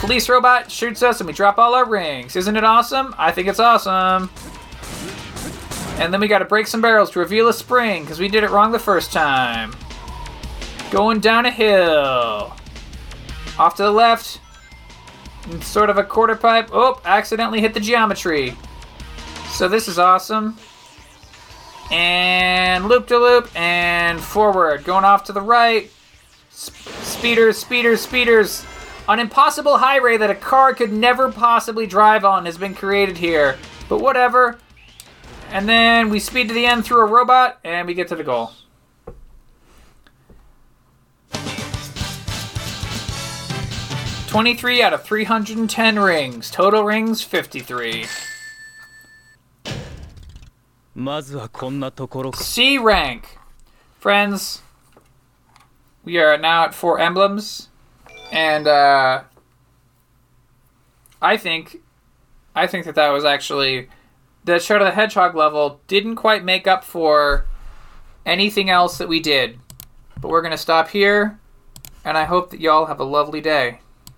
Police 0.00 0.28
robot 0.28 0.70
shoots 0.70 1.02
us 1.02 1.20
and 1.20 1.26
we 1.26 1.32
drop 1.32 1.56
all 1.56 1.74
our 1.74 1.88
rings. 1.88 2.36
Isn't 2.36 2.56
it 2.56 2.64
awesome? 2.64 3.14
I 3.16 3.32
think 3.32 3.48
it's 3.48 3.58
awesome. 3.58 4.28
And 5.98 6.12
then 6.12 6.20
we 6.20 6.28
gotta 6.28 6.44
break 6.44 6.66
some 6.66 6.80
barrels 6.80 7.10
to 7.12 7.20
reveal 7.20 7.48
a 7.48 7.52
spring 7.52 8.02
because 8.02 8.18
we 8.18 8.28
did 8.28 8.44
it 8.44 8.50
wrong 8.50 8.72
the 8.72 8.78
first 8.78 9.12
time. 9.12 9.74
Going 10.90 11.20
down 11.20 11.46
a 11.46 11.50
hill. 11.50 12.54
Off 13.58 13.76
to 13.76 13.82
the 13.84 13.92
left, 13.92 14.40
sort 15.60 15.90
of 15.90 15.98
a 15.98 16.04
quarter 16.04 16.34
pipe. 16.34 16.70
Oh, 16.72 17.00
accidentally 17.04 17.60
hit 17.60 17.74
the 17.74 17.80
geometry. 17.80 18.56
So 19.52 19.68
this 19.68 19.88
is 19.88 19.98
awesome. 19.98 20.58
And 21.90 22.88
loop 22.88 23.06
to 23.08 23.18
loop 23.18 23.50
and 23.54 24.20
forward. 24.20 24.84
Going 24.84 25.04
off 25.04 25.24
to 25.24 25.32
the 25.32 25.40
right. 25.40 25.90
Sp- 26.50 26.74
speeders, 27.02 27.58
speeders, 27.58 28.00
speeders. 28.00 28.64
An 29.08 29.20
impossible 29.20 29.78
highway 29.78 30.16
that 30.16 30.30
a 30.30 30.34
car 30.34 30.74
could 30.74 30.92
never 30.92 31.30
possibly 31.30 31.86
drive 31.86 32.24
on 32.24 32.46
has 32.46 32.58
been 32.58 32.74
created 32.74 33.18
here. 33.18 33.58
But 33.88 34.00
whatever. 34.00 34.58
And 35.54 35.68
then 35.68 36.10
we 36.10 36.18
speed 36.18 36.48
to 36.48 36.54
the 36.54 36.66
end 36.66 36.84
through 36.84 37.00
a 37.00 37.06
robot, 37.06 37.60
and 37.62 37.86
we 37.86 37.94
get 37.94 38.08
to 38.08 38.16
the 38.16 38.24
goal. 38.24 38.50
Twenty-three 44.26 44.82
out 44.82 44.92
of 44.92 45.04
three 45.04 45.22
hundred 45.22 45.56
and 45.58 45.70
ten 45.70 45.96
rings. 45.96 46.50
Total 46.50 46.82
rings 46.82 47.22
fifty-three. 47.22 48.06
C 52.32 52.76
rank. 52.76 53.38
Friends, 54.00 54.60
we 56.04 56.18
are 56.18 56.36
now 56.36 56.64
at 56.64 56.74
four 56.74 56.98
emblems, 56.98 57.68
and 58.32 58.66
uh, 58.66 59.22
I 61.22 61.36
think, 61.36 61.76
I 62.56 62.66
think 62.66 62.86
that 62.86 62.96
that 62.96 63.10
was 63.10 63.24
actually 63.24 63.88
the 64.44 64.58
Shadow 64.58 64.84
the 64.84 64.90
Hedgehog 64.92 65.34
level 65.34 65.80
didn't 65.86 66.16
quite 66.16 66.44
make 66.44 66.66
up 66.66 66.84
for 66.84 67.46
anything 68.26 68.70
else 68.70 68.98
that 68.98 69.08
we 69.08 69.20
did. 69.20 69.58
But 70.20 70.28
we're 70.28 70.42
going 70.42 70.52
to 70.52 70.58
stop 70.58 70.88
here 70.88 71.38
and 72.04 72.18
I 72.18 72.24
hope 72.24 72.50
that 72.50 72.60
y'all 72.60 72.86
have 72.86 73.00
a 73.00 73.04
lovely 73.04 73.40
day. 73.40 73.80